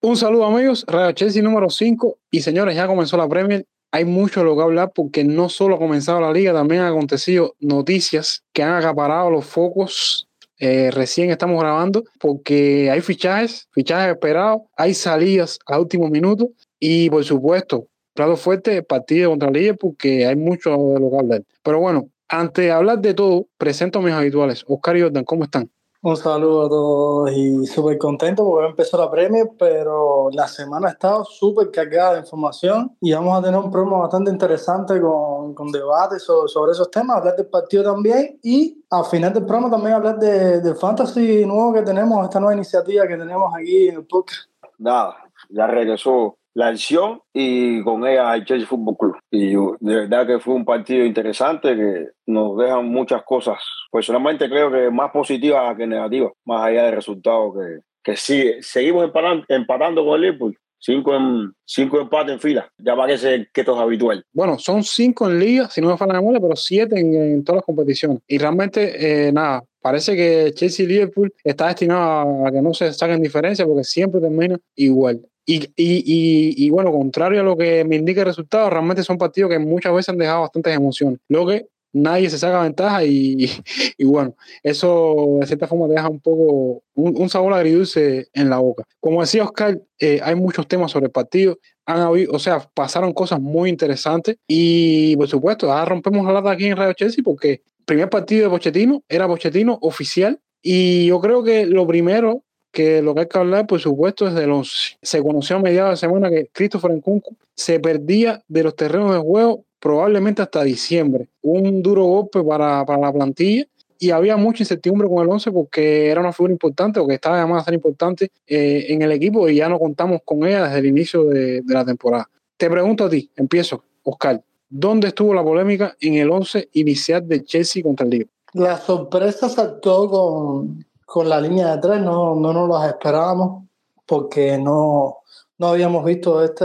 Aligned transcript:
Un 0.00 0.16
saludo 0.16 0.46
amigos, 0.46 0.82
Radio 0.88 1.12
Chelsea 1.12 1.42
número 1.42 1.68
5 1.68 2.16
y 2.30 2.40
señores, 2.40 2.74
ya 2.74 2.86
comenzó 2.86 3.18
la 3.18 3.28
Premier. 3.28 3.66
Hay 3.92 4.06
mucho 4.06 4.40
de 4.40 4.46
lo 4.46 4.56
que 4.56 4.62
hablar 4.62 4.92
porque 4.94 5.24
no 5.24 5.50
solo 5.50 5.74
ha 5.74 5.78
comenzado 5.78 6.22
la 6.22 6.32
liga, 6.32 6.54
también 6.54 6.80
han 6.80 6.88
acontecido 6.88 7.54
noticias 7.60 8.42
que 8.54 8.62
han 8.62 8.72
acaparado 8.72 9.28
los 9.28 9.44
focos. 9.44 10.26
Eh, 10.58 10.90
recién 10.90 11.30
estamos 11.30 11.60
grabando 11.60 12.04
porque 12.18 12.90
hay 12.90 13.02
fichajes, 13.02 13.68
fichajes 13.72 14.14
esperados, 14.14 14.62
hay 14.74 14.94
salidas 14.94 15.58
a 15.66 15.78
último 15.78 16.08
minuto 16.08 16.48
y 16.78 17.10
por 17.10 17.24
supuesto, 17.24 17.88
plato 18.14 18.38
fuerte, 18.38 18.82
partido 18.82 19.28
contra 19.30 19.50
liga 19.50 19.74
porque 19.74 20.24
hay 20.24 20.36
mucho 20.36 20.70
de 20.70 21.00
lo 21.00 21.10
que 21.10 21.16
hablar. 21.18 21.42
Pero 21.62 21.80
bueno, 21.80 22.08
antes 22.30 22.64
de 22.64 22.72
hablar 22.72 23.00
de 23.00 23.12
todo, 23.12 23.46
presento 23.58 23.98
a 23.98 24.02
mis 24.02 24.14
habituales. 24.14 24.64
Oscar 24.66 24.96
y 24.96 25.02
Jordan, 25.02 25.24
¿cómo 25.24 25.44
están? 25.44 25.70
Un 26.02 26.16
saludo 26.16 26.64
a 26.64 26.68
todos 26.70 27.32
y 27.32 27.66
súper 27.66 27.98
contento 27.98 28.42
porque 28.42 28.70
empezó 28.70 28.96
la 28.96 29.10
premia, 29.10 29.44
pero 29.58 30.30
la 30.32 30.48
semana 30.48 30.88
ha 30.88 30.92
estado 30.92 31.26
súper 31.26 31.70
cargada 31.70 32.14
de 32.14 32.20
información 32.20 32.96
y 33.02 33.12
vamos 33.12 33.38
a 33.38 33.42
tener 33.42 33.60
un 33.60 33.70
programa 33.70 33.98
bastante 33.98 34.30
interesante 34.30 34.98
con, 34.98 35.52
con 35.52 35.70
debates 35.70 36.22
sobre, 36.22 36.48
sobre, 36.48 36.72
esos 36.72 36.90
temas, 36.90 37.18
hablar 37.18 37.36
del 37.36 37.48
partido 37.48 37.84
también 37.84 38.38
y 38.42 38.82
al 38.88 39.04
final 39.04 39.34
del 39.34 39.44
programa 39.44 39.70
también 39.70 39.92
hablar 39.92 40.18
de, 40.18 40.62
del 40.62 40.74
fantasy 40.74 41.44
nuevo 41.44 41.74
que 41.74 41.82
tenemos, 41.82 42.24
esta 42.24 42.40
nueva 42.40 42.54
iniciativa 42.54 43.06
que 43.06 43.18
tenemos 43.18 43.52
aquí 43.54 43.88
en 43.88 43.96
el 43.96 44.06
podcast. 44.06 44.48
Nada, 44.78 45.16
ya 45.50 45.66
regresó 45.66 46.38
la 46.54 46.68
acción 46.68 47.20
y 47.32 47.82
con 47.82 48.06
ella 48.06 48.34
el 48.34 48.44
Chelsea 48.44 48.66
Football 48.66 48.96
Club. 48.96 49.16
Y 49.30 49.54
de 49.54 49.96
verdad 49.96 50.26
que 50.26 50.40
fue 50.40 50.54
un 50.54 50.64
partido 50.64 51.04
interesante 51.04 51.74
que 51.76 52.08
nos 52.26 52.58
dejan 52.58 52.86
muchas 52.86 53.22
cosas. 53.24 53.58
Personalmente 53.90 54.48
creo 54.48 54.70
que 54.70 54.90
más 54.90 55.10
positivas 55.10 55.76
que 55.76 55.86
negativas, 55.86 56.32
más 56.44 56.62
allá 56.62 56.84
del 56.84 56.94
resultado 56.94 57.52
que, 57.52 57.80
que 58.02 58.16
sí, 58.16 58.52
seguimos 58.60 59.04
empatando, 59.04 59.44
empatando 59.48 60.04
con 60.04 60.14
el 60.16 60.22
Liverpool. 60.22 60.56
Cinco, 60.82 61.14
en, 61.14 61.52
cinco 61.66 62.00
empates 62.00 62.32
en 62.32 62.40
fila. 62.40 62.72
Ya 62.78 62.96
parece 62.96 63.50
que 63.52 63.60
esto 63.60 63.74
es 63.74 63.80
habitual. 63.80 64.24
Bueno, 64.32 64.58
son 64.58 64.82
cinco 64.82 65.28
en 65.28 65.38
liga, 65.38 65.68
si 65.68 65.82
no 65.82 65.88
me 65.88 65.98
falla 65.98 66.14
la 66.14 66.20
memoria, 66.20 66.40
pero 66.40 66.56
siete 66.56 66.98
en, 66.98 67.14
en, 67.14 67.44
todas 67.44 67.56
las 67.58 67.66
competiciones. 67.66 68.20
Y 68.26 68.38
realmente, 68.38 69.26
eh, 69.26 69.30
nada, 69.30 69.62
parece 69.82 70.16
que 70.16 70.52
Chelsea 70.54 70.86
y 70.86 70.88
Liverpool 70.88 71.34
está 71.44 71.66
destinado 71.66 72.46
a 72.46 72.50
que 72.50 72.62
no 72.62 72.72
se 72.72 72.94
saquen 72.94 73.20
diferencias 73.20 73.68
porque 73.68 73.84
siempre 73.84 74.22
termina 74.22 74.56
igual. 74.74 75.20
Y, 75.50 75.64
y, 75.74 75.96
y, 76.06 76.66
y, 76.66 76.70
bueno, 76.70 76.92
contrario 76.92 77.40
a 77.40 77.42
lo 77.42 77.56
que 77.56 77.84
me 77.84 77.96
indica 77.96 78.20
el 78.20 78.28
resultado, 78.28 78.70
realmente 78.70 79.02
son 79.02 79.18
partidos 79.18 79.50
que 79.50 79.58
muchas 79.58 79.92
veces 79.92 80.10
han 80.10 80.18
dejado 80.18 80.42
bastantes 80.42 80.76
emociones. 80.76 81.18
Lo 81.26 81.44
que 81.44 81.66
nadie 81.92 82.30
se 82.30 82.38
saca 82.38 82.62
ventaja 82.62 83.04
y, 83.04 83.50
bueno, 83.98 84.36
eso 84.62 85.38
de 85.40 85.46
cierta 85.48 85.66
forma 85.66 85.88
deja 85.88 86.08
un 86.08 86.20
poco 86.20 86.84
un, 86.94 87.20
un 87.20 87.28
sabor 87.28 87.52
agridulce 87.54 88.28
en 88.32 88.48
la 88.48 88.58
boca. 88.58 88.84
Como 89.00 89.22
decía 89.22 89.42
Oscar, 89.42 89.80
eh, 89.98 90.20
hay 90.22 90.36
muchos 90.36 90.68
temas 90.68 90.92
sobre 90.92 91.06
el 91.06 91.12
partido. 91.12 91.58
Han 91.84 91.98
habido, 91.98 92.32
o 92.32 92.38
sea, 92.38 92.60
pasaron 92.72 93.12
cosas 93.12 93.40
muy 93.40 93.70
interesantes 93.70 94.36
y 94.46 95.16
por 95.16 95.26
supuesto, 95.26 95.72
ahora 95.72 95.86
rompemos 95.86 96.24
la 96.26 96.34
lata 96.34 96.52
aquí 96.52 96.66
en 96.66 96.76
Radio 96.76 96.92
Chelsea 96.92 97.24
porque 97.24 97.50
el 97.50 97.84
primer 97.84 98.08
partido 98.08 98.44
de 98.44 98.50
Pochettino 98.50 99.02
era 99.08 99.26
Pochettino 99.26 99.80
oficial 99.82 100.38
y 100.62 101.06
yo 101.06 101.20
creo 101.20 101.42
que 101.42 101.66
lo 101.66 101.88
primero 101.88 102.44
que 102.72 103.02
lo 103.02 103.14
que 103.14 103.20
hay 103.20 103.26
que 103.28 103.38
hablar, 103.38 103.66
por 103.66 103.80
supuesto, 103.80 104.26
es 104.26 104.34
de 104.34 104.46
los. 104.46 104.96
Se 105.02 105.22
conoció 105.22 105.56
a 105.56 105.60
mediados 105.60 105.92
de 105.92 105.96
semana 105.96 106.30
que 106.30 106.48
Christopher 106.52 106.92
Nkunku 106.92 107.36
se 107.54 107.80
perdía 107.80 108.42
de 108.48 108.62
los 108.62 108.76
terrenos 108.76 109.12
de 109.12 109.20
juego 109.20 109.64
probablemente 109.78 110.42
hasta 110.42 110.62
diciembre. 110.62 111.28
Un 111.42 111.82
duro 111.82 112.04
golpe 112.04 112.42
para, 112.42 112.84
para 112.84 113.00
la 113.00 113.12
plantilla 113.12 113.64
y 113.98 114.10
había 114.10 114.36
mucha 114.36 114.62
incertidumbre 114.62 115.08
con 115.08 115.22
el 115.22 115.30
11 115.30 115.52
porque 115.52 116.08
era 116.08 116.20
una 116.20 116.32
figura 116.32 116.52
importante 116.52 117.00
o 117.00 117.06
que 117.06 117.14
estaba 117.14 117.38
llamada 117.38 117.60
a 117.60 117.64
ser 117.64 117.74
importante 117.74 118.30
eh, 118.46 118.86
en 118.88 119.02
el 119.02 119.12
equipo 119.12 119.48
y 119.48 119.56
ya 119.56 119.68
no 119.68 119.78
contamos 119.78 120.20
con 120.24 120.46
ella 120.46 120.64
desde 120.64 120.78
el 120.78 120.86
inicio 120.86 121.24
de, 121.24 121.60
de 121.62 121.74
la 121.74 121.84
temporada. 121.84 122.28
Te 122.56 122.70
pregunto 122.70 123.04
a 123.04 123.10
ti, 123.10 123.30
empiezo, 123.36 123.84
Oscar. 124.02 124.42
¿Dónde 124.68 125.08
estuvo 125.08 125.34
la 125.34 125.42
polémica 125.42 125.96
en 126.00 126.14
el 126.14 126.30
11 126.30 126.68
inicial 126.74 127.26
de 127.26 127.42
Chelsea 127.44 127.82
contra 127.82 128.04
el 128.04 128.10
Liverpool? 128.10 128.34
La 128.52 128.78
sorpresa 128.78 129.48
saltó 129.48 130.08
con, 130.08 130.84
con 131.10 131.28
la 131.28 131.40
línea 131.40 131.74
de 131.74 131.78
tres, 131.78 132.00
no, 132.00 132.36
no 132.36 132.52
nos 132.52 132.68
las 132.68 132.88
esperábamos 132.88 133.64
porque 134.06 134.56
no, 134.56 135.18
no 135.58 135.66
habíamos 135.66 136.04
visto 136.04 136.40
este, 136.40 136.64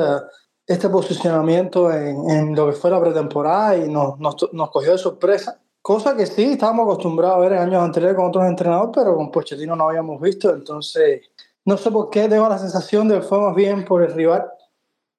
este 0.68 0.88
posicionamiento 0.88 1.92
en, 1.92 2.30
en, 2.30 2.56
lo 2.56 2.68
que 2.68 2.74
fue 2.74 2.92
la 2.92 3.02
pretemporada 3.02 3.76
y 3.76 3.90
nos, 3.90 4.20
nos, 4.20 4.36
nos, 4.54 4.70
cogió 4.70 4.92
de 4.92 5.00
sorpresa. 5.00 5.60
Cosa 5.82 6.16
que 6.16 6.28
sí 6.28 6.44
estábamos 6.44 6.84
acostumbrados 6.84 7.38
a 7.38 7.40
ver 7.40 7.54
en 7.54 7.58
años 7.58 7.82
anteriores 7.82 8.16
con 8.16 8.28
otros 8.28 8.46
entrenadores, 8.46 8.92
pero 8.94 9.16
con 9.16 9.32
Pochettino 9.32 9.76
no 9.76 9.90
habíamos 9.90 10.22
visto. 10.22 10.54
Entonces, 10.54 11.22
no 11.66 11.76
sé 11.76 11.90
por 11.90 12.12
qué 12.12 12.30
tengo 12.30 12.48
la 12.48 12.60
sensación 12.60 13.08
de 13.08 13.16
que 13.16 13.22
fue 13.24 13.42
más 13.42 13.56
bien 13.56 13.84
por 13.84 14.04
el 14.04 14.14
rival. 14.14 14.46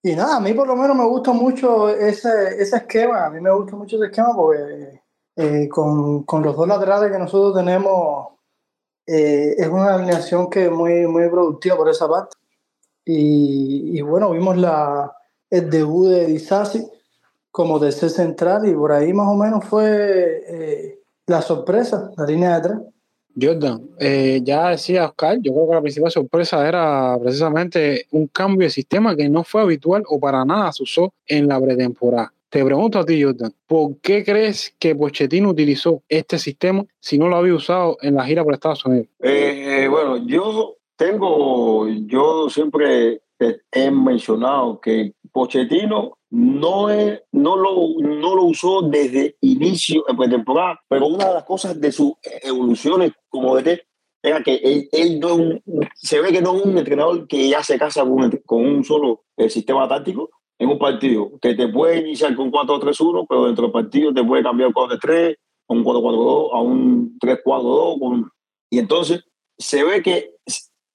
Y 0.04 0.14
nada, 0.14 0.36
a 0.36 0.40
mí 0.40 0.52
por 0.52 0.68
lo 0.68 0.76
menos 0.76 0.96
me 0.96 1.04
gusta 1.04 1.32
mucho 1.32 1.88
ese, 1.88 2.62
ese 2.62 2.76
esquema. 2.76 3.26
A 3.26 3.30
mí 3.30 3.40
me 3.40 3.52
gusta 3.52 3.74
mucho 3.74 3.96
ese 3.96 4.06
esquema 4.06 4.36
porque 4.36 5.02
eh, 5.34 5.68
con, 5.68 6.22
con 6.22 6.44
los 6.44 6.54
dos 6.54 6.68
laterales 6.68 7.10
que 7.10 7.18
nosotros 7.18 7.56
tenemos 7.56 8.35
eh, 9.06 9.54
es 9.58 9.68
una 9.68 9.94
alineación 9.94 10.50
que 10.50 10.66
es 10.66 10.70
muy, 10.70 11.06
muy 11.06 11.28
productiva 11.28 11.76
por 11.76 11.88
esa 11.88 12.08
parte. 12.08 12.36
Y, 13.04 13.98
y 13.98 14.00
bueno, 14.02 14.30
vimos 14.30 14.56
la, 14.56 15.12
el 15.50 15.70
debut 15.70 16.08
de 16.08 16.26
Disasi 16.26 16.86
como 17.50 17.80
tercer 17.80 18.10
central 18.10 18.68
y 18.68 18.74
por 18.74 18.92
ahí 18.92 19.12
más 19.12 19.28
o 19.28 19.34
menos 19.34 19.64
fue 19.64 20.42
eh, 20.46 20.98
la 21.26 21.40
sorpresa, 21.40 22.10
la 22.16 22.26
línea 22.26 22.60
de 22.60 22.68
tres. 22.68 22.78
Jordan, 23.40 23.82
eh, 23.98 24.40
ya 24.42 24.70
decía 24.70 25.06
Oscar, 25.06 25.38
yo 25.40 25.52
creo 25.52 25.68
que 25.68 25.74
la 25.74 25.80
principal 25.82 26.10
sorpresa 26.10 26.66
era 26.66 27.18
precisamente 27.20 28.06
un 28.12 28.26
cambio 28.28 28.66
de 28.66 28.70
sistema 28.70 29.14
que 29.14 29.28
no 29.28 29.44
fue 29.44 29.62
habitual 29.62 30.02
o 30.08 30.18
para 30.18 30.44
nada 30.44 30.72
se 30.72 30.82
usó 30.82 31.12
en 31.26 31.46
la 31.48 31.60
pretemporada. 31.60 32.32
Te 32.56 32.64
pregunto 32.64 32.98
a 32.98 33.04
ti, 33.04 33.22
Jordan, 33.22 33.52
¿por 33.66 34.00
qué 34.00 34.24
crees 34.24 34.74
que 34.78 34.96
Pochettino 34.96 35.50
utilizó 35.50 36.02
este 36.08 36.38
sistema 36.38 36.86
si 36.98 37.18
no 37.18 37.28
lo 37.28 37.36
había 37.36 37.52
usado 37.52 37.98
en 38.00 38.14
la 38.14 38.24
gira 38.24 38.42
por 38.42 38.54
Estados 38.54 38.82
Unidos? 38.86 39.08
Eh, 39.20 39.86
bueno, 39.90 40.26
yo 40.26 40.76
tengo, 40.96 41.86
yo 41.86 42.48
siempre 42.48 43.20
he 43.38 43.90
mencionado 43.90 44.80
que 44.80 45.12
Pochettino 45.32 46.16
no, 46.30 46.88
es, 46.88 47.20
no, 47.32 47.58
lo, 47.58 47.88
no 48.00 48.34
lo 48.34 48.44
usó 48.44 48.80
desde 48.80 49.36
inicio 49.42 50.06
de 50.18 50.26
temporada, 50.26 50.80
pero 50.88 51.08
una 51.08 51.28
de 51.28 51.34
las 51.34 51.44
cosas 51.44 51.78
de 51.78 51.92
sus 51.92 52.14
evoluciones 52.42 53.12
como 53.28 53.54
DT 53.54 53.82
era 54.22 54.42
que 54.42 54.54
él, 54.54 54.88
él 54.92 55.20
no 55.20 55.36
se 55.94 56.22
ve 56.22 56.32
que 56.32 56.40
no 56.40 56.56
es 56.56 56.64
un 56.64 56.78
entrenador 56.78 57.28
que 57.28 57.50
ya 57.50 57.62
se 57.62 57.78
casa 57.78 58.00
con 58.00 58.12
un, 58.12 58.30
con 58.46 58.64
un 58.64 58.82
solo 58.82 59.24
eh, 59.36 59.50
sistema 59.50 59.86
táctico 59.86 60.30
en 60.58 60.68
un 60.68 60.78
partido, 60.78 61.32
que 61.40 61.54
te 61.54 61.68
puede 61.68 61.98
iniciar 62.00 62.34
con 62.34 62.50
4-3-1, 62.50 63.26
pero 63.28 63.46
dentro 63.46 63.64
del 63.64 63.72
partido 63.72 64.14
te 64.14 64.24
puede 64.24 64.42
cambiar 64.42 64.70
4-3, 64.70 65.36
a 65.68 65.72
un 65.72 65.84
4-4-2, 65.84 66.50
a 66.52 66.60
un 66.60 67.18
3-4-2, 67.18 68.30
y 68.70 68.78
entonces 68.78 69.24
se 69.58 69.84
ve 69.84 70.02
que 70.02 70.34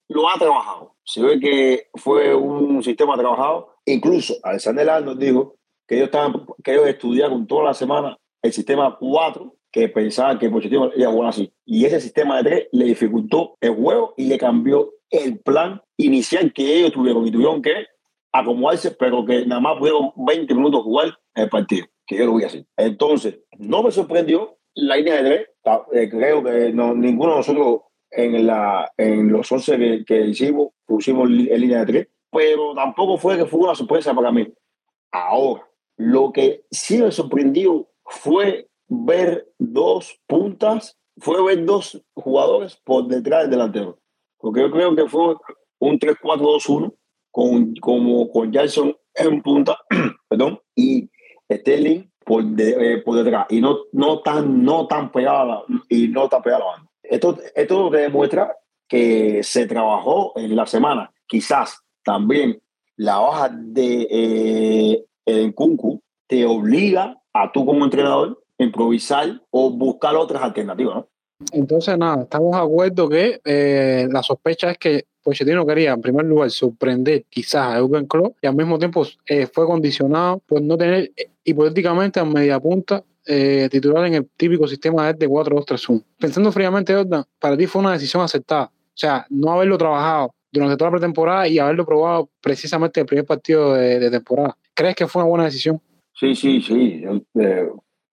lo 0.09 0.29
ha 0.29 0.37
trabajado, 0.37 0.95
se 1.03 1.21
ve 1.21 1.39
que 1.39 1.87
fue 1.95 2.33
un 2.33 2.83
sistema 2.83 3.15
trabajado, 3.17 3.75
incluso 3.85 4.35
Alexander 4.43 5.03
nos 5.03 5.17
dijo 5.17 5.55
que 5.87 5.95
ellos, 5.95 6.05
estaban, 6.05 6.45
que 6.63 6.73
ellos 6.73 6.87
estudiaron 6.87 7.47
toda 7.47 7.65
la 7.65 7.73
semana 7.73 8.17
el 8.41 8.51
sistema 8.51 8.97
4, 8.99 9.53
que 9.71 9.87
pensaban 9.87 10.37
que 10.37 10.49
Pochettino 10.49 10.91
iba 10.95 11.07
a 11.07 11.11
jugar 11.11 11.29
así, 11.29 11.53
y 11.65 11.85
ese 11.85 12.01
sistema 12.01 12.37
de 12.37 12.49
3 12.49 12.67
le 12.71 12.85
dificultó 12.85 13.57
el 13.61 13.75
juego 13.75 14.13
y 14.17 14.25
le 14.25 14.37
cambió 14.37 14.91
el 15.11 15.39
plan 15.39 15.81
inicial 15.97 16.51
que 16.53 16.79
ellos 16.79 16.91
tuvieron. 16.91 17.27
Y 17.27 17.31
tuvieron 17.31 17.61
que 17.61 17.85
acomodarse, 18.31 18.91
pero 18.91 19.25
que 19.25 19.45
nada 19.45 19.61
más 19.61 19.77
pudieron 19.77 20.11
20 20.15 20.53
minutos 20.53 20.83
jugar 20.83 21.17
el 21.35 21.49
partido, 21.49 21.85
que 22.05 22.17
yo 22.17 22.25
lo 22.25 22.33
voy 22.33 22.43
a 22.43 22.47
hacer. 22.47 22.65
Entonces, 22.77 23.39
no 23.57 23.83
me 23.83 23.91
sorprendió 23.91 24.57
la 24.73 24.95
línea 24.97 25.21
de 25.21 25.29
tres, 25.29 25.47
eh, 25.93 26.09
creo 26.09 26.43
que 26.43 26.71
no, 26.71 26.93
ninguno 26.93 27.31
de 27.31 27.37
nosotros 27.37 27.81
en, 28.09 28.47
la, 28.47 28.91
en 28.97 29.31
los 29.31 29.51
11 29.51 29.77
que, 29.77 30.05
que 30.05 30.21
hicimos 30.27 30.69
pusimos 30.85 31.29
en 31.29 31.61
línea 31.61 31.79
de 31.79 31.85
tres, 31.85 32.07
pero 32.31 32.73
tampoco 32.73 33.17
fue 33.17 33.37
que 33.37 33.45
fue 33.45 33.61
una 33.61 33.75
sorpresa 33.75 34.13
para 34.13 34.31
mí. 34.31 34.47
Ahora, 35.11 35.67
lo 35.97 36.31
que 36.31 36.65
sí 36.71 36.97
me 36.97 37.11
sorprendió 37.11 37.87
fue 38.05 38.69
ver 38.87 39.47
dos 39.57 40.19
puntas, 40.27 40.97
fue 41.17 41.43
ver 41.43 41.65
dos 41.65 42.01
jugadores 42.13 42.75
por 42.83 43.07
detrás 43.07 43.43
del 43.43 43.51
delantero. 43.51 43.99
Porque 44.37 44.61
yo 44.61 44.71
creo 44.71 44.95
que 44.95 45.07
fue 45.07 45.35
un 45.79 45.99
3-4-2-1 45.99 46.93
con, 47.31 47.73
como, 47.75 48.29
con 48.29 48.51
Jackson 48.51 48.95
en 49.15 49.41
punta, 49.41 49.77
perdón, 50.29 50.59
y 50.75 51.09
Sterling 51.51 52.09
por, 52.25 52.43
de, 52.43 52.93
eh, 52.93 52.97
por 52.99 53.15
detrás, 53.17 53.47
y 53.49 53.61
no, 53.61 53.77
no 53.93 54.19
tan, 54.21 54.63
no 54.63 54.87
tan 54.87 55.11
pegada 55.11 55.63
y 55.89 56.07
no 56.07 56.29
tan 56.29 56.41
pegada 56.41 56.59
la 56.59 56.71
banda. 56.71 56.91
Esto, 57.03 57.37
esto 57.55 57.89
demuestra 57.89 58.55
que 58.87 59.41
se 59.43 59.65
trabajó 59.67 60.33
en 60.35 60.55
la 60.55 60.65
semana. 60.65 61.11
Quizás 61.27 61.81
también 62.03 62.61
la 62.95 63.19
baja 63.19 63.49
de 63.49 64.07
eh, 64.09 65.05
el 65.25 65.53
Kunku 65.55 66.01
te 66.27 66.45
obliga 66.45 67.17
a 67.33 67.51
tú 67.51 67.65
como 67.65 67.83
entrenador 67.83 68.41
improvisar 68.57 69.41
o 69.49 69.71
buscar 69.71 70.15
otras 70.15 70.43
alternativas, 70.43 70.95
¿no? 70.95 71.07
Entonces, 71.51 71.97
nada, 71.97 72.23
estamos 72.23 72.55
de 72.55 72.61
acuerdo 72.61 73.09
que 73.09 73.41
eh, 73.43 74.07
la 74.11 74.23
sospecha 74.23 74.71
es 74.71 74.77
que 74.77 75.05
Pochettino 75.23 75.65
quería, 75.65 75.93
en 75.93 76.01
primer 76.01 76.25
lugar, 76.25 76.49
sorprender 76.49 77.25
quizás 77.29 77.75
a 77.75 77.77
Eugen 77.77 78.07
Klopp 78.07 78.37
y 78.41 78.47
al 78.47 78.55
mismo 78.55 78.79
tiempo 78.79 79.05
eh, 79.25 79.47
fue 79.47 79.65
condicionado 79.65 80.39
por 80.45 80.61
no 80.61 80.77
tener 80.77 81.11
eh, 81.15 81.29
hipotéticamente 81.43 82.19
a 82.19 82.25
media 82.25 82.59
punta 82.59 83.03
eh, 83.25 83.67
titular 83.69 84.05
en 84.07 84.15
el 84.15 84.29
típico 84.35 84.67
sistema 84.67 85.13
de 85.13 85.29
4-2-3-1. 85.29 86.03
Pensando 86.19 86.51
fríamente, 86.51 86.93
Jordan, 86.93 87.23
para 87.39 87.55
ti 87.55 87.67
fue 87.67 87.81
una 87.81 87.93
decisión 87.93 88.23
aceptada. 88.23 88.65
O 88.65 88.97
sea, 88.97 89.25
no 89.29 89.51
haberlo 89.51 89.77
trabajado 89.77 90.33
durante 90.51 90.75
toda 90.75 90.89
la 90.89 90.97
pretemporada 90.97 91.47
y 91.47 91.59
haberlo 91.59 91.85
probado 91.85 92.29
precisamente 92.41 92.99
en 92.99 93.03
el 93.03 93.07
primer 93.07 93.25
partido 93.25 93.73
de, 93.73 93.99
de 93.99 94.09
temporada. 94.09 94.57
¿Crees 94.73 94.95
que 94.95 95.07
fue 95.07 95.21
una 95.21 95.29
buena 95.29 95.45
decisión? 95.45 95.79
Sí, 96.13 96.35
sí, 96.35 96.61
sí. 96.61 97.03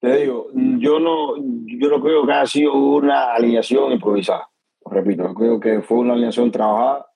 Eh, 0.00 0.06
te 0.06 0.16
digo, 0.18 0.48
yo 0.54 0.98
no, 0.98 1.36
yo 1.36 1.88
no 1.88 2.00
creo 2.00 2.26
que 2.26 2.32
haya 2.32 2.46
sido 2.46 2.74
una 2.74 3.32
alineación 3.34 3.92
improvisada. 3.92 4.48
Repito, 4.84 5.34
creo 5.34 5.60
que 5.60 5.82
fue 5.82 5.98
una 5.98 6.12
alineación 6.12 6.50
trabajada. 6.50 7.06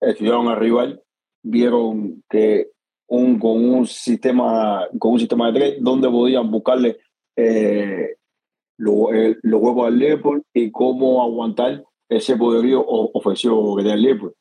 Estudiaron 0.00 0.48
al 0.48 0.58
rival, 0.58 1.02
vieron 1.42 2.22
que 2.28 2.70
un, 3.08 3.38
con 3.38 3.64
un 3.64 3.86
sistema 3.86 4.86
con 4.98 5.12
un 5.12 5.18
sistema 5.18 5.46
de 5.46 5.58
tres 5.58 5.76
donde 5.80 6.08
podían 6.08 6.50
buscarle 6.50 6.98
eh, 7.36 8.16
los 8.76 9.08
lo 9.42 9.58
huevos 9.58 9.86
al 9.86 9.98
Liverpool 9.98 10.42
y 10.52 10.70
cómo 10.70 11.22
aguantar 11.22 11.84
ese 12.08 12.36
poderío 12.36 12.84
ofensivo 12.86 13.76
que 13.76 13.82
tiene 13.82 13.96
el 13.96 14.02
Liverpool. 14.02 14.34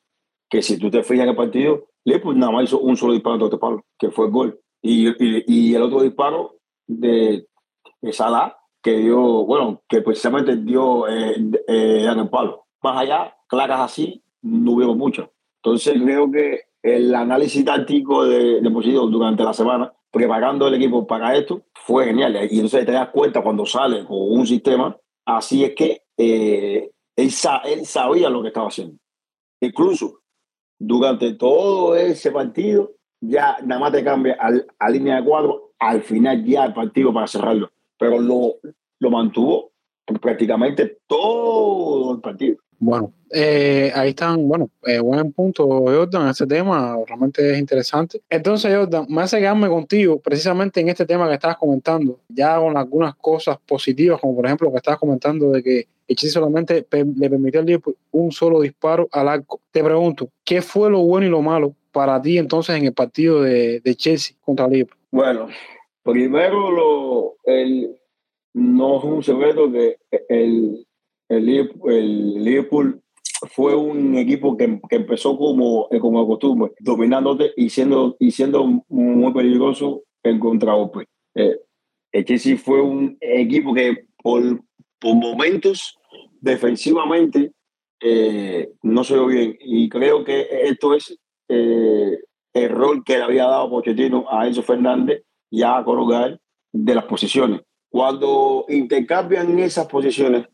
Que 0.49 0.61
si 0.61 0.77
tú 0.77 0.89
te 0.89 1.03
fijas 1.03 1.23
en 1.23 1.29
el 1.29 1.35
partido, 1.35 1.87
Liverpool 2.05 2.37
nada 2.37 2.51
más 2.51 2.65
hizo 2.65 2.79
un 2.79 2.97
solo 2.97 3.13
disparo 3.13 3.37
de 3.37 3.45
este 3.45 3.57
palo, 3.57 3.85
que 3.97 4.11
fue 4.11 4.25
el 4.25 4.31
gol. 4.31 4.59
Y, 4.81 5.07
y, 5.47 5.73
el 5.73 5.81
otro 5.81 6.01
disparo 6.01 6.57
de 6.87 7.47
Salah, 8.11 8.57
que 8.81 8.97
dio, 8.97 9.45
bueno, 9.45 9.81
que 9.87 10.01
precisamente 10.01 10.57
dio 10.57 11.07
eh, 11.07 11.35
eh, 11.67 12.07
en 12.11 12.19
el 12.19 12.29
palo. 12.29 12.65
Más 12.81 12.97
allá, 12.97 13.35
claras 13.47 13.79
así, 13.79 14.21
no 14.41 14.71
hubo 14.71 14.95
muchas. 14.95 15.29
Entonces 15.63 15.93
creo 16.01 16.29
que 16.29 16.61
el 16.81 17.15
análisis 17.15 17.63
táctico 17.63 18.25
de, 18.25 18.59
de 18.59 18.69
durante 18.69 19.43
la 19.43 19.53
semana, 19.53 19.93
preparando 20.11 20.67
el 20.67 20.73
equipo 20.73 21.07
para 21.07 21.35
esto, 21.35 21.63
fue 21.73 22.05
genial. 22.05 22.35
Y 22.51 22.55
entonces 22.55 22.85
te 22.85 22.91
das 22.91 23.09
cuenta 23.09 23.41
cuando 23.41 23.65
sale 23.65 24.03
con 24.05 24.17
un 24.19 24.45
sistema, 24.45 24.97
así 25.25 25.63
es 25.63 25.73
que 25.73 26.01
eh, 26.17 26.91
él, 27.15 27.29
él 27.65 27.85
sabía 27.85 28.29
lo 28.29 28.41
que 28.41 28.49
estaba 28.49 28.67
haciendo. 28.67 28.97
Incluso 29.61 30.19
durante 30.77 31.33
todo 31.35 31.95
ese 31.95 32.31
partido, 32.31 32.91
ya 33.21 33.57
nada 33.63 33.79
más 33.79 33.93
te 33.93 34.03
cambia 34.03 34.35
al, 34.37 34.67
a 34.77 34.89
línea 34.89 35.15
de 35.15 35.23
cuadro 35.23 35.73
al 35.79 36.01
final 36.01 36.43
ya 36.45 36.65
el 36.65 36.73
partido 36.73 37.13
para 37.13 37.27
cerrarlo. 37.27 37.71
Pero 38.03 38.19
lo, 38.19 38.55
lo 38.99 39.09
mantuvo 39.09 39.71
prácticamente 40.21 40.97
todo 41.07 42.15
el 42.15 42.19
partido. 42.19 42.57
Bueno, 42.79 43.13
eh, 43.31 43.93
ahí 43.95 44.09
están, 44.09 44.45
bueno, 44.45 44.69
eh, 44.85 44.99
buen 44.99 45.31
punto, 45.31 45.65
Jordan, 45.65 46.27
ese 46.27 46.45
tema 46.45 46.97
realmente 47.07 47.53
es 47.53 47.57
interesante. 47.57 48.21
Entonces, 48.29 48.75
Jordan, 48.75 49.05
me 49.07 49.21
hace 49.21 49.39
quedarme 49.39 49.69
contigo 49.69 50.19
precisamente 50.19 50.81
en 50.81 50.89
este 50.89 51.05
tema 51.05 51.29
que 51.29 51.35
estabas 51.35 51.55
comentando, 51.55 52.19
ya 52.27 52.59
con 52.59 52.75
algunas 52.75 53.15
cosas 53.15 53.57
positivas, 53.65 54.19
como 54.19 54.35
por 54.35 54.47
ejemplo 54.47 54.67
lo 54.67 54.73
que 54.73 54.79
estabas 54.79 54.99
comentando 54.99 55.51
de 55.51 55.63
que 55.63 55.87
Chelsea 56.09 56.31
solamente 56.31 56.85
le 56.91 57.29
permitió 57.29 57.61
al 57.61 57.65
Liverpool 57.65 57.95
un 58.11 58.33
solo 58.33 58.59
disparo 58.59 59.07
al 59.13 59.29
arco. 59.29 59.61
Te 59.71 59.81
pregunto, 59.81 60.27
¿qué 60.43 60.61
fue 60.61 60.89
lo 60.89 61.03
bueno 61.03 61.25
y 61.25 61.29
lo 61.29 61.41
malo 61.41 61.73
para 61.93 62.21
ti 62.21 62.37
entonces 62.37 62.75
en 62.75 62.83
el 62.83 62.93
partido 62.93 63.43
de, 63.43 63.79
de 63.79 63.95
Chelsea 63.95 64.35
contra 64.43 64.67
Liverpool? 64.67 64.99
Bueno, 65.09 65.47
primero 66.03 66.71
lo, 66.71 67.35
el, 67.45 67.95
no 68.53 68.97
es 68.97 69.03
un 69.03 69.23
secreto 69.23 69.71
que 69.71 69.97
el, 70.29 70.85
el, 71.29 71.71
el 71.85 72.43
Liverpool 72.43 73.01
fue 73.51 73.75
un 73.75 74.15
equipo 74.17 74.55
que, 74.55 74.79
que 74.89 74.95
empezó 74.97 75.37
como, 75.37 75.87
como 75.99 76.27
costumbre, 76.27 76.71
dominándote 76.79 77.51
y 77.55 77.69
siendo, 77.69 78.15
y 78.19 78.31
siendo 78.31 78.83
muy 78.87 79.33
peligroso 79.33 80.03
en 80.23 80.39
contragolpe. 80.39 81.07
Eh, 81.35 81.57
el 82.11 82.25
Chelsea 82.25 82.57
fue 82.57 82.81
un 82.81 83.17
equipo 83.19 83.73
que 83.73 84.05
por, 84.21 84.61
por 84.99 85.15
momentos 85.15 85.97
defensivamente 86.39 87.51
eh, 87.99 88.69
no 88.81 89.03
se 89.03 89.13
vio 89.13 89.27
bien 89.27 89.57
y 89.59 89.89
creo 89.89 90.23
que 90.23 90.47
esto 90.63 90.93
es 90.93 91.17
eh, 91.49 92.17
el 92.53 92.69
rol 92.69 93.03
que 93.03 93.17
le 93.17 93.23
había 93.23 93.45
dado 93.45 93.69
Pochettino 93.69 94.25
a 94.29 94.45
Enzo 94.47 94.61
Fernández 94.61 95.23
y 95.53 95.61
a 95.61 95.83
Corogal 95.85 96.41
de 96.71 96.95
las 96.95 97.05
posiciones. 97.05 97.61
Cuando 97.87 98.65
intercambian 98.69 99.59
esas 99.59 99.85
posiciones 99.85 100.47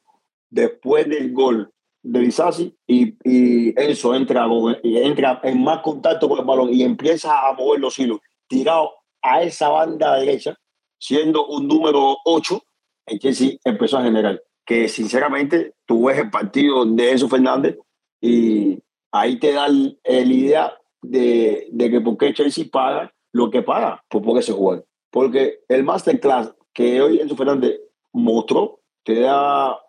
después 0.49 1.07
del 1.07 1.31
gol 1.31 1.71
de 2.03 2.19
Disasi 2.19 2.75
y, 2.85 3.15
y 3.23 3.81
Enzo 3.81 4.13
entra, 4.13 4.45
entra 4.83 5.39
en 5.43 5.63
más 5.63 5.79
contacto 5.79 6.27
con 6.27 6.39
el 6.39 6.45
balón 6.45 6.73
y 6.73 6.83
empieza 6.83 7.47
a 7.47 7.53
mover 7.53 7.79
los 7.79 7.97
hilos, 7.97 8.19
tirado 8.49 8.91
a 9.21 9.41
esa 9.41 9.69
banda 9.69 10.19
derecha, 10.19 10.57
siendo 10.97 11.47
un 11.47 11.65
número 11.69 12.17
8, 12.25 12.61
el 13.05 13.19
Chelsea 13.19 13.51
empezó 13.63 13.99
a 13.99 14.03
generar. 14.03 14.43
Que 14.65 14.89
sinceramente 14.89 15.75
tú 15.85 16.07
ves 16.07 16.19
el 16.19 16.29
partido 16.29 16.85
de 16.85 17.11
Enzo 17.11 17.29
Fernández 17.29 17.77
y 18.19 18.77
ahí 19.13 19.39
te 19.39 19.53
da 19.53 19.69
la 19.69 19.93
idea 20.03 20.73
de, 21.01 21.69
de 21.71 21.89
que 21.89 22.01
por 22.01 22.17
qué 22.17 22.33
Chelsea 22.33 22.65
paga 22.69 23.13
lo 23.31 23.49
que 23.49 23.61
paga 23.61 24.03
por 24.09 24.21
poder 24.21 24.43
se 24.43 24.51
jugar. 24.51 24.83
Porque 25.11 25.59
el 25.67 25.83
masterclass 25.83 26.53
que 26.73 27.01
hoy 27.01 27.19
Enzo 27.19 27.35
Fernández 27.35 27.79
mostró 28.13 28.79
te 29.03 29.19
da 29.21 29.79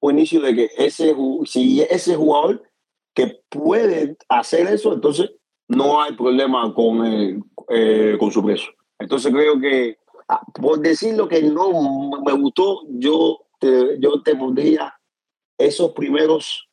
un 0.00 0.18
inicio 0.18 0.40
de 0.40 0.54
que 0.54 0.70
ese, 0.76 1.14
si 1.46 1.80
ese 1.82 2.16
jugador 2.16 2.62
que 3.14 3.40
puede 3.48 4.16
hacer 4.28 4.66
eso, 4.66 4.92
entonces 4.92 5.32
no 5.68 6.02
hay 6.02 6.14
problema 6.14 6.74
con, 6.74 7.06
el, 7.06 7.42
eh, 7.68 8.16
con 8.18 8.30
su 8.30 8.42
precio. 8.42 8.72
Entonces 8.98 9.32
creo 9.32 9.58
que, 9.60 9.98
ah, 10.28 10.42
por 10.54 10.80
decir 10.80 11.14
lo 11.14 11.28
que 11.28 11.42
no 11.42 12.10
me 12.24 12.32
gustó, 12.32 12.82
yo 12.90 13.46
te, 13.58 13.98
yo 14.00 14.22
te 14.22 14.34
pondría 14.34 14.94
esos 15.56 15.92
primeros 15.92 16.68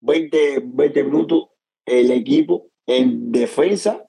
20, 0.00 0.62
20 0.64 1.04
minutos 1.04 1.48
el 1.84 2.10
equipo 2.12 2.68
en 2.86 3.32
defensa 3.32 4.06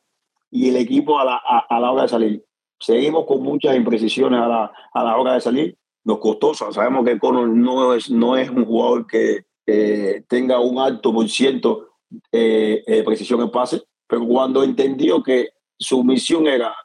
y 0.50 0.70
el 0.70 0.78
equipo 0.78 1.20
a 1.20 1.26
la, 1.26 1.36
a, 1.36 1.66
a 1.70 1.80
la 1.80 1.92
hora 1.92 2.04
de 2.04 2.10
salir. 2.10 2.46
Seguimos 2.82 3.26
con 3.26 3.44
muchas 3.44 3.76
imprecisiones 3.76 4.42
a 4.42 4.48
la, 4.48 4.72
a 4.94 5.04
la 5.04 5.18
hora 5.18 5.34
de 5.34 5.42
salir. 5.42 5.78
Nos 6.04 6.18
costó, 6.18 6.54
sabemos 6.56 7.06
que 7.06 7.20
Conor 7.20 7.48
no 7.50 7.94
es, 7.94 8.10
no 8.10 8.36
es 8.36 8.50
un 8.50 8.66
jugador 8.66 9.06
que 9.06 9.46
eh, 9.68 10.24
tenga 10.28 10.60
un 10.60 10.80
alto 10.80 11.14
por 11.14 11.30
ciento 11.30 11.90
eh, 12.32 12.84
de 12.86 13.04
precisión 13.04 13.40
en 13.42 13.52
pase, 13.52 13.84
pero 14.08 14.28
cuando 14.28 14.64
entendió 14.64 15.22
que 15.22 15.50
su 15.78 16.04
misión 16.04 16.48
era 16.48 16.76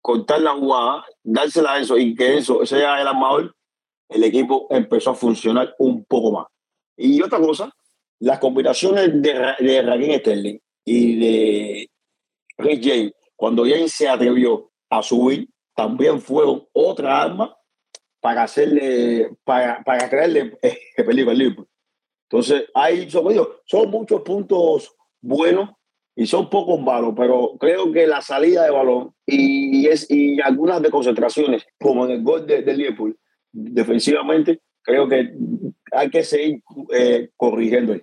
cortar 0.00 0.40
la 0.40 0.52
jugada, 0.52 1.04
dársela 1.22 1.74
a 1.74 1.80
eso 1.80 1.96
y 1.96 2.14
que 2.16 2.38
eso 2.38 2.66
sea 2.66 3.00
el 3.00 3.06
armador, 3.06 3.54
el 4.08 4.24
equipo 4.24 4.66
empezó 4.70 5.10
a 5.10 5.14
funcionar 5.14 5.74
un 5.78 6.04
poco 6.04 6.32
más. 6.32 6.46
Y 6.96 7.22
otra 7.22 7.38
cosa, 7.38 7.72
las 8.18 8.40
combinaciones 8.40 9.10
de, 9.22 9.54
de 9.60 9.82
Raheem 9.82 10.18
Sterling 10.20 10.58
y 10.84 11.18
de 11.18 11.90
Rick 12.58 12.84
James, 12.84 13.12
cuando 13.36 13.64
James 13.64 13.92
se 13.92 14.08
atrevió 14.08 14.70
a 14.98 15.02
subir, 15.02 15.48
también 15.74 16.20
fueron 16.20 16.66
otra 16.72 17.22
arma 17.22 17.56
para 18.20 18.44
hacerle, 18.44 19.30
para, 19.44 19.82
para 19.84 20.08
crearle 20.08 20.58
eh, 20.62 20.78
peligro. 20.96 21.68
Entonces, 22.28 22.64
hay, 22.74 23.08
son 23.08 23.90
muchos 23.90 24.22
puntos 24.22 24.96
buenos 25.20 25.70
y 26.16 26.26
son 26.26 26.50
pocos 26.50 26.80
malos, 26.80 27.14
pero 27.16 27.56
creo 27.58 27.92
que 27.92 28.06
la 28.06 28.20
salida 28.22 28.64
de 28.64 28.70
balón 28.70 29.14
y, 29.26 29.86
es, 29.86 30.10
y 30.10 30.40
algunas 30.40 30.82
de 30.82 30.90
concentraciones, 30.90 31.66
como 31.78 32.06
en 32.06 32.12
el 32.12 32.22
gol 32.22 32.46
de, 32.46 32.62
de 32.62 32.76
Liverpool, 32.76 33.16
defensivamente, 33.52 34.60
creo 34.82 35.08
que 35.08 35.32
hay 35.92 36.10
que 36.10 36.24
seguir 36.24 36.62
eh, 36.92 37.30
corrigiendo. 37.36 37.96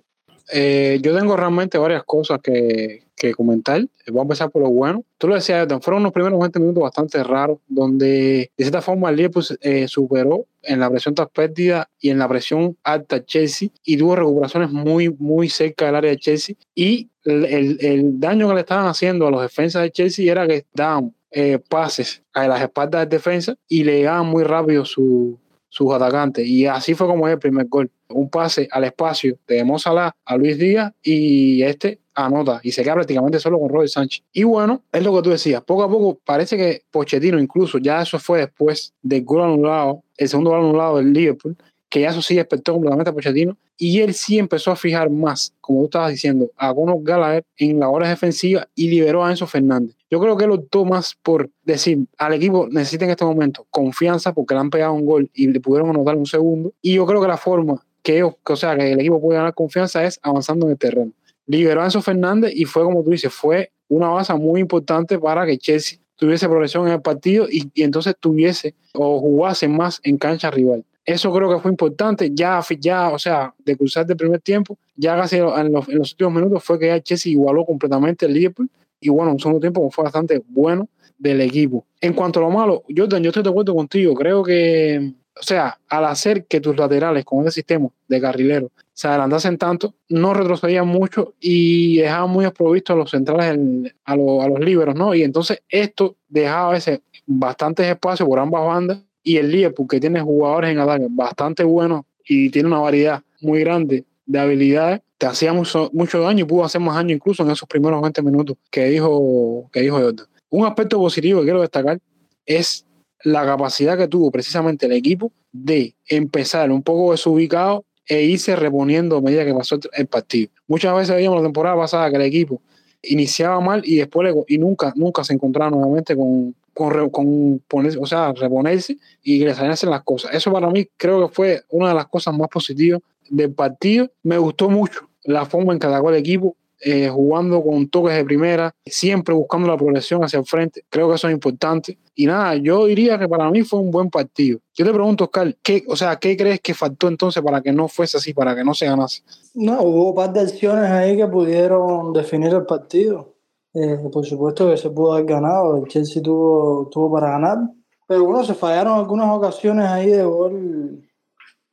Eh, 0.52 0.98
yo 1.02 1.16
tengo 1.16 1.36
realmente 1.36 1.78
varias 1.78 2.04
cosas 2.04 2.40
que, 2.42 3.04
que 3.16 3.32
comentar. 3.34 3.80
Voy 4.08 4.18
a 4.18 4.22
empezar 4.22 4.50
por 4.50 4.62
lo 4.62 4.70
bueno. 4.70 5.04
Tú 5.18 5.28
lo 5.28 5.34
decías, 5.34 5.66
fueron 5.80 6.02
unos 6.02 6.12
primeros 6.12 6.38
20 6.38 6.58
minutos 6.60 6.82
bastante 6.82 7.22
raros, 7.22 7.58
donde 7.68 8.50
de 8.56 8.64
cierta 8.64 8.82
forma 8.82 9.10
el 9.10 9.16
Liverpool 9.16 9.44
eh, 9.60 9.88
superó 9.88 10.46
en 10.62 10.80
la 10.80 10.90
presión 10.90 11.14
tras 11.14 11.28
pérdida 11.28 11.88
y 12.00 12.10
en 12.10 12.18
la 12.18 12.28
presión 12.28 12.76
alta 12.82 13.24
Chelsea 13.24 13.68
y 13.84 13.96
tuvo 13.96 14.16
recuperaciones 14.16 14.70
muy, 14.70 15.10
muy 15.10 15.48
cerca 15.48 15.86
del 15.86 15.96
área 15.96 16.10
de 16.10 16.18
Chelsea. 16.18 16.56
Y 16.74 17.08
el, 17.24 17.44
el, 17.44 17.78
el 17.80 18.20
daño 18.20 18.48
que 18.48 18.54
le 18.54 18.60
estaban 18.60 18.86
haciendo 18.86 19.26
a 19.26 19.30
los 19.30 19.42
defensas 19.42 19.82
de 19.82 19.90
Chelsea 19.90 20.30
era 20.30 20.46
que 20.46 20.64
daban 20.74 21.14
eh, 21.36 21.58
pases 21.58 22.22
a 22.32 22.46
las 22.46 22.62
espaldas 22.62 23.08
de 23.08 23.16
defensa 23.16 23.56
y 23.68 23.82
le 23.82 23.96
llegaban 23.96 24.26
muy 24.26 24.44
rápido 24.44 24.84
su, 24.84 25.36
sus 25.68 25.92
atacantes. 25.92 26.46
Y 26.46 26.66
así 26.66 26.94
fue 26.94 27.08
como 27.08 27.26
es 27.26 27.34
el 27.34 27.40
primer 27.40 27.66
gol. 27.66 27.90
Un 28.14 28.30
pase 28.30 28.68
al 28.70 28.84
espacio 28.84 29.36
de 29.46 29.64
Mo 29.64 29.78
Salah 29.78 30.14
a 30.24 30.36
Luis 30.36 30.56
Díaz 30.56 30.92
y 31.02 31.62
este 31.62 31.98
anota 32.14 32.60
y 32.62 32.70
se 32.70 32.82
queda 32.82 32.94
prácticamente 32.94 33.40
solo 33.40 33.58
con 33.58 33.68
Robert 33.68 33.90
Sánchez. 33.90 34.22
Y 34.32 34.44
bueno, 34.44 34.82
es 34.92 35.02
lo 35.02 35.14
que 35.14 35.22
tú 35.22 35.30
decías, 35.30 35.62
poco 35.62 35.82
a 35.82 35.88
poco 35.88 36.18
parece 36.24 36.56
que 36.56 36.82
Pochettino 36.90 37.40
incluso, 37.40 37.78
ya 37.78 38.02
eso 38.02 38.18
fue 38.18 38.38
después 38.38 38.92
del 39.02 39.24
gol 39.24 39.42
anulado, 39.42 40.02
el 40.16 40.28
segundo 40.28 40.50
gol 40.50 40.60
anulado 40.60 40.98
del 40.98 41.12
Liverpool, 41.12 41.56
que 41.88 42.00
ya 42.00 42.10
eso 42.10 42.22
sí 42.22 42.36
despertó 42.36 42.72
completamente 42.72 43.10
a 43.10 43.12
Pochettino, 43.12 43.56
y 43.76 44.00
él 44.00 44.14
sí 44.14 44.38
empezó 44.38 44.70
a 44.70 44.76
fijar 44.76 45.10
más, 45.10 45.52
como 45.60 45.80
tú 45.80 45.84
estabas 45.86 46.12
diciendo, 46.12 46.50
a 46.56 46.72
Conor 46.72 47.02
Gallagher 47.02 47.44
en 47.56 47.80
la 47.80 47.88
hora 47.88 48.08
defensiva 48.08 48.68
y 48.74 48.88
liberó 48.88 49.24
a 49.24 49.30
Enzo 49.30 49.46
Fernández. 49.46 49.96
Yo 50.10 50.20
creo 50.20 50.36
que 50.36 50.44
él 50.44 50.52
optó 50.52 50.84
más 50.84 51.16
por 51.22 51.50
decir 51.64 52.06
al 52.18 52.34
equipo 52.34 52.68
necesita 52.70 53.04
en 53.04 53.10
este 53.10 53.24
momento 53.24 53.66
confianza 53.70 54.32
porque 54.32 54.54
le 54.54 54.60
han 54.60 54.70
pegado 54.70 54.92
un 54.92 55.04
gol 55.04 55.28
y 55.34 55.48
le 55.48 55.58
pudieron 55.58 55.90
anotar 55.90 56.16
un 56.16 56.26
segundo, 56.26 56.72
y 56.80 56.94
yo 56.94 57.06
creo 57.06 57.20
que 57.20 57.28
la 57.28 57.36
forma 57.36 57.84
que 58.04 58.22
o 58.22 58.36
sea, 58.54 58.76
que 58.76 58.92
el 58.92 59.00
equipo 59.00 59.20
puede 59.20 59.38
ganar 59.38 59.54
confianza 59.54 60.04
es 60.04 60.20
avanzando 60.22 60.66
en 60.66 60.72
el 60.72 60.78
terreno. 60.78 61.12
Liberó 61.46 61.80
a 61.80 61.84
Enzo 61.86 62.02
Fernández 62.02 62.52
y 62.54 62.66
fue 62.66 62.84
como 62.84 63.02
tú 63.02 63.10
dices, 63.10 63.32
fue 63.32 63.72
una 63.88 64.08
base 64.08 64.32
muy 64.34 64.60
importante 64.60 65.18
para 65.18 65.46
que 65.46 65.58
Chelsea 65.58 65.98
tuviese 66.16 66.46
progresión 66.46 66.86
en 66.86 66.92
el 66.92 67.02
partido 67.02 67.46
y, 67.50 67.70
entonces 67.82 68.14
tuviese 68.20 68.74
o 68.92 69.20
jugase 69.20 69.68
más 69.68 70.00
en 70.04 70.18
cancha 70.18 70.50
rival. 70.50 70.84
Eso 71.04 71.32
creo 71.32 71.50
que 71.50 71.60
fue 71.60 71.70
importante. 71.70 72.30
Ya, 72.32 72.62
ya 72.78 73.08
o 73.08 73.18
sea, 73.18 73.54
de 73.58 73.76
cruzar 73.76 74.06
del 74.06 74.16
primer 74.16 74.40
tiempo, 74.40 74.78
ya 74.96 75.16
casi 75.16 75.36
en 75.36 75.72
los, 75.72 75.88
en 75.88 75.98
los 75.98 76.12
últimos 76.12 76.34
minutos 76.34 76.62
fue 76.62 76.78
que 76.78 76.86
ya 76.88 77.00
Chelsea 77.00 77.32
igualó 77.32 77.64
completamente 77.64 78.26
el 78.26 78.34
Liverpool. 78.34 78.70
Y 79.00 79.08
bueno, 79.08 79.32
un 79.32 79.40
segundo 79.40 79.60
tiempo 79.60 79.90
fue 79.90 80.04
bastante 80.04 80.42
bueno 80.46 80.88
del 81.18 81.40
equipo. 81.40 81.86
En 82.00 82.12
cuanto 82.12 82.40
a 82.40 82.42
lo 82.42 82.50
malo, 82.50 82.84
Jordan, 82.94 83.22
yo 83.22 83.30
estoy 83.30 83.42
de 83.42 83.50
acuerdo 83.50 83.74
contigo. 83.74 84.14
Creo 84.14 84.42
que, 84.42 85.12
o 85.38 85.42
sea, 85.42 85.78
al 85.88 86.04
hacer 86.04 86.46
que 86.46 86.60
tus 86.60 86.76
laterales 86.76 87.24
con 87.24 87.40
ese 87.42 87.52
sistema 87.52 87.88
de 88.08 88.20
carrilero 88.20 88.70
se 88.92 89.08
adelantasen 89.08 89.58
tanto, 89.58 89.94
no 90.08 90.32
retrocedían 90.32 90.86
mucho 90.86 91.34
y 91.40 91.98
dejaban 91.98 92.30
muy 92.30 92.44
desprovistos 92.44 92.94
a 92.94 92.98
los 92.98 93.10
centrales, 93.10 93.92
a, 94.04 94.12
a 94.12 94.16
los 94.16 94.60
liberos, 94.60 94.94
¿no? 94.94 95.14
Y 95.14 95.22
entonces 95.22 95.62
esto 95.68 96.16
dejaba 96.28 96.68
a 96.68 96.72
veces 96.72 97.00
bastantes 97.26 97.86
espacios 97.86 98.28
por 98.28 98.38
ambas 98.38 98.64
bandas 98.64 98.98
y 99.22 99.38
el 99.38 99.50
Liverpool, 99.50 99.88
que 99.88 99.98
tiene 99.98 100.20
jugadores 100.20 100.70
en 100.70 100.78
ataque 100.78 101.06
bastante 101.10 101.64
buenos 101.64 102.02
y 102.26 102.50
tiene 102.50 102.68
una 102.68 102.78
variedad 102.78 103.22
muy 103.40 103.60
grande 103.60 104.04
de 104.26 104.38
habilidades, 104.38 105.00
te 105.18 105.26
hacía 105.26 105.52
mucho, 105.52 105.90
mucho 105.92 106.20
daño 106.20 106.44
y 106.44 106.48
pudo 106.48 106.64
hacer 106.64 106.80
más 106.80 106.94
daño 106.94 107.14
incluso 107.14 107.42
en 107.42 107.50
esos 107.50 107.68
primeros 107.68 108.00
20 108.00 108.22
minutos 108.22 108.56
que 108.70 108.84
dijo, 108.86 109.68
que 109.72 109.80
dijo 109.80 109.98
Jordan. 109.98 110.26
Un 110.50 110.66
aspecto 110.66 110.98
positivo 110.98 111.40
que 111.40 111.46
quiero 111.46 111.60
destacar 111.60 111.98
es 112.46 112.83
la 113.24 113.44
capacidad 113.44 113.98
que 113.98 114.06
tuvo 114.06 114.30
precisamente 114.30 114.86
el 114.86 114.92
equipo 114.92 115.32
de 115.50 115.94
empezar 116.08 116.70
un 116.70 116.82
poco 116.82 117.12
desubicado 117.12 117.84
e 118.06 118.22
irse 118.22 118.54
reponiendo 118.54 119.16
a 119.16 119.20
medida 119.20 119.44
que 119.44 119.54
pasó 119.54 119.78
el 119.92 120.06
partido. 120.06 120.50
Muchas 120.68 120.94
veces 120.94 121.16
veíamos 121.16 121.38
la 121.38 121.46
temporada 121.46 121.76
pasada 121.76 122.10
que 122.10 122.16
el 122.16 122.22
equipo 122.22 122.60
iniciaba 123.02 123.60
mal 123.60 123.82
y 123.84 123.96
después 123.96 124.34
y 124.48 124.58
nunca, 124.58 124.92
nunca 124.94 125.24
se 125.24 125.32
encontraba 125.32 125.70
nuevamente 125.70 126.14
con, 126.14 126.54
con, 126.74 127.08
con 127.10 127.86
o 127.98 128.06
sea, 128.06 128.32
reponerse 128.32 128.98
y 129.22 129.38
que 129.38 129.46
les 129.46 129.56
salían 129.56 129.76
las 129.90 130.02
cosas. 130.02 130.34
Eso 130.34 130.52
para 130.52 130.68
mí 130.70 130.86
creo 130.96 131.26
que 131.26 131.34
fue 131.34 131.62
una 131.70 131.88
de 131.88 131.94
las 131.94 132.06
cosas 132.06 132.34
más 132.34 132.48
positivas 132.48 133.00
del 133.30 133.52
partido. 133.52 134.10
Me 134.22 134.36
gustó 134.36 134.68
mucho 134.68 135.08
la 135.24 135.46
forma 135.46 135.72
en 135.72 135.78
que 135.78 135.86
atacó 135.86 136.10
el 136.10 136.16
equipo, 136.16 136.56
eh, 136.84 137.08
jugando 137.08 137.62
con 137.62 137.88
toques 137.88 138.14
de 138.14 138.24
primera, 138.24 138.74
siempre 138.84 139.34
buscando 139.34 139.68
la 139.68 139.76
progresión 139.76 140.22
hacia 140.22 140.38
el 140.38 140.44
frente. 140.44 140.84
Creo 140.90 141.08
que 141.08 141.14
eso 141.14 141.28
es 141.28 141.34
importante. 141.34 141.98
Y 142.14 142.26
nada, 142.26 142.54
yo 142.56 142.84
diría 142.84 143.18
que 143.18 143.26
para 143.26 143.50
mí 143.50 143.62
fue 143.62 143.80
un 143.80 143.90
buen 143.90 144.10
partido. 144.10 144.60
Yo 144.74 144.84
te 144.84 144.92
pregunto, 144.92 145.24
Oscar, 145.24 145.56
¿qué, 145.62 145.82
o 145.88 145.96
sea, 145.96 146.16
¿qué 146.16 146.36
crees 146.36 146.60
que 146.60 146.74
faltó 146.74 147.08
entonces 147.08 147.42
para 147.42 147.62
que 147.62 147.72
no 147.72 147.88
fuese 147.88 148.18
así, 148.18 148.34
para 148.34 148.54
que 148.54 148.62
no 148.62 148.74
se 148.74 148.86
ganase? 148.86 149.22
No, 149.54 149.82
hubo 149.82 150.10
un 150.10 150.14
par 150.14 150.32
de 150.32 150.40
acciones 150.40 150.90
ahí 150.90 151.16
que 151.16 151.26
pudieron 151.26 152.12
definir 152.12 152.52
el 152.52 152.66
partido. 152.66 153.34
Eh, 153.72 153.98
por 154.12 154.24
supuesto 154.24 154.70
que 154.70 154.76
se 154.76 154.90
pudo 154.90 155.14
haber 155.14 155.24
ganado, 155.24 155.78
el 155.78 155.88
Chelsea 155.88 156.22
tuvo, 156.22 156.88
tuvo 156.92 157.12
para 157.12 157.30
ganar, 157.30 157.58
pero 158.06 158.24
bueno, 158.24 158.44
se 158.44 158.54
fallaron 158.54 158.98
algunas 158.98 159.28
ocasiones 159.28 159.86
ahí 159.86 160.10
de 160.10 160.22
gol 160.22 161.03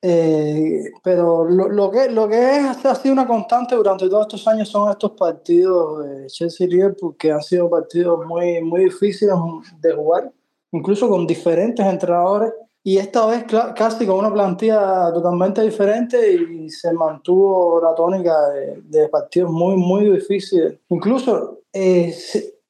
eh, 0.04 0.92
pero 1.04 1.46
lo, 1.46 1.68
lo, 1.70 1.92
que, 1.92 2.10
lo 2.10 2.28
que 2.28 2.58
es, 2.58 2.86
ha 2.86 2.96
sido 2.96 3.14
una 3.14 3.28
constante 3.28 3.76
durante 3.76 4.10
todos 4.10 4.24
estos 4.24 4.48
años 4.48 4.68
son 4.68 4.90
estos 4.90 5.12
partidos 5.12 6.04
de 6.04 6.28
Chelsea-Liverpool 6.28 7.16
que 7.18 7.32
han 7.32 7.44
sido 7.44 7.70
partidos 7.70 8.26
muy, 8.26 8.62
muy 8.62 8.86
difíciles 8.86 9.36
de 9.80 9.94
jugar, 9.94 10.32
incluso 10.72 11.08
con 11.08 11.28
diferentes 11.28 11.86
entrenadores. 11.86 12.52
Y 12.84 12.98
esta 12.98 13.28
vez 13.28 13.46
casi 13.76 14.08
con 14.08 14.18
una 14.18 14.34
plantilla 14.34 15.14
totalmente 15.14 15.62
diferente 15.62 16.34
y 16.34 16.68
se 16.72 16.92
mantuvo 16.94 17.80
la 17.80 17.94
tónica 17.94 18.34
de, 18.50 18.82
de 18.82 19.08
partidos 19.08 19.52
muy, 19.52 19.76
muy 19.76 20.10
difíciles. 20.10 20.80
Incluso, 20.90 21.60
eh, 21.74 22.12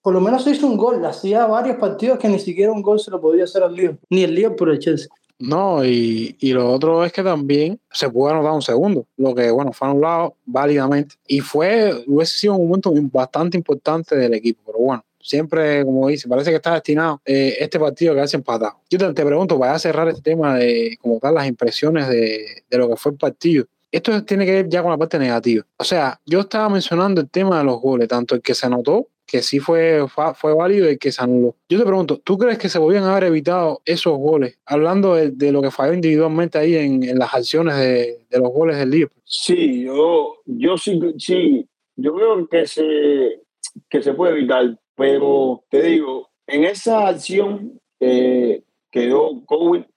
por 0.01 0.13
lo 0.13 0.19
menos 0.19 0.43
se 0.43 0.51
hizo 0.51 0.67
un 0.67 0.75
gol. 0.75 1.05
Hacía 1.05 1.45
varios 1.45 1.77
partidos 1.77 2.19
que 2.19 2.27
ni 2.27 2.39
siquiera 2.39 2.73
un 2.73 2.81
gol 2.81 2.99
se 2.99 3.09
lo 3.09 3.21
podía 3.21 3.45
hacer 3.45 3.63
al 3.63 3.73
Liverpool, 3.73 4.05
ni 4.09 4.23
el 4.23 4.35
Liverpool 4.35 4.71
el 4.71 4.79
Chelsea. 4.79 5.07
No, 5.41 5.83
y, 5.83 6.35
y, 6.39 6.53
lo 6.53 6.71
otro 6.71 7.03
es 7.03 7.11
que 7.11 7.23
también 7.23 7.79
se 7.91 8.09
pudo 8.09 8.29
anotar 8.29 8.51
un 8.51 8.61
segundo, 8.61 9.07
lo 9.17 9.33
que, 9.33 9.49
bueno, 9.49 9.73
fue 9.73 9.87
anulado 9.87 10.35
válidamente. 10.45 11.15
Y 11.27 11.39
fue, 11.39 12.03
hubiese 12.05 12.37
sido 12.37 12.55
un 12.55 12.67
momento 12.67 12.93
bastante 13.11 13.57
importante 13.57 14.15
del 14.15 14.35
equipo, 14.35 14.61
pero 14.65 14.77
bueno, 14.77 15.03
siempre, 15.19 15.83
como 15.83 16.07
dice, 16.07 16.27
parece 16.27 16.51
que 16.51 16.57
está 16.57 16.73
destinado 16.73 17.21
eh, 17.25 17.55
este 17.59 17.79
partido 17.79 18.11
a 18.11 18.15
quedarse 18.15 18.37
empatado. 18.37 18.81
Yo 18.89 18.99
te, 18.99 19.13
te 19.13 19.25
pregunto, 19.25 19.59
para 19.59 19.79
cerrar 19.79 20.07
este 20.09 20.21
tema 20.21 20.57
de, 20.57 20.97
como 21.01 21.19
tal, 21.19 21.35
las 21.35 21.47
impresiones 21.47 22.07
de, 22.07 22.63
de 22.69 22.77
lo 22.77 22.89
que 22.89 22.95
fue 22.95 23.13
el 23.13 23.17
partido. 23.17 23.65
Esto 23.91 24.23
tiene 24.23 24.45
que 24.45 24.53
ver 24.53 24.69
ya 24.69 24.81
con 24.81 24.91
la 24.91 24.97
parte 24.97 25.19
negativa. 25.19 25.65
O 25.77 25.83
sea, 25.83 26.19
yo 26.25 26.41
estaba 26.41 26.69
mencionando 26.69 27.19
el 27.19 27.29
tema 27.29 27.57
de 27.57 27.65
los 27.65 27.81
goles, 27.81 28.07
tanto 28.07 28.35
el 28.35 28.41
que 28.41 28.53
se 28.53 28.65
anotó 28.65 29.07
que 29.31 29.41
sí 29.41 29.59
fue, 29.59 30.05
fue 30.35 30.53
válido 30.53 30.91
y 30.91 30.97
que 30.97 31.09
se 31.09 31.23
anuló. 31.23 31.55
Yo 31.69 31.79
te 31.79 31.85
pregunto, 31.85 32.17
¿tú 32.17 32.37
crees 32.37 32.57
que 32.57 32.67
se 32.67 32.79
podían 32.79 33.05
haber 33.05 33.23
evitado 33.23 33.81
esos 33.85 34.17
goles? 34.17 34.59
Hablando 34.65 35.15
de, 35.15 35.51
lo 35.53 35.61
que 35.61 35.71
falló 35.71 35.93
individualmente 35.93 36.57
ahí 36.57 36.75
en, 36.75 37.17
las 37.17 37.33
acciones 37.33 37.77
de, 37.77 38.19
los 38.31 38.51
goles 38.51 38.77
del 38.77 38.89
Liverpool. 38.89 39.23
Sí, 39.23 39.83
yo, 39.83 40.35
yo 40.45 40.77
sí, 40.77 40.99
sí, 41.17 41.65
yo 41.95 42.13
creo 42.13 42.45
que 42.49 42.67
se, 42.67 43.41
que 43.89 44.03
se 44.03 44.13
puede 44.13 44.33
evitar, 44.33 44.77
pero 44.95 45.63
te 45.69 45.81
digo, 45.81 46.29
en 46.45 46.65
esa 46.65 47.07
acción 47.07 47.79
eh, 48.01 48.63
quedó 48.91 49.45
Cowen, 49.45 49.87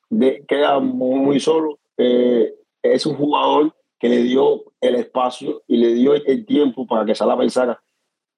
queda 0.47 0.79
muy, 0.79 1.41
solo. 1.41 1.81
Eh, 1.99 2.55
es 2.85 3.05
un 3.05 3.17
jugador 3.17 3.75
que 3.99 4.09
le 4.09 4.23
dio 4.23 4.63
el 4.81 4.95
espacio 4.95 5.65
y 5.67 5.79
le 5.79 5.93
dio 5.93 6.15
el 6.15 6.47
tiempo 6.47 6.87
para 6.87 7.05
que 7.05 7.17
Salah 7.17 7.37
pensara 7.37 7.81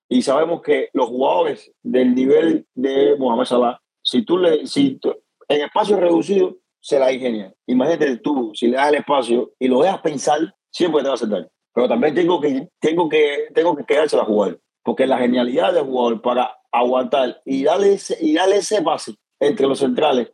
y 0.09 0.23
sabemos 0.23 0.63
que 0.63 0.91
los 0.93 1.09
jugadores 1.09 1.73
del 1.83 2.15
nivel 2.15 2.67
de 2.75 3.17
Mohamed 3.19 3.45
Salah, 3.45 3.81
si 4.03 4.23
tú 4.23 4.39
le, 4.39 4.67
si 4.67 5.01
en 5.49 5.63
espacio 5.63 5.99
reducido, 5.99 6.57
se 6.81 6.99
la 7.01 7.13
ingenia. 7.13 7.53
Imagínate 7.67 8.19
tú, 8.19 8.53
si 8.55 8.69
le 8.69 8.77
das 8.77 8.91
el 8.91 8.97
espacio 8.97 9.53
y 9.59 9.67
lo 9.67 9.83
dejas 9.83 10.01
pensar, 10.01 10.55
siempre 10.71 11.03
te 11.03 11.09
va 11.09 11.13
a 11.13 11.15
hacer 11.15 11.29
daño. 11.29 11.49
Pero 11.75 11.89
también 11.89 12.15
tengo 12.15 12.41
que, 12.41 12.69
tengo 12.79 13.09
que, 13.09 13.49
tengo 13.53 13.77
que 13.77 13.85
quedarse 13.85 14.17
a 14.17 14.25
jugar. 14.25 14.59
Porque 14.85 15.07
la 15.07 15.19
genialidad 15.19 15.75
del 15.75 15.85
jugador 15.85 16.23
para 16.23 16.57
aguantar 16.71 17.43
y 17.45 17.65
darle 17.65 17.95
ese, 17.95 18.17
y 18.21 18.35
darle 18.35 18.59
ese 18.59 18.83
pase 18.83 19.17
entre 19.41 19.67
los 19.67 19.81
centrales, 19.81 20.33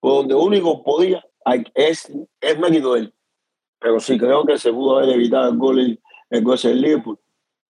por 0.00 0.12
donde 0.12 0.34
único 0.34 0.82
podía, 0.82 1.22
es, 1.74 2.10
es 2.40 2.58
mérito 2.58 2.94
de 2.94 3.00
él. 3.00 3.14
Pero 3.78 4.00
sí 4.00 4.16
creo 4.18 4.44
que 4.44 4.56
se 4.56 4.72
pudo 4.72 4.98
haber 4.98 5.10
evitado 5.10 5.50
el 5.50 5.58
gol, 5.58 6.00
el 6.30 6.42
gol 6.42 6.58
del 6.58 6.80
Liverpool 6.80 7.18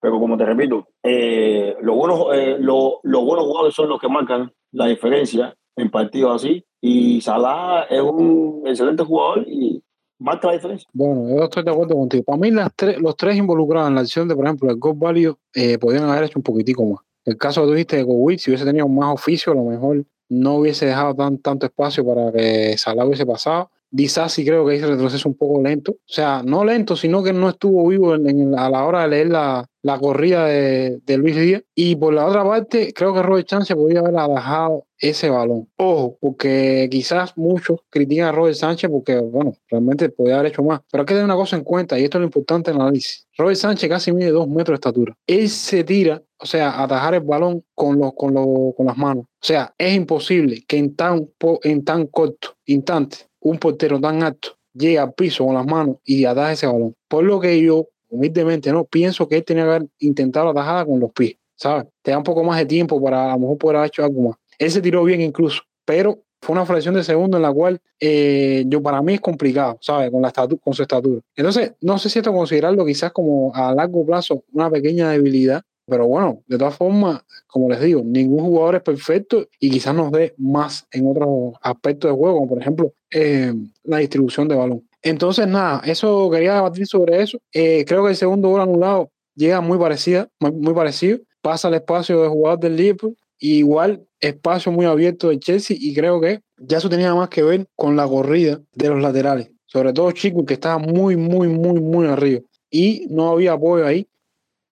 pero 0.00 0.18
como 0.18 0.36
te 0.36 0.44
repito, 0.44 0.88
eh, 1.02 1.76
los, 1.82 1.96
buenos, 1.96 2.26
eh, 2.34 2.56
lo, 2.58 3.00
los 3.02 3.24
buenos 3.24 3.44
jugadores 3.44 3.74
son 3.74 3.88
los 3.88 4.00
que 4.00 4.08
marcan 4.08 4.52
la 4.72 4.86
diferencia 4.86 5.54
en 5.76 5.90
partidos 5.90 6.42
así. 6.42 6.64
Y 6.80 7.20
Salah 7.20 7.86
es 7.90 8.00
un 8.00 8.62
excelente 8.66 9.04
jugador 9.04 9.46
y 9.46 9.82
marca 10.18 10.48
la 10.48 10.54
diferencia. 10.54 10.88
Bueno, 10.92 11.28
yo 11.28 11.44
estoy 11.44 11.62
de 11.62 11.70
acuerdo 11.70 11.94
contigo. 11.94 12.24
Para 12.24 12.38
mí, 12.38 12.50
las 12.50 12.74
tres, 12.74 13.00
los 13.00 13.16
tres 13.16 13.36
involucrados 13.36 13.88
en 13.88 13.94
la 13.94 14.00
acción 14.00 14.28
de, 14.28 14.34
por 14.34 14.46
ejemplo, 14.46 14.70
el 14.70 14.76
gol 14.76 14.94
válido, 14.96 15.38
eh, 15.54 15.78
podrían 15.78 16.04
haber 16.04 16.24
hecho 16.24 16.38
un 16.38 16.42
poquitico 16.42 16.84
más. 16.84 17.00
El 17.24 17.36
caso 17.36 17.66
que 17.66 17.84
tú 17.84 17.96
de 17.96 18.02
Gowit, 18.02 18.40
si 18.40 18.50
hubiese 18.50 18.64
tenido 18.64 18.88
más 18.88 19.12
oficio, 19.12 19.52
a 19.52 19.56
lo 19.56 19.64
mejor 19.64 20.04
no 20.30 20.56
hubiese 20.56 20.86
dejado 20.86 21.14
tan, 21.14 21.38
tanto 21.38 21.66
espacio 21.66 22.04
para 22.06 22.32
que 22.32 22.78
Salah 22.78 23.04
hubiese 23.04 23.26
pasado. 23.26 23.70
Disasi 23.90 24.44
creo 24.44 24.66
que 24.66 24.76
hizo 24.76 24.86
retroceso 24.86 25.28
un 25.28 25.36
poco 25.36 25.60
lento. 25.60 25.92
O 25.92 25.98
sea, 26.06 26.42
no 26.44 26.64
lento, 26.64 26.96
sino 26.96 27.22
que 27.22 27.32
no 27.32 27.48
estuvo 27.48 27.88
vivo 27.88 28.14
en, 28.14 28.58
a 28.58 28.70
la 28.70 28.84
hora 28.84 29.02
de 29.02 29.08
leer 29.08 29.28
la, 29.28 29.66
la 29.82 29.98
corrida 29.98 30.46
de, 30.46 30.98
de, 31.04 31.16
Luis 31.16 31.36
Díaz. 31.36 31.62
Y 31.74 31.96
por 31.96 32.14
la 32.14 32.26
otra 32.26 32.44
parte, 32.44 32.92
creo 32.92 33.14
que 33.14 33.22
Robert 33.22 33.48
Sánchez 33.48 33.76
podría 33.76 34.00
haber 34.00 34.14
dejado 34.14 34.86
ese 34.98 35.30
balón. 35.30 35.68
Ojo, 35.76 36.18
porque 36.20 36.88
quizás 36.90 37.36
muchos 37.36 37.80
critican 37.88 38.28
a 38.28 38.32
Robert 38.32 38.56
Sánchez 38.56 38.90
porque, 38.90 39.18
bueno, 39.18 39.54
realmente 39.68 40.10
podría 40.10 40.38
haber 40.38 40.52
hecho 40.52 40.62
más. 40.62 40.80
Pero 40.90 41.02
hay 41.02 41.06
que 41.06 41.14
tener 41.14 41.24
una 41.24 41.36
cosa 41.36 41.56
en 41.56 41.64
cuenta, 41.64 41.98
y 41.98 42.04
esto 42.04 42.18
es 42.18 42.20
lo 42.20 42.26
importante 42.26 42.70
en 42.70 42.76
el 42.76 42.82
análisis. 42.82 43.26
Robert 43.36 43.56
Sánchez 43.56 43.88
casi 43.88 44.12
mide 44.12 44.30
dos 44.30 44.48
metros 44.48 44.74
de 44.74 44.74
estatura. 44.74 45.16
Él 45.26 45.48
se 45.48 45.84
tira, 45.84 46.22
o 46.38 46.46
sea, 46.46 46.70
a 46.70 46.84
atajar 46.84 47.14
el 47.14 47.20
balón 47.20 47.64
con, 47.74 47.98
los, 47.98 48.12
con, 48.14 48.34
los, 48.34 48.74
con 48.76 48.86
las 48.86 48.96
manos. 48.96 49.24
O 49.24 49.46
sea, 49.46 49.74
es 49.78 49.94
imposible 49.94 50.62
que 50.68 50.76
en 50.76 50.94
tan, 50.94 51.30
en 51.62 51.84
tan 51.84 52.06
corto 52.06 52.56
instante 52.66 53.29
un 53.40 53.58
portero 53.58 54.00
tan 54.00 54.22
alto 54.22 54.60
llegue 54.72 54.98
al 54.98 55.12
piso 55.12 55.44
con 55.44 55.54
las 55.54 55.66
manos 55.66 55.96
y 56.04 56.24
ataje 56.24 56.54
ese 56.54 56.66
balón. 56.66 56.94
Por 57.08 57.24
lo 57.24 57.40
que 57.40 57.60
yo, 57.60 57.88
humildemente, 58.08 58.72
no 58.72 58.84
pienso 58.84 59.28
que 59.28 59.36
él 59.36 59.44
tenía 59.44 59.64
que 59.64 59.70
haber 59.70 59.86
intentado 59.98 60.46
la 60.46 60.54
tajada 60.54 60.84
con 60.84 61.00
los 61.00 61.12
pies, 61.12 61.36
¿sabes? 61.56 61.86
Te 62.02 62.10
da 62.10 62.18
un 62.18 62.24
poco 62.24 62.44
más 62.44 62.58
de 62.58 62.66
tiempo 62.66 63.02
para 63.02 63.30
a 63.30 63.34
lo 63.34 63.40
mejor 63.40 63.58
poder 63.58 63.76
haber 63.78 63.88
hecho 63.88 64.04
algo 64.04 64.22
más. 64.22 64.36
Él 64.58 64.70
se 64.70 64.80
tiró 64.80 65.04
bien 65.04 65.20
incluso, 65.20 65.62
pero 65.84 66.22
fue 66.42 66.54
una 66.54 66.64
fracción 66.64 66.94
de 66.94 67.04
segundo 67.04 67.36
en 67.36 67.42
la 67.42 67.52
cual 67.52 67.80
eh, 67.98 68.64
yo 68.66 68.82
para 68.82 69.02
mí 69.02 69.14
es 69.14 69.20
complicado, 69.20 69.78
¿sabes? 69.80 70.10
Con, 70.10 70.22
la 70.22 70.32
con 70.32 70.72
su 70.72 70.82
estatura. 70.82 71.20
Entonces, 71.36 71.72
no 71.80 71.98
sé 71.98 72.08
si 72.08 72.18
esto 72.18 72.32
considerarlo 72.32 72.84
quizás 72.86 73.12
como 73.12 73.54
a 73.54 73.74
largo 73.74 74.06
plazo 74.06 74.44
una 74.52 74.70
pequeña 74.70 75.10
debilidad, 75.10 75.62
pero 75.90 76.06
bueno, 76.06 76.42
de 76.46 76.56
todas 76.56 76.76
formas, 76.76 77.22
como 77.46 77.68
les 77.68 77.80
digo, 77.80 78.02
ningún 78.04 78.44
jugador 78.44 78.76
es 78.76 78.82
perfecto 78.82 79.46
y 79.58 79.70
quizás 79.70 79.94
nos 79.94 80.12
dé 80.12 80.34
más 80.38 80.86
en 80.92 81.10
otros 81.10 81.54
aspectos 81.60 82.10
de 82.10 82.16
juego, 82.16 82.36
como 82.36 82.48
por 82.48 82.60
ejemplo 82.60 82.94
eh, 83.10 83.52
la 83.82 83.98
distribución 83.98 84.48
de 84.48 84.54
balón. 84.54 84.88
Entonces, 85.02 85.46
nada, 85.48 85.82
eso 85.84 86.30
quería 86.30 86.54
debatir 86.54 86.86
sobre 86.86 87.22
eso. 87.22 87.38
Eh, 87.52 87.84
creo 87.86 88.04
que 88.04 88.10
el 88.10 88.16
segundo 88.16 88.48
gol 88.48 88.60
anulado 88.60 89.10
llega 89.34 89.60
muy 89.60 89.78
parecida, 89.78 90.28
muy, 90.38 90.74
parecido. 90.74 91.18
Pasa 91.42 91.68
al 91.68 91.74
espacio 91.74 92.22
de 92.22 92.28
jugador 92.28 92.60
del 92.60 92.76
Liverpool, 92.76 93.16
igual 93.38 94.06
espacio 94.20 94.70
muy 94.70 94.86
abierto 94.86 95.30
de 95.30 95.38
Chelsea 95.38 95.76
y 95.78 95.94
creo 95.94 96.20
que 96.20 96.40
ya 96.58 96.78
eso 96.78 96.90
tenía 96.90 97.14
más 97.14 97.30
que 97.30 97.42
ver 97.42 97.66
con 97.74 97.96
la 97.96 98.06
corrida 98.06 98.60
de 98.74 98.88
los 98.88 99.00
laterales, 99.00 99.50
sobre 99.64 99.94
todo 99.94 100.12
Chico 100.12 100.44
que 100.44 100.54
estaba 100.54 100.78
muy, 100.78 101.16
muy, 101.16 101.48
muy, 101.48 101.80
muy 101.80 102.06
arriba 102.06 102.42
y 102.70 103.06
no 103.10 103.30
había 103.30 103.52
apoyo 103.52 103.86
ahí 103.86 104.06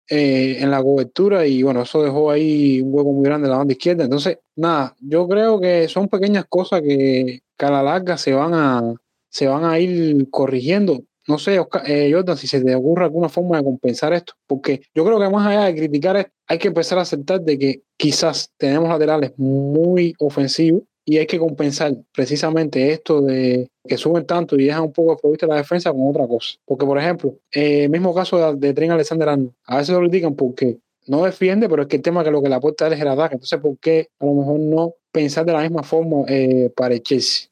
eh, 0.09 0.57
en 0.61 0.71
la 0.71 0.83
cobertura 0.83 1.47
y 1.47 1.63
bueno, 1.63 1.83
eso 1.83 2.03
dejó 2.03 2.31
ahí 2.31 2.81
un 2.81 2.95
hueco 2.95 3.13
muy 3.13 3.25
grande 3.25 3.47
en 3.47 3.53
la 3.53 3.59
banda 3.59 3.73
izquierda. 3.73 4.05
Entonces, 4.05 4.39
nada, 4.57 4.95
yo 5.01 5.29
creo 5.29 5.61
que 5.61 5.87
son 5.89 6.09
pequeñas 6.09 6.47
cosas 6.49 6.81
que, 6.83 7.41
a 7.59 7.71
la 7.71 7.83
larga 7.83 8.17
se 8.17 8.33
van 8.33 8.55
a, 8.55 8.95
se 9.29 9.47
van 9.47 9.65
a 9.65 9.79
ir 9.79 10.31
corrigiendo. 10.31 11.03
No 11.27 11.39
sé, 11.39 11.61
eh, 11.85 12.11
Jordan, 12.11 12.39
si 12.39 12.47
se 12.47 12.63
te 12.63 12.75
ocurre 12.75 13.05
alguna 13.05 13.29
forma 13.29 13.59
de 13.59 13.65
compensar 13.65 14.15
esto, 14.15 14.33
porque 14.47 14.81
yo 14.95 15.05
creo 15.05 15.21
que 15.21 15.29
más 15.29 15.47
allá 15.47 15.65
de 15.65 15.75
criticar 15.75 16.31
hay 16.47 16.59
que 16.59 16.69
empezar 16.69 16.99
a 16.99 17.03
aceptar 17.03 17.43
de 17.43 17.59
que 17.59 17.83
quizás 17.99 18.51
tenemos 18.57 18.89
laterales 18.89 19.33
muy 19.37 20.15
ofensivos 20.19 20.85
y 21.09 21.17
hay 21.17 21.27
que 21.27 21.39
compensar 21.39 21.95
precisamente 22.15 22.93
esto 22.93 23.23
de 23.23 23.71
que 23.83 23.97
suben 23.97 24.27
tanto 24.27 24.57
y 24.57 24.67
dejan 24.67 24.83
un 24.83 24.93
poco 24.93 25.19
de 25.31 25.47
la 25.47 25.57
defensa 25.57 25.91
con 25.91 26.07
otra 26.07 26.29
cosa. 26.29 26.59
Porque, 26.67 26.85
por 26.85 26.99
ejemplo, 26.99 27.35
el 27.51 27.85
eh, 27.85 27.89
mismo 27.89 28.15
caso 28.15 28.53
de, 28.53 28.75
de 28.75 28.91
Alexander 28.91 29.31
Arnold, 29.31 29.53
a 29.65 29.79
veces 29.79 29.95
lo 29.95 30.01
critican 30.01 30.37
porque 30.37 30.77
no 31.07 31.25
defiende, 31.25 31.67
pero 31.67 31.81
es 31.81 31.89
que 31.89 31.97
el 31.97 32.03
tema 32.03 32.23
que 32.23 32.31
lo 32.31 32.43
que 32.43 32.51
le 32.51 32.57
aporta 32.57 32.89
es 32.89 33.01
el 33.01 33.09
ataque. 33.09 33.37
Entonces, 33.37 33.59
¿por 33.59 33.79
qué 33.79 34.09
a 34.21 34.27
lo 34.27 34.35
mejor 34.35 34.61
no 34.61 34.93
pensar 35.11 35.47
de 35.47 35.55
la 35.55 35.63
misma 35.63 35.83
forma 35.83 36.27
eh, 36.29 36.71
para 36.77 36.95
el? 36.95 37.03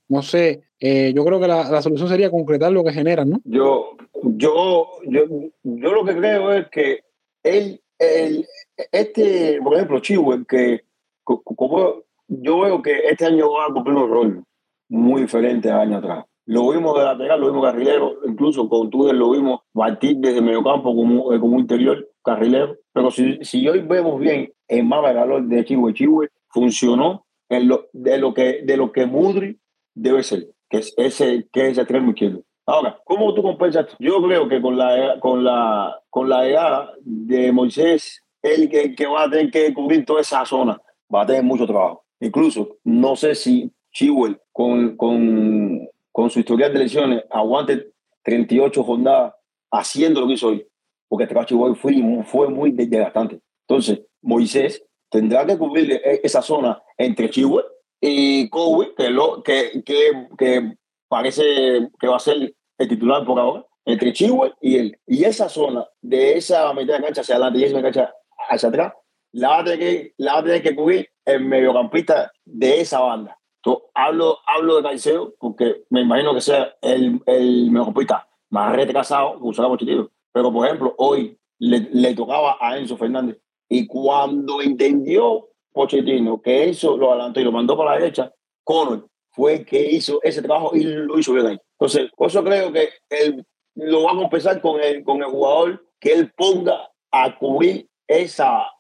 No 0.07 0.21
sé, 0.21 0.61
eh, 0.79 1.15
yo 1.17 1.25
creo 1.25 1.41
que 1.41 1.49
la, 1.49 1.81
solución 1.81 2.11
sería 2.11 2.31
concretar 2.31 2.71
lo 2.73 2.85
que 2.85 2.93
generan, 2.93 3.31
¿no? 3.31 3.41
Yo, 3.45 3.97
yo, 4.23 4.87
yo, 5.07 5.25
yo 5.63 5.93
lo 5.93 6.05
que 6.05 6.15
creo 6.15 6.53
es 6.53 6.67
que 6.69 7.01
él, 7.43 7.81
el, 7.99 8.47
este, 8.93 9.59
por 9.63 9.77
ejemplo, 9.77 10.01
Chihuahua, 10.01 10.45
que 10.47 10.83
como 11.25 12.06
yo 12.29 12.61
veo 12.61 12.83
que 12.83 13.07
este 13.09 13.27
año 13.27 13.53
va 13.53 13.67
a 13.67 13.73
cumplir 13.73 13.97
un 13.97 14.11
rol 14.11 14.45
muy 14.89 15.23
diferente 15.23 15.71
al 15.71 15.81
año 15.81 15.99
atrás. 15.99 16.25
Lo 16.47 16.71
vimos 16.71 16.97
de 16.97 17.05
lateral, 17.05 17.41
lo 17.41 17.49
vimos 17.49 17.65
carrilero, 17.65 18.19
incluso 18.25 18.69
con 18.69 18.89
Tudor 18.89 19.15
lo 19.15 19.31
vimos 19.31 19.61
batir 19.73 20.17
desde 20.19 20.41
medio 20.41 20.63
campo 20.63 20.95
como, 20.95 21.33
eh, 21.33 21.41
como 21.41 21.59
interior 21.59 22.09
carrilero. 22.23 22.77
Pero 22.93 23.11
si, 23.11 23.39
si 23.43 23.69
hoy 23.69 23.81
vemos 23.81 24.21
bien 24.21 24.53
el 24.69 24.85
mapa 24.85 25.09
de 25.09 25.15
valor 25.15 25.43
de 25.43 25.65
Chihuahua, 25.65 25.93
Chihuahua 25.93 26.29
funcionó 26.49 27.27
en 27.49 27.69
lo, 27.69 27.87
de, 27.93 28.19
lo 28.19 28.33
que, 28.33 28.63
de 28.63 28.77
lo 28.77 28.93
que 28.93 29.07
Mudri 29.07 29.59
debe 29.95 30.23
ser, 30.23 30.47
que 30.69 30.79
es 30.79 30.95
ese, 30.97 31.49
que 31.53 31.63
es 31.63 31.73
ese 31.73 31.81
extremo 31.81 32.11
izquierdo. 32.11 32.43
Ahora, 32.65 32.99
¿cómo 33.05 33.35
tú 33.35 33.43
compensas? 33.43 33.87
Yo 33.99 34.23
creo 34.23 34.49
que 34.49 34.61
con 34.61 34.77
la, 34.77 35.19
con 35.21 35.43
la, 35.43 36.01
con 36.11 36.29
la 36.29 36.45
llegada 36.45 36.93
de 37.01 37.53
Moisés, 37.53 38.23
él 38.43 38.69
que, 38.69 38.95
que 38.95 39.07
va 39.07 39.25
a 39.25 39.31
tener 39.31 39.51
que 39.51 39.75
cubrir 39.75 40.05
toda 40.05 40.21
esa 40.21 40.45
zona, 40.45 40.81
va 41.13 41.23
a 41.23 41.27
tener 41.27 41.43
mucho 41.43 41.67
trabajo. 41.67 42.06
Incluso, 42.21 42.79
no 42.85 43.17
sé 43.17 43.35
si 43.35 43.71
Chihuahua 43.93 44.39
con, 44.53 44.97
con, 44.97 45.89
con 46.13 46.31
su 46.31 46.41
historial 46.41 46.73
de 46.73 46.81
lesiones 46.81 47.25
aguante 47.31 47.93
38 48.23 48.83
jornadas 48.83 49.35
haciendo 49.71 50.21
lo 50.21 50.27
que 50.27 50.35
hizo 50.35 50.49
hoy, 50.49 50.67
porque 51.09 51.25
este 51.25 51.45
Chihuahua 51.47 51.75
fue, 51.75 51.95
fue 52.25 52.49
muy 52.49 52.73
desgastante. 52.73 53.41
Entonces, 53.69 54.01
Moisés 54.23 54.85
tendrá 55.11 55.47
que 55.47 55.59
cubrir 55.59 55.93
e, 55.93 56.21
esa 56.23 56.43
zona 56.43 56.83
entre 56.97 57.31
Chihuahua 57.31 57.65
y 58.01 58.49
Kobe, 58.49 58.95
que, 58.97 59.11
lo, 59.11 59.43
que, 59.43 59.83
que, 59.85 60.29
que 60.39 60.77
parece 61.09 61.89
que 61.99 62.09
va 62.09 62.17
a 62.17 62.21
ser 62.21 62.55
el 62.79 62.89
titular 62.89 63.25
por 63.25 63.39
ahora, 63.39 63.65
entre 63.85 64.13
Chihuahua 64.13 64.57
y 64.61 64.77
él. 64.77 64.99
Y 65.07 65.25
esa 65.25 65.49
zona, 65.49 65.87
de 66.03 66.37
esa 66.37 66.73
mitad 66.75 66.97
de 66.97 67.05
cancha 67.05 67.21
hacia 67.21 67.37
adelante 67.37 67.61
y 67.61 67.65
esa 67.65 67.83
cancha 67.83 68.13
hacia 68.49 68.69
atrás, 68.69 68.93
la 69.33 69.49
va 69.49 69.59
a 69.61 69.65
tener 69.65 69.79
que, 69.79 70.15
la 70.19 70.35
va 70.35 70.39
a 70.41 70.45
tener 70.45 70.63
que 70.63 70.75
cubrir 70.75 71.09
el 71.27 71.45
mediocampista 71.45 72.33
de 72.45 72.81
esa 72.81 73.01
banda. 73.01 73.39
Entonces, 73.57 73.91
hablo, 73.95 74.39
hablo 74.47 74.77
de 74.77 74.83
Caicedo 74.85 75.35
porque 75.39 75.85
me 75.91 76.03
imagino 76.03 76.33
que 76.33 76.41
sea 76.41 76.75
el, 76.81 77.21
el 77.27 77.71
mediocampista 77.71 78.29
más 78.51 78.75
retrasado 78.75 79.39
que 79.41 79.49
usará 79.49 79.69
Pochettino. 79.69 80.09
Pero, 80.33 80.53
por 80.53 80.67
ejemplo, 80.67 80.95
hoy 80.99 81.37
le, 81.59 81.81
le, 81.93 82.15
tocaba 82.15 82.57
a 82.61 82.79
Enzo 82.79 82.97
Fernández. 82.97 83.39
Y 83.69 83.87
cuando 83.87 84.63
entendió 84.63 85.49
Pochettino 85.73 86.41
que 86.41 86.69
eso 86.69 86.97
lo 86.97 87.13
adelantó 87.13 87.41
y 87.41 87.45
lo 87.45 87.53
mandó 87.53 87.77
para 87.77 87.93
la 87.93 87.99
derecha, 87.99 88.33
Conor 88.63 89.09
fue 89.31 89.55
el 89.55 89.67
que 89.67 89.81
hizo 89.91 90.21
ese 90.23 90.41
trabajo 90.41 90.75
y 90.75 90.85
lo 90.85 91.19
hizo 91.19 91.33
bien 91.33 91.47
ahí. 91.47 91.59
Entonces, 91.79 92.11
por 92.17 92.29
eso 92.29 92.45
creo 92.45 92.73
que 92.73 92.89
él 93.11 93.45
lo 93.75 94.05
va 94.05 94.13
a 94.13 94.17
compensar 94.17 94.61
con 94.61 94.81
el, 94.81 95.03
con 95.03 95.19
el 95.19 95.25
jugador 95.25 95.85
que 95.99 96.13
él 96.13 96.33
ponga 96.37 96.89
a 97.11 97.37
cubrir 97.37 97.89
esa, 98.07 98.71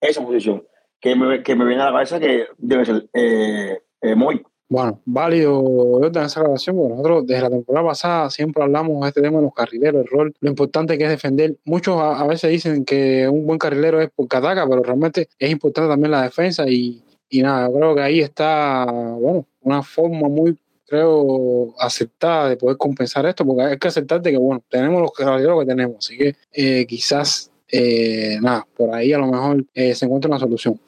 esa 0.00 0.22
posición 0.22 0.66
que 1.02 1.16
me, 1.16 1.42
que 1.42 1.56
me 1.56 1.66
viene 1.66 1.82
a 1.82 1.86
la 1.86 1.92
cabeza 1.92 2.20
que 2.20 2.46
debe 2.56 2.86
ser 2.86 3.08
eh, 3.12 3.80
eh, 4.00 4.14
muy. 4.14 4.42
Bueno, 4.68 5.02
válido 5.04 6.00
en 6.02 6.16
esa 6.16 6.40
grabación, 6.40 6.76
porque 6.76 6.90
nosotros 6.90 7.26
desde 7.26 7.42
la 7.42 7.50
temporada 7.50 7.88
pasada 7.88 8.30
siempre 8.30 8.62
hablamos 8.62 9.02
de 9.02 9.08
este 9.08 9.20
tema 9.20 9.36
de 9.36 9.42
los 9.42 9.52
carrileros, 9.52 10.00
el 10.00 10.08
rol, 10.08 10.32
lo 10.40 10.48
importante 10.48 10.96
que 10.96 11.04
es 11.04 11.10
defender. 11.10 11.56
Muchos 11.64 12.00
a, 12.00 12.26
veces 12.26 12.50
dicen 12.50 12.86
que 12.86 13.28
un 13.28 13.46
buen 13.46 13.58
carrilero 13.58 14.00
es 14.00 14.10
porque 14.14 14.38
ataca, 14.38 14.66
pero 14.66 14.82
realmente 14.82 15.28
es 15.38 15.50
importante 15.50 15.90
también 15.90 16.12
la 16.12 16.22
defensa 16.22 16.64
y, 16.66 17.02
y 17.28 17.42
nada, 17.42 17.68
creo 17.70 17.94
que 17.94 18.00
ahí 18.00 18.20
está, 18.20 18.86
bueno, 18.86 19.44
una 19.60 19.82
forma 19.82 20.28
muy, 20.28 20.56
creo, 20.86 21.74
aceptada 21.78 22.48
de 22.48 22.56
poder 22.56 22.78
compensar 22.78 23.26
esto, 23.26 23.44
porque 23.44 23.62
hay 23.62 23.76
que 23.76 23.88
aceptar 23.88 24.22
que, 24.22 24.36
bueno, 24.38 24.62
tenemos 24.70 25.02
los 25.02 25.12
carrileros 25.12 25.60
que 25.60 25.66
tenemos, 25.66 25.96
así 25.98 26.16
que 26.16 26.36
eh, 26.52 26.86
quizás 26.86 27.52
eh, 27.74 28.36
nada, 28.42 28.66
por 28.76 28.94
ahí 28.94 29.14
a 29.14 29.18
lo 29.18 29.26
mejor 29.28 29.64
eh, 29.72 29.94
se 29.94 30.04
encuentra 30.04 30.28
una 30.28 30.38
solución. 30.38 30.78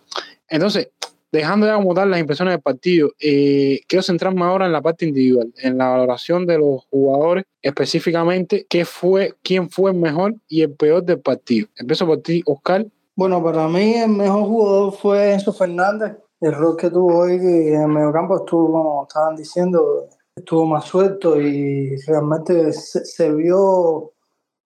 Entonces, 0.54 0.90
dejando 1.32 1.66
ya 1.66 1.74
como 1.74 1.94
tal 1.94 2.12
las 2.12 2.20
impresiones 2.20 2.52
del 2.52 2.62
partido, 2.62 3.10
eh, 3.18 3.80
quiero 3.88 4.04
centrarme 4.04 4.44
ahora 4.44 4.66
en 4.66 4.72
la 4.72 4.80
parte 4.80 5.04
individual, 5.04 5.52
en 5.60 5.78
la 5.78 5.88
valoración 5.88 6.46
de 6.46 6.58
los 6.58 6.84
jugadores, 6.92 7.44
específicamente 7.60 8.64
qué 8.70 8.84
fue, 8.84 9.34
quién 9.42 9.68
fue 9.68 9.90
el 9.90 9.96
mejor 9.96 10.36
y 10.46 10.62
el 10.62 10.70
peor 10.70 11.02
del 11.02 11.18
partido. 11.18 11.66
Empiezo 11.74 12.06
por 12.06 12.22
ti, 12.22 12.40
Oscar. 12.46 12.86
Bueno, 13.16 13.42
para 13.42 13.66
mí 13.66 13.94
el 13.94 14.10
mejor 14.10 14.44
jugador 14.44 14.92
fue 14.92 15.32
Enzo 15.32 15.52
Fernández. 15.52 16.12
El 16.40 16.54
rol 16.54 16.76
que 16.76 16.88
tuvo 16.88 17.22
hoy 17.22 17.32
en 17.32 17.82
el 17.82 17.88
mediocampo 17.88 18.36
estuvo, 18.36 18.66
como 18.68 19.06
estaban 19.08 19.34
diciendo, 19.34 20.08
estuvo 20.36 20.66
más 20.66 20.84
suelto 20.84 21.40
y 21.40 21.96
realmente 22.06 22.72
se 22.72 23.32
vio 23.32 24.12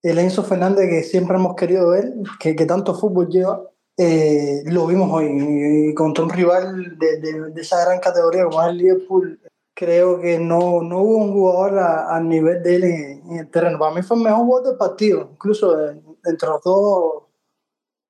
el 0.03 0.19
Enzo 0.19 0.43
Fernández 0.43 0.91
que 0.91 1.03
siempre 1.03 1.37
hemos 1.37 1.57
querido 1.57 1.89
ver, 1.89 2.13
que, 2.39 2.55
que 2.55 2.67
tanto 2.67 2.95
fútbol 2.95 3.29
lleva, 3.31 3.63
eh, 3.99 4.63
lo 4.67 4.87
vimos 4.87 5.11
hoy. 5.13 5.93
Contra 5.95 6.25
un 6.25 6.31
rival 6.31 6.97
de, 6.99 7.53
esa 7.61 7.85
gran 7.85 7.99
categoría 7.99 8.45
como 8.45 8.63
es 8.63 8.69
el 8.69 8.79
Liverpool, 8.79 9.41
creo 9.75 10.21
que 10.21 10.39
no, 10.39 10.83
no 10.83 11.03
hubo 11.03 11.17
un 11.19 11.33
jugador 11.33 11.79
al 11.79 12.29
nivel 12.29 12.63
de 12.63 12.77
él 12.77 12.85
en, 12.85 13.37
el 13.39 13.51
terreno. 13.51 13.79
Para 13.79 13.95
mí 13.95 14.03
fue 14.03 14.17
el 14.17 14.23
mejor 14.23 14.45
jugador 14.47 14.69
del 14.69 14.79
partido, 14.79 15.29
incluso 15.33 15.91
entre 16.25 16.49
los 16.49 16.63
dos, 16.63 17.13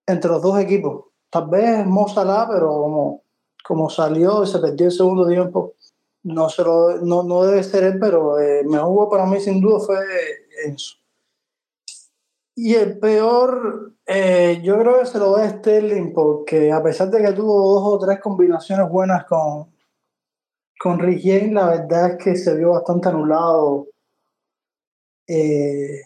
entre 0.07 0.31
los 0.31 0.43
dos 0.43 0.61
equipos. 0.61 1.07
Tal 1.31 1.49
vez 1.49 1.87
Mo 1.87 2.07
Salah, 2.07 2.47
pero 2.51 2.69
como, 2.69 3.23
como 3.65 3.91
salió 3.91 4.45
y 4.45 4.47
se 4.47 4.59
perdió 4.59 4.87
el 4.87 4.93
segundo 4.93 5.27
tiempo, 5.27 5.75
no, 6.23 6.51
se 6.51 6.63
lo, 6.63 6.99
no, 6.99 7.23
no 7.23 7.45
debe 7.45 7.63
ser 7.63 7.85
él, 7.85 7.99
pero 7.99 8.39
el 8.39 8.67
mejor 8.67 8.89
jugador 8.89 9.11
para 9.11 9.27
mí 9.27 9.41
sin 9.41 9.61
duda 9.61 9.81
fue 9.81 9.99
Enzo. 10.67 10.97
Y 12.61 12.75
el 12.75 12.99
peor, 12.99 13.93
eh, 14.05 14.61
yo 14.65 14.81
creo 14.81 14.99
que 14.99 15.07
se 15.07 15.21
lo 15.21 15.31
da 15.31 15.45
a 15.45 15.49
Sterling, 15.49 16.13
porque 16.13 16.73
a 16.73 16.83
pesar 16.83 17.09
de 17.09 17.23
que 17.23 17.33
tuvo 17.33 17.75
dos 17.75 17.85
o 17.85 18.05
tres 18.05 18.19
combinaciones 18.19 18.89
buenas 18.91 19.27
con, 19.27 19.69
con 20.81 20.99
la 20.99 21.69
verdad 21.69 22.11
es 22.11 22.25
que 22.25 22.35
se 22.35 22.57
vio 22.57 22.71
bastante 22.71 23.11
anulado, 23.11 23.87
eh, 25.29 26.01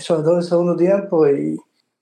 sobre 0.00 0.22
todo 0.22 0.32
en 0.32 0.38
el 0.38 0.44
segundo 0.44 0.76
tiempo. 0.76 1.28
Y, 1.28 1.56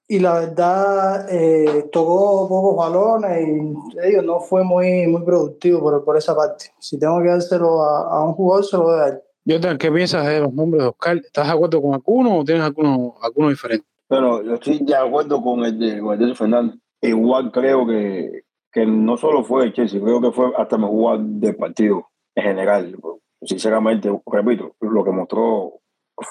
y 0.09 0.19
la 0.19 0.41
verdad, 0.41 1.27
eh, 1.31 1.91
tocó 1.93 2.49
pocos 2.49 2.77
balones 2.77 3.47
y 3.47 4.25
no 4.25 4.41
fue 4.41 4.65
muy, 4.65 5.07
muy 5.09 5.23
productivo 5.25 5.81
por, 5.81 6.03
por 6.07 6.17
esa 6.17 6.35
parte. 6.35 6.73
Si 6.79 6.99
tengo 6.99 7.21
que 7.21 7.29
dárselo 7.29 7.83
a, 7.83 8.17
a 8.17 8.25
un 8.25 8.33
jugador, 8.33 8.65
se 8.65 8.79
lo 8.79 8.85
voy 8.85 8.95
a 8.95 8.97
dar. 8.97 9.79
¿qué 9.79 9.93
piensas 9.93 10.27
de 10.27 10.41
los 10.41 10.55
nombres 10.55 10.85
de 10.85 10.89
Oscar? 10.89 11.19
¿Estás 11.19 11.49
de 11.49 11.53
acuerdo 11.53 11.83
con 11.83 11.93
alguno 11.93 12.39
o 12.39 12.45
tienes 12.45 12.65
alguno, 12.65 13.17
alguno 13.21 13.51
diferente? 13.51 13.90
Bueno, 14.11 14.43
yo 14.43 14.55
estoy 14.55 14.81
de 14.81 14.97
acuerdo 14.97 15.41
con 15.41 15.65
el 15.65 15.79
de, 15.79 16.01
con 16.01 16.35
Fernández. 16.35 16.81
Igual 17.01 17.53
creo 17.53 17.87
que, 17.87 18.43
que 18.73 18.85
no 18.85 19.17
solo 19.17 19.45
fue 19.45 19.67
el 19.67 19.73
Chelsea, 19.73 20.01
creo 20.01 20.21
que 20.21 20.33
fue 20.33 20.51
hasta 20.57 20.77
mejor 20.77 21.21
del 21.21 21.55
partido. 21.55 22.09
en 22.35 22.43
general. 22.43 22.97
Sinceramente, 23.41 24.11
repito, 24.27 24.75
lo 24.81 25.05
que 25.05 25.13
mostró 25.13 25.81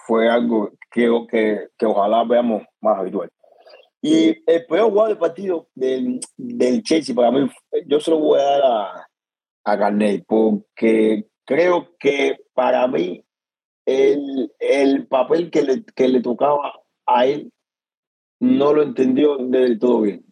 fue 0.05 0.29
algo 0.29 0.71
que, 0.91 1.09
que, 1.31 1.69
que 1.77 1.85
ojalá 1.85 2.25
veamos 2.25 2.63
más 2.81 2.99
habitual. 2.99 3.29
Y 4.01 4.35
el 4.45 4.65
peor 4.65 4.89
jugador 4.89 5.09
del 5.09 5.17
partido 5.17 5.69
del, 5.73 6.19
del 6.35 6.83
Chelsea, 6.83 7.15
para 7.15 7.31
mí, 7.31 7.49
yo 7.87 8.01
se 8.01 8.11
lo 8.11 8.19
voy 8.19 8.39
a 8.41 8.43
dar 8.43 8.61
a, 8.65 9.07
a 9.63 9.75
Garnett, 9.77 10.25
porque 10.27 11.27
creo 11.45 11.95
que 11.97 12.39
para 12.53 12.85
mí 12.89 13.23
el, 13.85 14.51
el 14.59 15.07
papel 15.07 15.49
que 15.49 15.61
le, 15.61 15.85
que 15.95 16.09
le 16.09 16.21
tocaba 16.21 16.73
a 17.05 17.25
él 17.25 17.49
no 18.39 18.73
lo 18.73 18.83
entendió 18.83 19.37
del 19.37 19.79
todo 19.79 20.01
bien. 20.01 20.25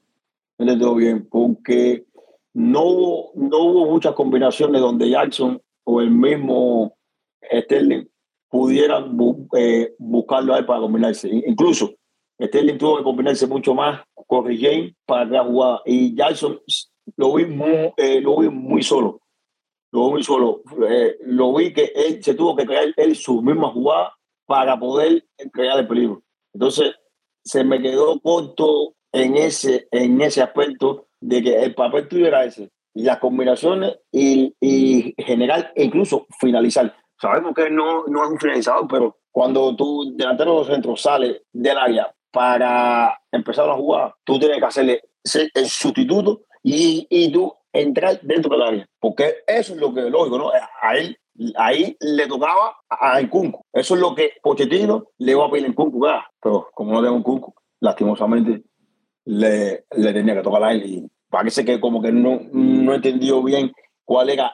Del 0.57 0.79
todo 0.79 0.95
bien, 0.95 1.27
porque 1.29 2.05
no 2.53 2.83
hubo, 2.83 3.31
no 3.35 3.59
hubo 3.59 3.85
muchas 3.85 4.13
combinaciones 4.13 4.81
donde 4.81 5.09
Jackson 5.09 5.61
o 5.83 6.01
el 6.01 6.09
mismo 6.09 6.97
Sterling 7.41 8.07
pudieran 8.49 9.17
eh, 9.55 9.93
buscarlo 9.99 10.53
a 10.53 10.59
él 10.59 10.65
para 10.65 10.79
combinarse. 10.79 11.29
Incluso 11.29 11.93
Sterling 12.41 12.77
tuvo 12.77 12.97
que 12.97 13.03
combinarse 13.03 13.47
mucho 13.47 13.73
más 13.73 14.01
con 14.27 14.45
James 14.45 14.93
para 15.05 15.25
la 15.25 15.43
jugada. 15.43 15.81
Y 15.85 16.15
Jackson 16.15 16.59
lo 17.15 17.33
vi 17.35 17.45
muy, 17.45 17.93
eh, 17.97 18.21
lo 18.21 18.39
vi 18.39 18.49
muy 18.49 18.83
solo. 18.83 19.21
Lo 19.91 20.07
vi 20.07 20.11
muy 20.13 20.23
solo. 20.23 20.61
Eh, 20.89 21.17
lo 21.25 21.53
vi 21.53 21.73
que 21.73 21.91
él 21.95 22.23
se 22.23 22.33
tuvo 22.33 22.55
que 22.55 22.65
crear 22.65 22.93
él 22.95 23.15
su 23.15 23.41
misma 23.41 23.69
jugada 23.69 24.13
para 24.45 24.79
poder 24.79 25.25
crear 25.51 25.79
el 25.79 25.87
peligro. 25.87 26.23
Entonces, 26.53 26.93
se 27.47 27.63
me 27.63 27.81
quedó 27.81 28.19
corto 28.19 28.93
en 29.13 29.37
ese, 29.37 29.87
en 29.91 30.21
ese 30.21 30.41
aspecto 30.41 31.07
de 31.21 31.41
que 31.41 31.63
el 31.63 31.73
papel 31.73 32.07
tuyo 32.07 32.27
era 32.27 32.43
ese. 32.43 32.69
Las 32.93 33.19
combinaciones 33.19 33.97
y, 34.11 34.53
y 34.59 35.15
general 35.17 35.71
e 35.75 35.85
incluso 35.85 36.27
finalizar. 36.39 36.93
Sabemos 37.19 37.53
que 37.55 37.69
no, 37.69 38.05
no 38.07 38.23
es 38.23 38.29
un 38.29 38.39
finalizador, 38.39 38.87
pero 38.87 39.17
cuando 39.31 39.75
tu 39.75 40.13
delantero 40.15 40.59
de 40.59 40.73
centro 40.73 40.95
sale 40.97 41.43
del 41.53 41.77
área 41.77 42.13
para 42.31 43.17
empezar 43.31 43.69
a 43.69 43.75
jugar, 43.75 44.13
tú 44.25 44.37
tienes 44.37 44.59
que 44.59 44.65
hacerle 44.65 45.01
el 45.53 45.67
sustituto 45.67 46.41
y, 46.63 47.07
y 47.09 47.31
tú 47.31 47.53
entrar 47.71 48.19
dentro 48.21 48.51
del 48.51 48.61
área. 48.67 48.89
Porque 48.99 49.37
eso 49.47 49.73
es 49.73 49.79
lo 49.79 49.93
que 49.93 50.01
es 50.01 50.11
lógico, 50.11 50.37
¿no? 50.37 50.51
Ahí, 50.81 51.15
ahí 51.55 51.95
le 51.99 52.27
tocaba 52.27 52.77
a 52.89 53.21
Incunco. 53.21 53.65
Eso 53.73 53.95
es 53.95 54.01
lo 54.01 54.15
que 54.15 54.33
Pochettino 54.41 55.05
le 55.17 55.31
iba 55.31 55.45
a 55.45 55.51
pedir 55.51 55.65
a 55.65 55.69
Incunco. 55.69 55.99
Pero 56.41 56.69
como 56.73 56.93
no 56.93 57.01
tengo 57.01 57.15
un 57.15 57.53
lastimosamente 57.79 58.63
le, 59.25 59.85
le 59.91 60.13
tenía 60.13 60.35
que 60.35 60.41
tocar 60.41 60.63
a 60.63 60.71
él. 60.71 60.85
Y 60.85 61.11
parece 61.29 61.63
que 61.65 61.79
como 61.79 62.01
que 62.01 62.11
no, 62.11 62.41
no 62.51 62.93
entendió 62.93 63.43
bien 63.43 63.71
cuál 64.03 64.29
era 64.29 64.53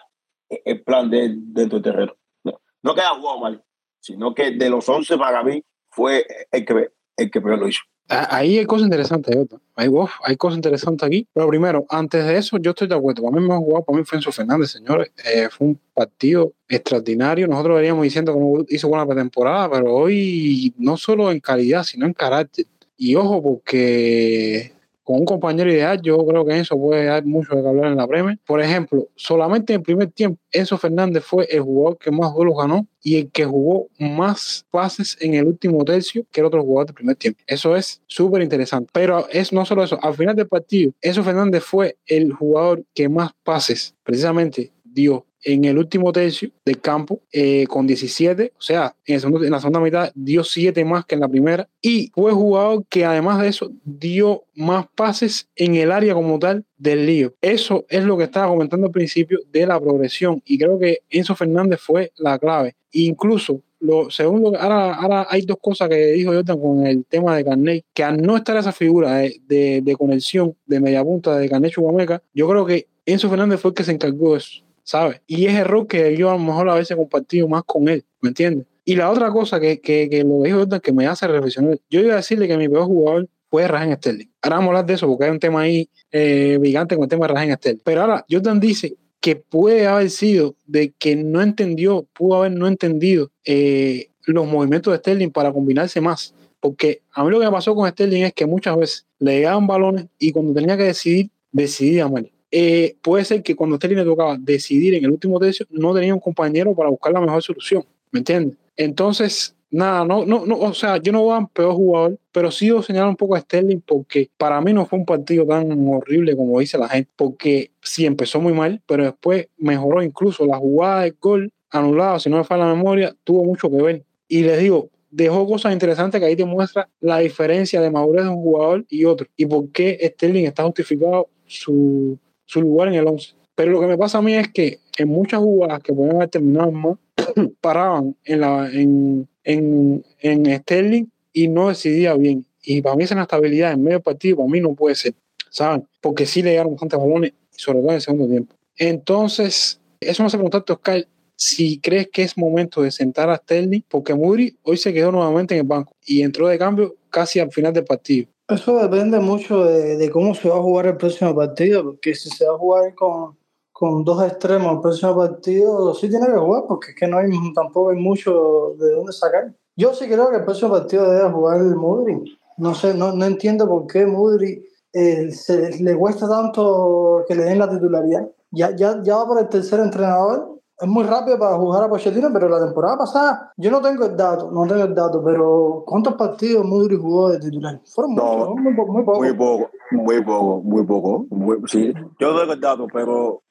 el 0.50 0.84
plan 0.84 1.10
de 1.10 1.34
dentro 1.36 1.80
del 1.80 1.84
terreno. 1.84 2.16
No, 2.44 2.60
no 2.82 2.96
que 2.96 3.02
haya 3.02 3.16
jugado 3.16 3.40
mal, 3.40 3.64
sino 4.00 4.34
que 4.34 4.52
de 4.52 4.70
los 4.70 4.88
11 4.88 5.18
para 5.18 5.44
mí 5.44 5.64
fue 5.90 6.26
el 6.52 6.66
que 6.66 6.90
el 7.16 7.32
que 7.32 7.42
peor 7.42 7.60
lo 7.60 7.68
hizo. 7.68 7.82
Ahí 8.10 8.58
hay 8.60 8.66
cosas 8.66 8.84
interesantes, 8.86 9.36
hay, 9.76 9.90
hay 10.24 10.36
cosas 10.36 10.58
interesantes 10.58 11.08
aquí. 11.08 11.28
Pero 11.34 11.48
primero, 11.48 11.86
antes 11.90 12.26
de 12.26 12.38
eso, 12.38 12.58
yo 12.58 12.72
estoy 12.72 12.88
de 12.88 12.96
acuerdo. 12.96 13.24
Para 13.24 13.40
mí 13.40 13.48
me 13.48 13.56
jugado, 13.56 13.84
para 13.86 13.98
mí 13.98 14.06
fue 14.06 14.18
Enzo 14.18 14.32
Fernández, 14.32 14.72
señores. 14.72 15.12
Eh, 15.26 15.48
fue 15.50 15.68
un 15.68 15.80
partido 15.94 16.54
extraordinario. 16.68 17.48
Nosotros 17.48 17.78
veníamos 17.78 18.04
diciendo 18.04 18.66
que 18.68 18.76
hizo 18.76 18.90
buena 18.90 19.06
pretemporada, 19.06 19.72
pero 19.72 19.94
hoy 19.94 20.74
no 20.78 20.98
solo 20.98 21.32
en 21.32 21.40
calidad, 21.40 21.84
sino 21.84 22.06
en 22.06 22.14
carácter. 22.14 22.66
Y 22.98 23.16
ojo, 23.16 23.42
porque 23.42 24.74
con 25.04 25.20
un 25.20 25.26
compañero 25.26 25.72
ideal, 25.72 26.02
yo 26.02 26.26
creo 26.26 26.46
que 26.46 26.60
eso 26.60 26.78
puede 26.78 27.06
dar 27.06 27.26
mucho 27.26 27.56
de 27.56 27.68
hablar 27.68 27.92
en 27.92 27.98
la 27.98 28.08
Premier. 28.08 28.40
Por 28.46 28.62
ejemplo, 28.62 29.10
solamente 29.16 29.74
en 29.74 29.84
primer 29.84 30.12
tiempo, 30.12 30.40
Enzo 30.52 30.78
Fernández 30.78 31.24
fue 31.24 31.46
el 31.50 31.62
jugador 31.62 31.98
que 31.98 32.12
más 32.12 32.32
goles 32.32 32.54
ganó 32.58 32.88
y 33.02 33.18
el 33.18 33.32
que 33.32 33.46
jugó 33.46 33.88
más 34.00 34.66
pases 34.72 35.18
en 35.20 35.34
el 35.34 35.46
último 35.46 35.84
tercio 35.84 36.26
que 36.32 36.40
el 36.40 36.48
otro 36.48 36.64
jugador 36.64 36.88
del 36.88 36.96
primer 36.96 37.16
tiempo. 37.18 37.42
Eso 37.46 37.76
es 37.76 38.02
súper 38.08 38.42
interesante. 38.42 38.90
Pero 38.94 39.28
es 39.30 39.52
no 39.52 39.66
solo 39.66 39.84
eso, 39.84 40.00
al 40.02 40.14
final 40.14 40.36
del 40.36 40.48
partido, 40.48 40.94
Enzo 41.02 41.24
Fernández 41.24 41.64
fue 41.64 41.98
el 42.06 42.32
jugador 42.34 42.84
que 42.94 43.10
más 43.10 43.32
pases 43.44 43.96
precisamente 44.04 44.72
dio 44.84 45.26
en 45.44 45.66
el 45.66 45.78
último 45.78 46.12
tercio 46.12 46.50
del 46.66 46.80
campo 46.80 47.22
eh, 47.32 47.66
con 47.68 47.86
17, 47.88 48.54
o 48.58 48.62
sea, 48.62 48.96
en, 49.06 49.22
en, 49.24 49.52
la 49.52 49.60
segunda 49.60 49.80
mitad 49.80 50.12
dio 50.16 50.44
7 50.44 50.84
más 50.86 51.06
que 51.06 51.16
en 51.16 51.22
la 51.22 51.28
primera 51.28 51.68
y 51.82 52.12
fue 52.14 52.32
jugador 52.32 52.86
que 52.90 53.06
además 53.06 53.42
de 53.42 53.48
eso 53.50 53.72
dio 53.84 54.44
más 54.56 54.86
pases 54.96 55.50
en 55.56 55.76
el 55.76 55.92
área 55.92 56.14
como 56.14 56.40
tal 56.40 56.66
del 56.78 57.06
lío. 57.06 57.34
Eso 57.42 57.86
es 57.90 58.04
lo 58.04 58.18
que 58.18 58.26
estaba 58.26 58.48
comentando 58.48 58.88
al 58.88 58.94
principio 58.94 59.40
de 59.52 59.68
la 59.68 59.80
progresión 59.80 60.42
y 60.46 60.58
creo 60.58 60.80
que 60.80 61.00
Enzo 61.10 61.36
Fernández 61.36 61.80
fue 61.80 62.12
la 62.18 62.40
clave. 62.40 62.76
Incluso 62.92 63.62
lo 63.80 64.10
segundo, 64.10 64.58
ahora, 64.58 64.94
ahora 64.94 65.28
hay 65.30 65.42
dos 65.42 65.58
cosas 65.62 65.90
que 65.90 66.14
dijo 66.14 66.32
Jordan 66.32 66.60
con 66.60 66.88
el 66.88 67.06
tema 67.06 67.36
de 67.36 67.44
Carney, 67.44 67.84
que 67.94 68.04
al 68.04 68.22
no 68.22 68.38
estar 68.38 68.56
esa 68.56 68.72
figura 68.72 69.18
de, 69.18 69.42
de, 69.46 69.82
de 69.82 69.96
conexión 69.98 70.56
de 70.66 70.80
media 70.80 71.04
punta 71.04 71.38
de 71.38 71.50
Carney 71.50 71.70
Chubameca, 71.70 72.24
yo 72.34 72.48
creo 72.48 72.66
que 72.66 72.88
Enzo 73.06 73.30
Fernández 73.30 73.60
fue 73.60 73.70
el 73.70 73.76
que 73.76 73.84
se 73.84 73.92
encargó 73.92 74.34
de 74.34 74.38
eso. 74.38 74.64
¿Sabes? 74.84 75.22
Y 75.28 75.46
es 75.46 75.56
error 75.56 75.88
que 75.88 76.16
yo 76.18 76.30
a 76.30 76.34
lo 76.34 76.40
mejor 76.40 76.70
a 76.70 76.76
veces 76.76 76.92
he 76.92 76.96
compartido 76.96 77.48
más 77.48 77.64
con 77.64 77.88
él, 77.88 78.04
¿me 78.22 78.30
entiendes? 78.30 78.68
Y 78.86 78.96
la 78.96 79.10
otra 79.10 79.32
cosa 79.32 79.60
que, 79.60 79.80
que, 79.80 80.10
que 80.10 80.24
lo 80.24 80.42
dijo 80.42 80.60
Jordan 80.60 80.82
que 80.82 80.92
me 80.92 81.08
hace 81.08 81.28
reflexionar, 81.28 81.80
yo 81.90 82.02
iba 82.02 82.14
a 82.14 82.18
decirle 82.18 82.48
que 82.48 82.58
mi 82.58 82.68
peor 82.68 82.86
jugador 82.86 83.30
fue 83.50 83.68
Rajen 83.68 83.96
Sterling. 83.96 84.28
Ahora 84.42 84.56
vamos 84.58 84.68
a 84.68 84.72
hablar 84.72 84.86
de 84.88 84.94
eso 84.96 85.08
porque 85.08 85.26
hay 85.26 85.30
un 85.30 85.40
tema 85.40 85.62
ahí 85.62 85.88
eh, 86.12 86.60
gigante 86.62 86.96
con 86.96 87.04
el 87.04 87.10
tema 87.10 87.28
de 87.28 87.34
Rajen 87.34 87.56
Sterling. 87.56 87.82
Pero 87.84 88.02
ahora 88.02 88.26
Jordan 88.30 88.60
dice 88.60 88.98
que 89.22 89.38
puede 89.38 89.88
haber 89.88 90.10
sido 90.10 90.56
de 90.66 90.92
que 90.98 91.16
no 91.16 91.42
entendió, 91.42 92.06
pudo 92.14 92.38
haber 92.40 92.52
no 92.52 92.68
entendido 92.68 93.32
eh, 93.46 94.10
los 94.26 94.46
movimientos 94.48 94.92
de 94.92 94.98
Sterling 94.98 95.30
para 95.30 95.54
combinarse 95.54 96.02
más. 96.02 96.34
Porque 96.60 97.04
a 97.12 97.24
mí 97.24 97.30
lo 97.30 97.40
que 97.40 97.46
me 97.46 97.52
pasó 97.52 97.76
con 97.76 97.90
Sterling 97.90 98.24
es 98.24 98.34
que 98.34 98.46
muchas 98.46 98.76
veces 98.76 99.06
le 99.20 99.36
llegaban 99.36 99.66
balones 99.68 100.08
y 100.18 100.32
cuando 100.32 100.54
tenía 100.54 100.76
que 100.76 100.84
decidir, 100.84 101.30
decidía 101.52 102.08
mal. 102.08 102.30
Eh, 102.56 102.98
puede 103.02 103.26
ser 103.26 103.42
que 103.42 103.56
cuando 103.56 103.76
a 103.76 103.78
Sterling 103.78 103.98
le 103.98 104.06
tocaba 104.06 104.38
decidir 104.40 104.94
en 104.94 105.04
el 105.04 105.10
último 105.10 105.40
tercio, 105.40 105.66
no 105.72 105.92
tenía 105.92 106.14
un 106.14 106.20
compañero 106.20 106.76
para 106.76 106.88
buscar 106.88 107.12
la 107.12 107.20
mejor 107.20 107.42
solución, 107.42 107.84
¿me 108.12 108.20
entiendes? 108.20 108.56
Entonces, 108.78 109.56
nada, 109.72 110.06
no, 110.06 110.24
no, 110.24 110.46
no, 110.46 110.60
o 110.60 110.74
sea, 110.76 110.98
yo 110.98 111.12
no 111.12 111.24
voy 111.24 111.36
a 111.36 111.48
peor 111.48 111.74
jugador, 111.74 112.20
pero 112.32 112.52
sí 112.52 112.70
a 112.70 112.80
señalar 112.84 113.10
un 113.10 113.16
poco 113.16 113.34
a 113.34 113.40
Sterling 113.40 113.80
porque 113.80 114.30
para 114.38 114.62
mí 114.62 114.72
no 114.72 114.86
fue 114.86 115.00
un 115.00 115.06
partido 115.06 115.48
tan 115.48 115.88
horrible 115.88 116.36
como 116.36 116.60
dice 116.60 116.78
la 116.78 116.88
gente, 116.90 117.10
porque 117.16 117.72
sí 117.82 118.06
empezó 118.06 118.40
muy 118.40 118.54
mal, 118.54 118.80
pero 118.86 119.04
después 119.04 119.48
mejoró 119.58 120.04
incluso 120.04 120.46
la 120.46 120.58
jugada 120.58 121.02
del 121.02 121.18
gol 121.20 121.52
anulado, 121.72 122.20
si 122.20 122.30
no 122.30 122.38
me 122.38 122.44
falla 122.44 122.68
la 122.68 122.76
memoria, 122.76 123.16
tuvo 123.24 123.44
mucho 123.44 123.68
que 123.72 123.82
ver. 123.82 124.04
Y 124.28 124.44
les 124.44 124.60
digo, 124.60 124.92
dejó 125.10 125.48
cosas 125.48 125.74
interesantes 125.74 126.22
que 126.22 126.28
ahí 126.28 126.36
te 126.36 126.46
muestra 126.46 126.88
la 127.02 127.18
diferencia 127.18 127.82
de 127.82 127.90
madurez 127.90 128.26
de 128.26 128.30
un 128.30 128.44
jugador 128.44 128.86
y 128.90 129.06
otro, 129.06 129.26
y 129.36 129.48
por 129.48 129.72
qué 129.72 129.98
Sterling 130.04 130.46
está 130.46 130.64
justificado 130.64 131.30
su 131.48 132.20
su 132.46 132.62
lugar 132.62 132.88
en 132.90 132.96
el 132.96 133.08
11. 133.08 133.34
Pero 133.56 133.72
lo 133.72 133.82
que 133.82 133.88
me 133.88 133.98
pasa 133.98 134.18
a 134.18 134.22
mí 134.22 134.34
es 134.34 134.50
que 134.52 134.80
en 134.98 135.10
muchas 135.10 135.40
jugadas 135.40 135.82
que 135.82 135.94
pueden 135.94 136.16
haber 136.16 136.30
terminado 136.30 136.72
más, 136.72 136.98
paraban 137.62 138.16
en, 138.26 138.42
la, 138.42 138.70
en, 138.72 139.28
en, 139.44 140.06
en 140.20 140.58
Sterling 140.60 141.06
y 141.32 141.48
no 141.48 141.70
decidía 141.70 142.16
bien. 142.16 142.46
Y 142.64 142.82
para 142.82 142.96
mí 142.96 143.04
esa 143.04 143.16
inestabilidad 143.16 143.74
en 143.74 143.84
medio 143.84 144.02
partido, 144.02 144.38
para 144.38 144.50
mí 144.50 144.60
no 144.60 144.74
puede 144.74 144.96
ser, 144.96 145.14
¿saben? 145.50 145.88
Porque 146.02 146.26
sí 146.26 146.42
le 146.42 146.52
llegaron 146.52 146.74
bastantes 146.74 147.00
balones, 147.00 147.34
sobre 147.52 147.80
todo 147.80 147.90
en 147.90 147.96
el 147.96 148.02
segundo 148.02 148.28
tiempo. 148.28 148.56
Entonces, 148.78 149.80
eso 150.00 150.24
me 150.24 150.28
hace 150.28 150.38
preguntarte, 150.38 150.74
Oscar, 150.74 151.08
si 151.36 151.80
crees 151.80 152.08
que 152.10 152.24
es 152.24 152.38
momento 152.38 152.82
de 152.82 152.92
sentar 152.92 153.30
a 153.30 153.38
Sterling, 153.38 153.82
porque 153.90 154.14
Muri 154.14 154.56
hoy 154.64 154.78
se 154.78 154.94
quedó 154.94 155.12
nuevamente 155.12 155.56
en 155.56 155.62
el 155.62 155.68
banco 155.68 155.94
y 156.06 156.22
entró 156.22 156.48
de 156.48 156.58
cambio 156.58 156.96
casi 157.10 157.40
al 157.40 157.52
final 157.52 157.74
del 157.74 157.84
partido. 157.84 158.28
Eso 158.48 158.78
depende 158.78 159.20
mucho 159.20 159.64
de, 159.64 159.96
de, 159.96 160.10
cómo 160.10 160.36
se 160.36 160.50
va 160.50 160.58
a 160.58 160.62
jugar 160.62 160.88
el 160.88 160.98
próximo 160.98 161.34
partido, 161.34 161.84
porque 161.84 162.14
si 162.14 162.30
se 162.30 162.46
va 162.46 162.56
a 162.56 162.58
jugar 162.58 162.94
con, 162.94 163.38
con 163.72 164.04
dos 164.04 164.22
extremos 164.24 164.74
el 164.74 164.82
próximo 164.82 165.16
partido, 165.16 165.94
sí 165.96 166.10
tiene 166.10 166.28
que 166.28 166.38
jugar, 166.38 166.64
porque 166.68 166.92
es 166.92 166.96
que 166.96 167.08
no 167.08 167.18
hay 167.18 167.30
tampoco 167.54 167.90
hay 167.90 167.98
mucho 167.98 168.76
de 168.78 168.92
dónde 168.92 169.14
sacar. 169.14 169.54
Yo 169.76 169.94
sí 169.94 170.06
creo 170.08 170.30
que 170.30 170.38
el 170.38 170.44
próximo 170.44 170.72
partido 170.72 171.10
debe 171.10 171.30
jugar 171.32 171.62
el 171.62 171.76
Mudri. 171.76 172.38
No 172.58 172.76
sé, 172.76 172.94
no, 172.94 173.14
no 173.14 173.26
entiendo 173.26 173.68
por 173.68 173.88
qué 173.88 174.06
Mudri 174.06 174.64
eh, 174.94 175.32
se, 175.32 175.82
le 175.82 175.96
cuesta 175.96 176.30
tanto 176.30 177.26
que 177.28 177.36
le 177.36 177.46
den 177.46 177.60
la 177.60 177.70
titularidad. 177.70 178.30
Ya, 178.52 178.76
ya, 178.76 179.02
ya 179.04 179.16
va 179.16 179.26
por 179.26 179.40
el 179.40 179.50
tercer 179.50 179.80
entrenador 179.80 180.62
es 180.84 180.90
muy 180.90 181.06
rápido 181.06 181.40
para 181.40 181.56
jugar 181.56 181.86
a 181.86 181.90
Pochettino, 181.90 182.30
pero 182.34 182.50
la 182.50 182.66
temporada 182.66 182.98
pasada, 182.98 183.54
yo 183.56 183.72
no 183.72 183.82
tengo 183.82 184.06
el 184.06 184.18
dato, 184.18 184.52
no 184.52 184.68
tengo 184.68 184.84
el 184.84 184.94
dato, 184.94 185.24
pero 185.24 185.84
¿cuántos 185.88 186.16
partidos 186.16 186.66
Mudri 186.66 186.98
jugó 186.98 187.30
de 187.30 187.40
titular? 187.40 187.80
Fueron 187.86 188.16
no, 188.16 188.24
muchos, 188.24 188.56
muy, 188.56 188.74
muy, 188.74 189.04
poco. 189.04 189.20
Muy 189.20 189.34
poco, 189.34 189.72
muy 189.92 190.24
poco, 190.24 190.62
muy 190.62 190.86
poco. 190.86 191.26
Muy, 191.30 191.58
sí, 191.68 191.94
yo 192.20 192.38
tengo 192.38 192.54
el 192.54 192.60
dato, 192.60 192.88
pero 192.92 193.42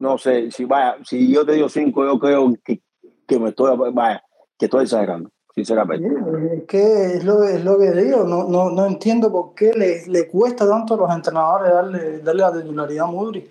no 0.00 0.18
sé, 0.18 0.50
si 0.50 0.64
vaya, 0.64 0.96
si 1.04 1.32
yo 1.32 1.46
te 1.46 1.52
digo 1.52 1.68
cinco, 1.68 2.04
yo 2.04 2.18
creo 2.18 2.52
que, 2.64 2.82
que 3.26 3.38
me 3.38 3.50
estoy, 3.50 3.76
vaya, 3.92 4.22
que 4.58 4.64
estoy 4.64 4.82
exagerando. 4.82 5.30
Sinceramente. 5.54 6.08
Es 6.56 6.64
que 6.64 7.16
es 7.16 7.24
lo, 7.24 7.42
es 7.42 7.64
lo 7.64 7.76
que 7.76 7.90
digo, 7.90 8.24
no, 8.24 8.44
no, 8.44 8.70
no 8.70 8.86
entiendo 8.86 9.30
por 9.30 9.52
qué 9.54 9.72
le, 9.72 10.06
le 10.06 10.28
cuesta 10.28 10.66
tanto 10.66 10.94
a 10.94 10.96
los 10.96 11.10
entrenadores 11.10 11.72
darle, 11.72 12.18
darle 12.20 12.40
la 12.40 12.52
titularidad 12.52 13.06
a 13.06 13.10
Mudri. 13.10 13.50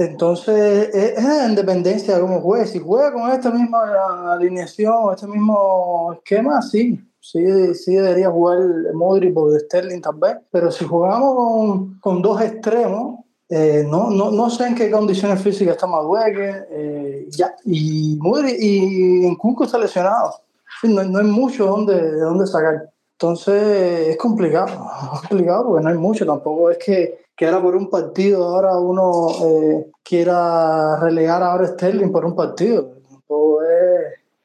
Entonces, 0.00 0.94
es, 0.94 1.18
en 1.18 1.54
dependencia 1.54 2.14
de 2.14 2.22
cómo 2.22 2.40
juegue. 2.40 2.66
Si 2.66 2.78
juega 2.78 3.12
con 3.12 3.30
esta 3.30 3.50
misma 3.50 4.32
alineación, 4.32 5.12
este 5.12 5.26
mismo 5.26 6.14
esquema, 6.14 6.62
sí. 6.62 6.98
Sí, 7.20 7.74
sí 7.74 7.96
debería 7.96 8.30
jugar 8.30 8.60
Modric 8.94 9.34
por 9.34 9.60
Sterling 9.60 10.00
también. 10.00 10.40
Pero 10.50 10.72
si 10.72 10.86
jugamos 10.86 11.34
con, 11.34 12.00
con 12.00 12.22
dos 12.22 12.40
extremos, 12.40 13.26
eh, 13.50 13.84
no, 13.86 14.08
no, 14.08 14.30
no, 14.30 14.48
sé 14.48 14.68
en 14.68 14.74
qué 14.74 14.90
condiciones 14.90 15.42
físicas 15.42 15.74
está 15.74 15.86
Madueque. 15.86 16.64
Eh, 16.70 17.26
ya, 17.28 17.54
y 17.66 18.16
Modric 18.22 18.56
y 18.58 19.26
en 19.26 19.36
Cunco 19.36 19.64
está 19.64 19.76
lesionado. 19.76 20.32
No, 20.82 21.04
no 21.04 21.18
hay 21.18 21.26
mucho 21.26 21.66
donde, 21.66 22.00
de 22.00 22.20
dónde 22.20 22.46
sacar. 22.46 22.90
Entonces, 23.18 24.08
es 24.08 24.16
complicado. 24.16 24.70
Es 25.12 25.28
complicado 25.28 25.66
porque 25.66 25.84
no 25.84 25.90
hay 25.90 25.98
mucho. 25.98 26.24
Tampoco 26.24 26.70
es 26.70 26.78
que 26.78 27.18
que 27.40 27.46
ahora 27.46 27.62
por 27.62 27.74
un 27.74 27.88
partido, 27.88 28.44
ahora 28.44 28.78
uno 28.78 29.28
eh, 29.46 29.86
quiera 30.02 31.00
relegar 31.00 31.42
ahora 31.42 31.64
a 31.64 31.68
Sterling 31.68 32.12
por 32.12 32.26
un 32.26 32.36
partido. 32.36 32.96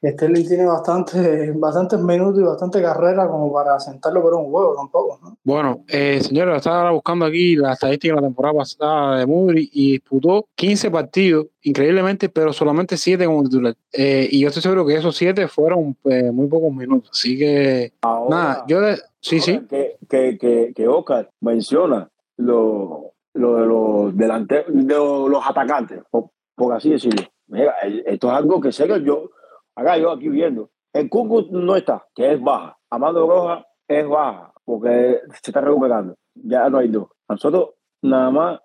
Sterling 0.02 0.48
tiene 0.48 0.64
bastante, 0.64 1.52
bastantes 1.56 2.00
minutos 2.00 2.40
y 2.40 2.44
bastante 2.44 2.80
carrera 2.80 3.28
como 3.28 3.52
para 3.52 3.78
sentarlo 3.80 4.22
por 4.22 4.32
un 4.32 4.50
juego 4.50 4.76
tampoco. 4.76 5.20
Bueno, 5.44 5.84
eh, 5.88 6.20
señora, 6.22 6.56
estaba 6.56 6.90
buscando 6.90 7.26
aquí 7.26 7.56
la 7.56 7.74
estadística 7.74 8.14
de 8.14 8.20
la 8.22 8.26
temporada 8.28 8.54
pasada 8.54 9.18
de 9.18 9.26
Mudri 9.26 9.68
y 9.74 9.92
disputó 9.92 10.46
15 10.54 10.90
partidos, 10.90 11.48
increíblemente, 11.64 12.30
pero 12.30 12.54
solamente 12.54 12.96
7 12.96 13.26
como 13.26 13.42
titular. 13.42 13.74
Eh, 13.92 14.26
y 14.30 14.40
yo 14.40 14.48
estoy 14.48 14.62
seguro 14.62 14.86
que 14.86 14.96
esos 14.96 15.14
7 15.14 15.48
fueron 15.48 15.98
eh, 16.04 16.30
muy 16.32 16.46
pocos 16.46 16.72
minutos. 16.72 17.10
Así 17.12 17.36
que, 17.36 17.92
nada, 18.02 18.64
yo 18.66 18.80
de, 18.80 18.96
sí, 19.20 19.38
sí. 19.40 19.60
Que, 19.68 19.98
que, 20.08 20.38
que, 20.38 20.72
que 20.74 20.88
Oscar 20.88 21.28
menciona 21.42 22.08
lo, 22.36 23.14
lo 23.34 23.56
de 23.56 23.66
los 23.66 24.16
delanteros, 24.16 24.66
de 24.68 24.94
los 24.94 25.46
atacantes, 25.46 26.02
por, 26.10 26.74
así 26.74 26.90
decirlo. 26.90 27.22
Mira, 27.48 27.74
esto 28.06 28.28
es 28.28 28.32
algo 28.32 28.60
que 28.60 28.72
sé 28.72 28.86
que 28.86 29.02
yo, 29.02 29.30
acá 29.74 29.96
yo 29.98 30.10
aquí 30.10 30.28
viendo, 30.28 30.70
el 30.92 31.08
Cúcuta 31.08 31.48
no 31.52 31.76
está, 31.76 32.06
que 32.14 32.32
es 32.32 32.40
baja. 32.40 32.78
Amado 32.90 33.28
Roja 33.28 33.66
es 33.86 34.08
baja, 34.08 34.52
porque 34.64 35.20
se 35.42 35.50
está 35.50 35.60
recuperando. 35.60 36.16
Ya 36.34 36.68
no 36.70 36.78
hay 36.78 36.88
dos. 36.88 37.08
nosotros 37.28 37.74
nada 38.02 38.30
más 38.30 38.60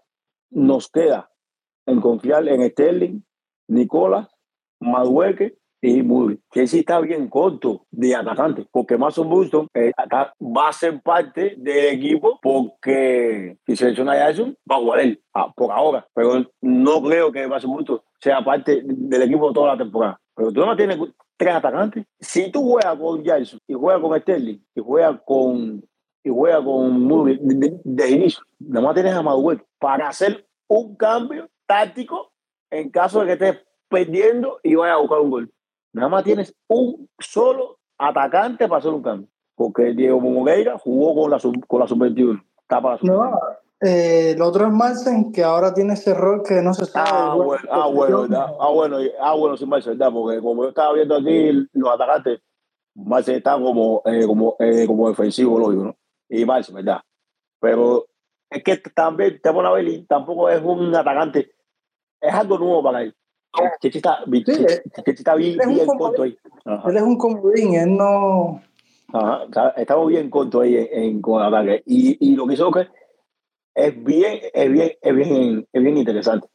nos 0.49 0.89
queda 0.89 1.29
en 1.85 1.99
confiar 1.99 2.47
en 2.47 2.69
Sterling, 2.69 3.21
Nicolás, 3.67 4.27
Madueque 4.79 5.57
y 5.81 6.03
que 6.51 6.67
sí 6.67 6.79
está 6.79 6.99
bien 6.99 7.27
corto 7.27 7.85
de 7.89 8.15
atacante, 8.15 8.67
porque 8.71 8.97
Mason 8.97 9.27
Buston 9.27 9.67
eh, 9.73 9.91
va 10.39 10.69
a 10.69 10.73
ser 10.73 11.01
parte 11.01 11.55
del 11.57 11.95
equipo 11.95 12.39
porque 12.41 13.57
si 13.65 13.75
selecciona 13.75 14.13
a 14.13 14.27
Jason, 14.27 14.55
va 14.69 14.75
a 14.75 14.79
jugar 14.79 14.99
él, 14.99 15.21
ah, 15.33 15.51
por 15.55 15.71
ahora, 15.71 16.07
pero 16.13 16.45
no 16.61 17.01
creo 17.01 17.31
que 17.31 17.47
Mason 17.47 17.71
Buston 17.71 17.99
sea 18.19 18.43
parte 18.43 18.81
del 18.83 19.21
equipo 19.23 19.51
toda 19.51 19.73
la 19.73 19.77
temporada. 19.77 20.19
Pero 20.35 20.51
tú 20.51 20.65
no 20.65 20.75
tienes 20.75 20.97
tres 21.35 21.55
atacantes. 21.55 22.05
Si 22.19 22.51
tú 22.51 22.61
juegas 22.63 22.95
con 22.97 23.25
Jason 23.25 23.59
y 23.67 23.73
juegas 23.73 24.01
con 24.01 24.19
Sterling 24.19 24.59
y 24.75 24.81
juegas 24.81 25.19
con 25.25 25.83
y 26.23 26.29
juega 26.29 26.63
con 26.63 27.01
Moody 27.01 27.39
de, 27.41 28.09
inicio, 28.11 28.43
nada 28.59 28.85
más 28.85 28.93
tienes 28.93 29.13
a 29.13 29.23
Maduel 29.23 29.63
para 29.79 30.07
hacer 30.07 30.45
un 30.67 30.95
cambio 30.95 31.49
táctico 31.65 32.31
en 32.69 32.91
caso 32.91 33.21
de 33.21 33.25
que 33.25 33.33
estés 33.33 33.65
perdiendo 33.89 34.59
y 34.63 34.75
vaya 34.75 34.93
a 34.93 34.97
buscar 34.97 35.19
un 35.19 35.31
gol. 35.31 35.51
Nada 35.93 36.09
más 36.09 36.23
tienes 36.23 36.55
un 36.67 37.09
solo 37.19 37.79
atacante 37.97 38.67
para 38.67 38.79
hacer 38.79 38.91
un 38.91 39.03
cambio. 39.03 39.27
Porque 39.55 39.93
Diego 39.93 40.19
Moreira 40.19 40.77
jugó 40.77 41.21
con 41.21 41.31
la, 41.31 41.39
con 41.67 41.79
la 41.79 41.87
sub-21. 41.87 42.43
No, 43.01 43.39
eh, 43.81 44.31
el 44.31 44.41
otro 44.41 44.67
es 44.67 44.71
Marcen, 44.71 45.31
que 45.31 45.43
ahora 45.43 45.73
tiene 45.73 45.93
ese 45.93 46.13
rol 46.13 46.43
que 46.47 46.61
no 46.61 46.73
se 46.73 46.85
sabe. 46.85 47.09
Ah, 47.11 47.35
bueno, 47.35 47.69
ah, 47.69 47.87
bueno, 47.87 48.27
ah, 48.59 48.69
bueno, 48.69 48.97
ah, 49.19 49.33
bueno, 49.33 49.57
sí, 49.57 49.65
Marcen, 49.65 49.97
¿verdad? 49.97 50.13
Porque 50.13 50.39
como 50.39 50.63
yo 50.63 50.69
estaba 50.69 50.93
viendo 50.93 51.15
aquí 51.15 51.51
los 51.73 51.93
atacantes, 51.93 52.41
Marcen 52.93 53.35
está 53.35 53.53
como, 53.53 54.01
eh, 54.05 54.25
como, 54.25 54.55
eh, 54.59 54.85
como 54.85 55.09
defensivo, 55.09 55.59
lógico, 55.59 55.83
¿no? 55.83 55.95
Y 56.29 56.45
Marcen, 56.45 56.75
¿verdad? 56.75 57.01
Pero 57.59 58.05
es 58.49 58.63
que 58.63 58.77
también, 58.77 59.39
Temo 59.41 59.63
tampoco 60.07 60.49
es 60.49 60.61
un 60.61 60.95
atacante, 60.95 61.51
es 62.21 62.33
algo 62.33 62.57
nuevo 62.59 62.83
para 62.83 63.01
él. 63.01 63.15
Está, 65.05 65.35
bien, 65.35 65.57
bien 65.67 65.85
corto 65.85 66.23
ahí. 66.23 66.37
Él 66.85 66.95
es 66.95 67.01
un 67.01 67.17
comodín, 67.17 67.75
él 67.75 67.97
no. 67.97 68.61
Ajá, 69.13 69.73
estamos 69.75 70.07
bien 70.07 70.29
corto 70.29 70.61
ahí 70.61 70.87
en, 70.91 71.21
con 71.21 71.43
ataque. 71.43 71.83
Y, 71.85 72.17
y 72.19 72.35
lo 72.35 72.47
que 72.47 72.53
hizo 72.53 72.71
que 72.71 72.87
es 73.75 74.03
bien, 74.03 74.39
es 74.53 74.71
bien, 74.71 74.91
es 75.01 75.15
bien, 75.15 75.67
es 75.71 75.83
bien 75.83 75.97
interesante. 75.97 76.47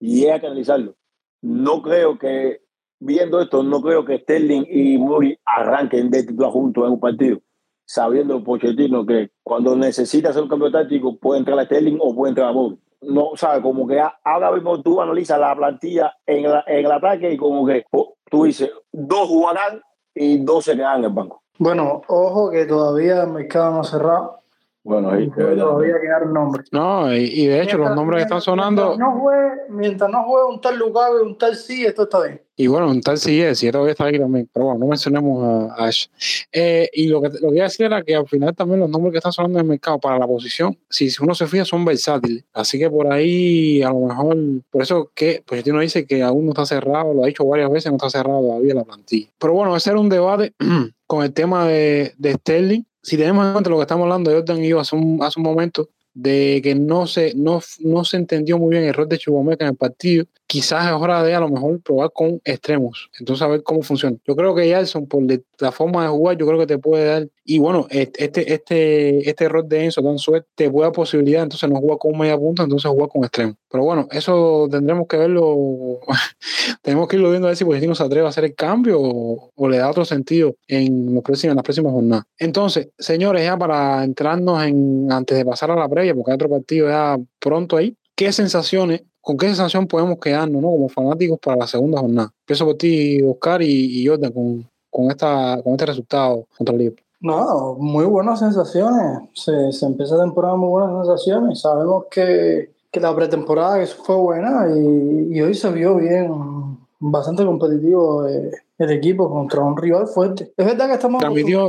Y 0.00 0.26
hay 0.26 0.40
que 0.40 0.46
analizarlo. 0.46 0.94
No 1.42 1.82
creo 1.82 2.18
que, 2.18 2.62
viendo 2.98 3.40
esto, 3.40 3.62
no 3.62 3.80
creo 3.82 4.04
que 4.04 4.18
Sterling 4.18 4.64
y 4.68 4.98
Murray 4.98 5.38
arranquen 5.44 6.10
de 6.10 6.24
titular 6.24 6.50
juntos 6.50 6.84
en 6.84 6.92
un 6.92 7.00
partido, 7.00 7.40
sabiendo 7.88 8.44
Pochettino 8.44 9.06
que 9.06 9.30
cuando 9.42 9.74
necesita 9.74 10.28
hacer 10.28 10.42
un 10.42 10.48
cambio 10.48 10.70
táctico 10.70 11.16
puede 11.16 11.38
entrar 11.40 11.58
a 11.58 11.64
Sterling 11.64 11.96
o 12.00 12.14
puede 12.14 12.30
entrar 12.30 12.48
a 12.48 12.52
Murray 12.52 12.78
no, 13.00 13.30
¿sabes? 13.36 13.62
Como 13.62 13.86
que 13.86 14.02
ahora 14.24 14.50
mismo 14.52 14.82
tú 14.82 15.00
analizas 15.00 15.38
la 15.38 15.54
plantilla 15.54 16.14
en, 16.26 16.46
en 16.66 16.86
el 16.86 16.90
ataque 16.90 17.32
y 17.32 17.36
como 17.36 17.64
que 17.66 17.84
oh, 17.92 18.16
tú 18.28 18.44
dices, 18.44 18.70
dos 18.92 19.28
jugarán 19.28 19.80
y 20.14 20.38
dos 20.38 20.64
se 20.64 20.76
quedan 20.76 20.98
en 20.98 21.04
el 21.04 21.12
banco. 21.12 21.42
Bueno, 21.58 22.02
ojo 22.08 22.50
que 22.50 22.66
todavía 22.66 23.22
el 23.22 23.30
mercado 23.30 23.72
no 23.72 23.80
ha 23.80 23.84
cerrado. 23.84 24.40
Bueno, 24.82 25.10
ahí 25.10 25.30
todavía 25.30 26.00
quedaron 26.00 26.32
nombres. 26.32 26.68
No, 26.72 27.12
y, 27.14 27.46
de 27.46 27.62
hecho 27.62 27.78
los 27.78 27.94
nombres 27.94 28.18
que 28.18 28.22
están 28.22 28.40
sonando. 28.40 28.88
Mientras 28.88 28.98
no, 28.98 29.20
juegue, 29.20 29.50
mientras 29.68 30.10
no 30.10 30.24
juegue 30.24 30.46
un 30.46 30.60
tal 30.60 30.78
Lukaku 30.78 31.18
y 31.18 31.26
un 31.26 31.38
tal 31.38 31.56
sí, 31.56 31.84
esto 31.84 32.04
está 32.04 32.22
bien. 32.22 32.42
Y 32.60 32.66
bueno, 32.66 32.90
un 32.90 33.00
tal 33.00 33.20
todavía 33.20 33.52
está 33.92 34.04
ahí 34.06 34.18
también. 34.18 34.50
Pero 34.52 34.66
bueno, 34.66 34.80
no 34.80 34.86
mencionemos 34.88 35.70
a, 35.72 35.86
Ash. 35.86 36.06
Eh, 36.50 36.90
y 36.92 37.06
lo 37.06 37.22
que, 37.22 37.28
lo 37.40 37.50
que 37.50 37.56
iba 37.56 37.64
a 37.64 37.68
decir 37.68 37.86
era 37.86 38.02
que 38.02 38.16
al 38.16 38.26
final 38.26 38.54
también 38.54 38.80
los 38.80 38.90
nombres 38.90 39.12
que 39.12 39.18
están 39.18 39.32
sonando 39.32 39.60
en 39.60 39.64
el 39.64 39.68
mercado 39.70 40.00
para 40.00 40.18
la 40.18 40.26
posición, 40.26 40.76
si 40.90 41.08
uno 41.20 41.36
se 41.36 41.46
fija, 41.46 41.64
son 41.64 41.84
versátiles. 41.84 42.44
Así 42.52 42.76
que 42.76 42.90
por 42.90 43.12
ahí, 43.12 43.80
a 43.82 43.90
lo 43.90 44.00
mejor, 44.00 44.36
por 44.70 44.82
eso 44.82 45.12
que 45.14 45.42
pues 45.46 45.64
uno 45.68 45.78
dice 45.78 46.04
que 46.04 46.22
aún 46.22 46.46
no 46.46 46.50
está 46.50 46.66
cerrado, 46.66 47.14
lo 47.14 47.22
ha 47.22 47.28
dicho 47.28 47.46
varias 47.46 47.70
veces, 47.70 47.92
no 47.92 47.96
está 47.96 48.10
cerrado 48.10 48.40
todavía 48.40 48.74
la 48.74 48.84
plantilla. 48.84 49.28
Pero 49.38 49.52
bueno, 49.52 49.76
ese 49.76 49.90
era 49.90 50.00
un 50.00 50.08
debate 50.08 50.52
con 51.06 51.24
el 51.24 51.32
tema 51.32 51.66
de, 51.66 52.12
de 52.18 52.32
Sterling 52.34 52.82
si 53.02 53.16
tenemos 53.16 53.46
en 53.46 53.52
cuenta 53.52 53.70
lo 53.70 53.76
que 53.76 53.82
estamos 53.82 54.02
hablando 54.02 54.30
de 54.30 54.36
Jordan 54.36 54.62
y 54.62 54.68
yo 54.68 54.80
hace 54.80 54.94
un, 54.94 55.22
hace 55.22 55.40
un 55.40 55.44
momento, 55.44 55.88
de 56.14 56.60
que 56.62 56.74
no 56.74 57.06
se, 57.06 57.32
no, 57.34 57.60
no 57.80 58.04
se 58.04 58.16
entendió 58.16 58.58
muy 58.58 58.70
bien 58.70 58.84
el 58.84 58.94
rol 58.94 59.08
de 59.08 59.18
Chubomeca 59.18 59.64
en 59.64 59.70
el 59.70 59.76
partido, 59.76 60.26
quizás 60.48 60.86
es 60.86 60.92
hora 60.92 61.22
de 61.22 61.34
a 61.34 61.40
lo 61.40 61.50
mejor 61.50 61.80
probar 61.82 62.10
con 62.10 62.40
extremos, 62.42 63.10
entonces 63.20 63.42
a 63.42 63.48
ver 63.48 63.62
cómo 63.62 63.82
funciona. 63.82 64.16
Yo 64.26 64.34
creo 64.34 64.54
que 64.54 64.66
Yalson, 64.66 65.06
por 65.06 65.22
la 65.58 65.72
forma 65.72 66.02
de 66.04 66.08
jugar, 66.08 66.38
yo 66.38 66.46
creo 66.46 66.58
que 66.58 66.66
te 66.66 66.78
puede 66.78 67.04
dar, 67.04 67.28
y 67.44 67.58
bueno, 67.58 67.86
este, 67.90 68.54
este, 68.54 69.28
este 69.28 69.48
rol 69.48 69.68
de 69.68 69.84
Enzo, 69.84 70.02
tan 70.02 70.18
suerte, 70.18 70.48
te 70.54 70.70
puede 70.70 70.86
dar 70.86 70.92
posibilidad, 70.92 71.42
entonces 71.42 71.68
no 71.68 71.76
jugar 71.76 71.98
con 71.98 72.16
media 72.16 72.38
punta, 72.38 72.62
entonces 72.62 72.90
jugar 72.90 73.10
con 73.10 73.24
extremos. 73.24 73.56
Pero 73.70 73.84
bueno, 73.84 74.08
eso 74.10 74.66
tendremos 74.70 75.06
que 75.06 75.18
verlo, 75.18 76.00
tenemos 76.82 77.08
que 77.08 77.16
irlo 77.16 77.28
viendo 77.28 77.46
a 77.48 77.50
ver 77.50 77.56
si 77.56 77.66
Pochettino 77.66 77.94
se 77.94 78.04
atreve 78.04 78.24
a 78.24 78.30
hacer 78.30 78.44
el 78.46 78.54
cambio 78.54 78.98
o, 79.00 79.68
le 79.68 79.76
da 79.76 79.90
otro 79.90 80.06
sentido 80.06 80.54
en, 80.66 81.14
los 81.14 81.22
próximos, 81.22 81.52
en 81.52 81.56
las 81.56 81.64
próximas 81.64 81.92
jornadas. 81.92 82.24
Entonces, 82.38 82.88
señores, 82.98 83.44
ya 83.44 83.58
para 83.58 84.02
entrarnos 84.02 84.64
en, 84.64 85.12
antes 85.12 85.36
de 85.36 85.44
pasar 85.44 85.70
a 85.70 85.76
la 85.76 85.90
previa, 85.90 86.14
porque 86.14 86.30
hay 86.30 86.36
otro 86.36 86.48
partido 86.48 86.88
ya 86.88 87.18
pronto 87.38 87.76
ahí, 87.76 87.94
¿qué 88.14 88.32
sensaciones 88.32 89.02
¿con 89.28 89.36
qué 89.36 89.46
sensación 89.48 89.86
podemos 89.86 90.18
quedarnos 90.18 90.62
¿no? 90.62 90.70
como 90.70 90.88
fanáticos 90.88 91.38
para 91.38 91.58
la 91.58 91.66
segunda 91.66 92.00
jornada? 92.00 92.32
Empiezo 92.40 92.64
por 92.64 92.76
ti, 92.76 93.22
Oscar 93.22 93.60
y, 93.60 94.06
Jordan, 94.06 94.32
con, 94.32 94.66
con, 94.88 95.10
esta, 95.10 95.60
con 95.62 95.74
este 95.74 95.84
resultado 95.84 96.46
contra 96.56 96.72
el 96.72 96.78
Liverpool. 96.78 97.04
No, 97.20 97.76
muy 97.78 98.06
buenas 98.06 98.38
sensaciones. 98.38 99.28
Se, 99.34 99.70
se 99.72 99.84
empieza 99.84 100.16
la 100.16 100.24
temporada 100.24 100.56
muy 100.56 100.70
buenas 100.70 101.06
sensaciones. 101.06 101.60
Sabemos 101.60 102.06
que, 102.10 102.70
que 102.90 103.00
la 103.00 103.14
pretemporada 103.14 103.84
fue 103.86 104.16
buena 104.16 104.66
y, 104.74 105.36
y, 105.36 105.42
hoy 105.42 105.52
se 105.52 105.70
vio 105.72 105.96
bien, 105.96 106.78
bastante 106.98 107.44
competitivo 107.44 108.26
eh, 108.26 108.50
el 108.78 108.90
equipo 108.92 109.28
contra 109.28 109.60
un 109.60 109.76
rival 109.76 110.06
fuerte. 110.06 110.54
Es 110.56 110.64
verdad 110.64 110.86
que 110.86 110.94
estamos 110.94 111.20
transmitió, 111.20 111.68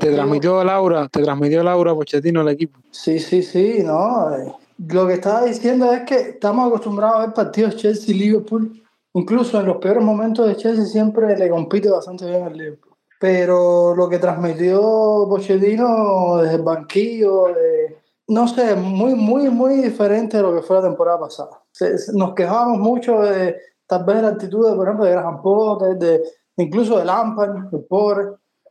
Te 0.00 0.10
transmitió 0.10 0.64
Laura, 0.64 1.06
te 1.08 1.22
transmitió 1.22 1.62
Laura 1.62 1.94
Pochettino 1.94 2.40
el 2.40 2.48
equipo. 2.48 2.78
Sí, 2.92 3.18
sí, 3.18 3.42
sí, 3.42 3.82
no. 3.84 4.34
Eh, 4.34 4.54
lo 4.78 5.06
que 5.06 5.14
estaba 5.14 5.44
diciendo 5.44 5.90
es 5.92 6.02
que 6.02 6.16
estamos 6.30 6.68
acostumbrados 6.68 7.16
a 7.16 7.20
ver 7.26 7.34
partidos 7.34 7.76
Chelsea-Liverpool. 7.76 8.82
Incluso 9.14 9.58
en 9.58 9.66
los 9.66 9.78
peores 9.78 10.02
momentos 10.02 10.46
de 10.46 10.56
Chelsea 10.56 10.84
siempre 10.84 11.36
le 11.36 11.48
compite 11.48 11.90
bastante 11.90 12.26
bien 12.26 12.42
al 12.42 12.56
Liverpool. 12.56 12.94
Pero 13.18 13.94
lo 13.94 14.08
que 14.08 14.18
transmitió 14.18 15.26
Pochettino 15.28 16.36
desde 16.42 16.56
el 16.56 16.62
banquillo, 16.62 17.46
no 18.28 18.48
sé, 18.48 18.74
muy, 18.74 19.14
muy, 19.14 19.48
muy 19.48 19.76
diferente 19.76 20.36
de 20.36 20.42
lo 20.42 20.54
que 20.54 20.60
fue 20.60 20.76
la 20.76 20.82
temporada 20.82 21.20
pasada. 21.20 21.62
Nos 22.12 22.34
quejábamos 22.34 22.78
mucho 22.78 23.20
de 23.22 23.56
tal 23.86 24.04
vez 24.04 24.20
la 24.20 24.28
actitud, 24.28 24.68
de, 24.68 24.76
por 24.76 24.86
ejemplo, 24.86 25.06
de 25.06 25.12
Graham 25.12 25.40
Potter, 25.40 25.96
de, 25.96 26.22
incluso 26.58 26.98
de 26.98 27.06
Lampard, 27.06 27.72
el 27.72 27.84
pobre. 27.84 28.26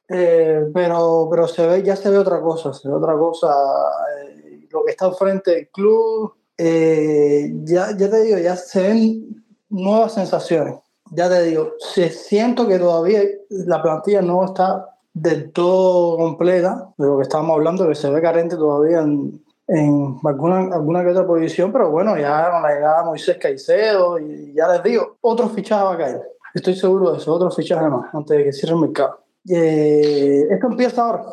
Eh, 0.08 0.70
pero, 0.72 1.28
pero 1.32 1.48
se 1.48 1.66
ve, 1.66 1.82
ya 1.82 1.96
se 1.96 2.12
ve 2.12 2.20
otra 2.20 2.40
cosa, 2.40 2.72
se 2.72 2.88
ve 2.88 2.94
otra 2.94 3.18
cosa. 3.18 3.48
Eh, 3.48 4.35
lo 4.76 4.84
que 4.86 4.92
está 4.92 5.12
frente 5.12 5.52
del 5.52 5.70
club, 5.70 6.34
eh, 6.58 7.52
ya, 7.64 7.96
ya 7.98 8.10
te 8.10 8.24
digo, 8.24 8.38
ya 8.38 8.56
se 8.56 8.82
ven 8.82 9.44
nuevas 9.70 10.14
sensaciones. 10.14 10.76
Ya 11.12 11.30
te 11.30 11.44
digo, 11.44 11.74
se 11.80 12.10
siento 12.10 12.68
que 12.68 12.80
todavía 12.80 13.22
la 13.50 13.82
plantilla 13.82 14.22
no 14.22 14.44
está 14.46 14.90
del 15.14 15.52
todo 15.52 16.18
completa, 16.18 16.94
de 16.98 17.08
lo 17.08 17.18
que 17.18 17.24
estábamos 17.24 17.56
hablando, 17.56 17.88
que 17.88 17.96
se 17.96 18.10
ve 18.10 18.22
carente 18.22 18.56
todavía 18.58 19.00
en, 19.00 19.42
en 19.68 20.18
alguna, 20.24 20.76
alguna 20.76 21.04
que 21.04 21.12
otra 21.12 21.26
posición, 21.26 21.72
pero 21.72 21.90
bueno, 21.90 22.18
ya 22.18 22.52
con 22.52 22.64
la 22.64 22.74
llegada 22.74 23.00
de 23.00 23.06
Moisés 23.06 23.38
Caicedo, 23.38 24.20
y 24.20 24.54
ya 24.54 24.68
les 24.68 24.84
digo, 24.84 25.18
otros 25.22 25.52
fichajes 25.54 25.86
va 25.86 25.94
a 25.94 25.98
caer. 25.98 26.22
Estoy 26.54 26.76
seguro 26.76 27.12
de 27.12 27.18
eso, 27.20 27.34
otros 27.34 27.56
fichajes 27.56 27.90
más, 27.90 28.14
antes 28.14 28.38
de 28.38 28.44
que 28.44 28.54
cierre 28.54 28.74
el 28.74 28.82
mercado. 28.82 29.20
Eh, 29.48 30.48
¿Esto 30.50 30.68
empieza 30.68 31.06
ahora? 31.06 31.24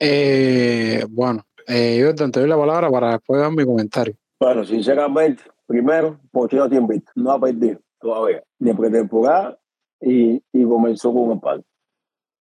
Eh, 0.00 1.04
bueno, 1.10 1.42
eh, 1.68 1.98
yo 2.00 2.14
te 2.14 2.40
doy 2.40 2.48
la 2.48 2.56
palabra 2.56 2.90
para 2.90 3.12
después 3.12 3.40
dar 3.40 3.52
mi 3.52 3.64
comentario. 3.64 4.14
Bueno, 4.40 4.64
sinceramente, 4.64 5.42
primero, 5.66 6.18
Pochino 6.30 6.68
tiene 6.68 6.86
visto, 6.86 7.12
no 7.16 7.32
ha 7.32 7.40
perdido 7.40 7.80
todavía, 8.00 8.42
ni 8.58 8.72
pretemporada 8.72 9.58
y, 10.00 10.42
y 10.52 10.64
comenzó 10.64 11.12
con 11.12 11.30
un 11.30 11.40
palo. 11.40 11.64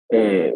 Eh, 0.10 0.56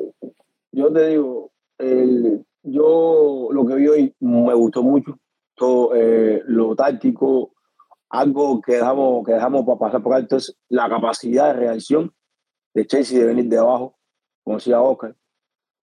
yo 0.72 0.94
te 0.94 1.08
digo, 1.08 1.52
el, 1.78 2.46
yo 2.64 3.50
lo 3.52 3.66
que 3.66 3.76
vi 3.76 3.88
hoy 3.88 4.16
me 4.20 4.54
gustó 4.54 4.84
mucho, 4.84 5.18
todo 5.56 5.96
eh, 5.96 6.42
lo 6.46 6.76
táctico, 6.76 7.54
algo 8.10 8.62
que 8.62 8.74
dejamos, 8.74 9.26
que 9.26 9.34
dejamos 9.34 9.66
para 9.66 9.80
pasar 9.80 10.04
por 10.04 10.14
alto 10.14 10.38
es 10.38 10.56
la 10.70 10.88
capacidad 10.88 11.48
de 11.48 11.60
reacción 11.60 12.14
de 12.74 12.86
Chelsea 12.86 13.20
de 13.20 13.26
venir 13.26 13.46
de 13.46 13.58
abajo, 13.58 13.98
como 14.44 14.58
decía 14.58 14.82
Oscar. 14.82 15.16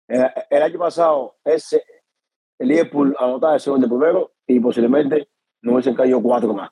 El, 0.07 0.25
el 0.49 0.63
año 0.63 0.79
pasado, 0.79 1.37
ese, 1.45 1.83
el 2.59 2.69
Liverpool 2.69 3.15
anotaba 3.19 3.55
el 3.55 3.61
segundo 3.61 3.89
primero 3.89 4.33
y 4.47 4.61
posiblemente 4.61 5.29
no 5.63 5.73
hubiesen 5.73 5.95
caído 5.95 6.23
cuatro 6.23 6.55
más. 6.55 6.71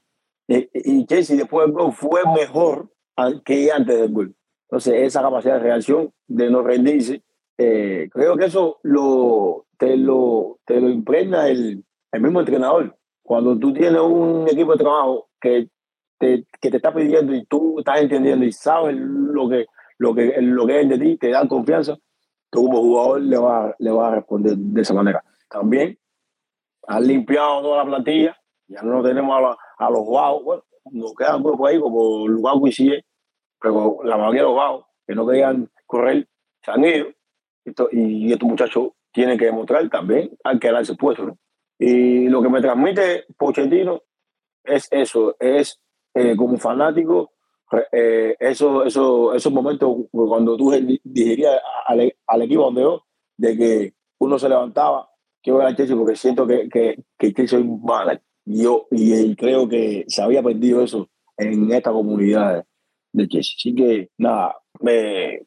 Y, 0.48 0.68
y 0.72 1.06
Chelsea 1.06 1.36
después 1.36 1.66
del 1.66 1.74
gol 1.74 1.92
fue 1.92 2.20
mejor 2.34 2.90
que 3.44 3.70
antes 3.72 4.00
del 4.00 4.12
gol. 4.12 4.34
Entonces, 4.68 4.94
esa 5.02 5.22
capacidad 5.22 5.54
de 5.54 5.60
reacción, 5.60 6.12
de 6.26 6.50
no 6.50 6.62
rendirse, 6.62 7.22
eh, 7.58 8.08
creo 8.12 8.36
que 8.36 8.46
eso 8.46 8.78
lo, 8.82 9.66
te, 9.78 9.96
lo, 9.96 10.58
te 10.64 10.80
lo 10.80 10.88
impregna 10.88 11.48
el, 11.48 11.84
el 12.12 12.20
mismo 12.20 12.40
entrenador. 12.40 12.96
Cuando 13.22 13.58
tú 13.58 13.72
tienes 13.72 14.00
un 14.00 14.46
equipo 14.48 14.72
de 14.72 14.78
trabajo 14.78 15.28
que 15.40 15.68
te, 16.18 16.46
que 16.60 16.70
te 16.70 16.76
está 16.76 16.92
pidiendo 16.92 17.34
y 17.34 17.44
tú 17.46 17.78
estás 17.78 18.00
entendiendo 18.00 18.44
y 18.44 18.52
sabes 18.52 18.96
lo 18.96 19.48
que, 19.48 19.66
lo 19.98 20.14
que, 20.14 20.34
lo 20.40 20.66
que 20.66 20.80
es 20.80 20.88
de 20.88 20.98
ti, 20.98 21.16
te 21.16 21.30
dan 21.30 21.48
confianza, 21.48 21.96
tú 22.50 22.64
como 22.64 22.82
jugador 22.82 23.20
le 23.22 23.38
vas 23.38 23.74
le 23.78 23.90
va 23.90 24.08
a 24.08 24.14
responder 24.16 24.56
de 24.56 24.82
esa 24.82 24.94
manera. 24.94 25.24
También 25.48 25.98
han 26.86 27.06
limpiado 27.06 27.62
toda 27.62 27.84
la 27.84 27.90
plantilla, 27.90 28.36
ya 28.68 28.82
no 28.82 29.02
tenemos 29.02 29.36
a, 29.36 29.40
la, 29.40 29.58
a 29.78 29.90
los 29.90 30.04
guau, 30.04 30.42
bueno, 30.42 30.64
nos 30.92 31.14
quedan 31.14 31.42
grupos 31.42 31.68
ahí 31.68 31.80
como 31.80 32.26
el 32.26 32.36
Guau 32.36 32.66
y 32.66 33.04
pero 33.60 33.98
la 34.04 34.16
mayoría 34.16 34.42
de 34.42 34.46
los 34.46 34.54
guau 34.54 34.86
que 35.06 35.14
no 35.14 35.26
querían 35.26 35.70
correr 35.86 36.28
se 36.62 36.70
han 36.70 36.84
ido 36.84 37.06
y 37.90 38.32
estos 38.32 38.48
muchachos 38.48 38.90
tienen 39.12 39.38
que 39.38 39.46
demostrar 39.46 39.88
también 39.88 40.30
al 40.44 40.60
quedarse 40.60 40.94
puesto. 40.94 41.26
¿no? 41.26 41.38
Y 41.78 42.28
lo 42.28 42.42
que 42.42 42.48
me 42.48 42.60
transmite 42.60 43.24
Pochettino 43.36 44.02
es 44.64 44.88
eso, 44.90 45.36
es 45.38 45.80
eh, 46.14 46.36
como 46.36 46.56
fanático, 46.58 47.32
eh, 47.92 48.36
eso, 48.38 48.84
eso, 48.84 49.34
esos 49.34 49.52
momentos 49.52 49.96
cuando 50.10 50.56
tú 50.56 50.72
dirías 51.02 51.60
al, 51.86 52.14
al, 52.26 52.42
equipo 52.42 52.64
donde 52.64 52.82
yo, 52.82 53.04
de 53.36 53.56
que 53.56 53.94
uno 54.18 54.38
se 54.38 54.48
levantaba, 54.48 55.08
que 55.46 55.52
voy 55.52 55.64
al 55.64 55.76
Chelsea 55.76 55.96
porque 55.96 56.16
siento 56.16 56.46
que, 56.46 56.68
que, 56.68 56.98
que 57.16 57.32
Chelsea 57.32 57.60
es 57.60 57.64
mala. 57.64 58.20
Yo, 58.44 58.86
y 58.90 59.34
creo 59.36 59.68
que 59.68 60.04
se 60.08 60.22
había 60.22 60.42
perdido 60.42 60.82
eso 60.82 61.08
en 61.36 61.70
esta 61.72 61.92
comunidad 61.92 62.64
de 63.12 63.28
Chelsea. 63.28 63.54
Así 63.56 63.74
que, 63.74 64.08
nada, 64.18 64.56
eh, 64.86 65.42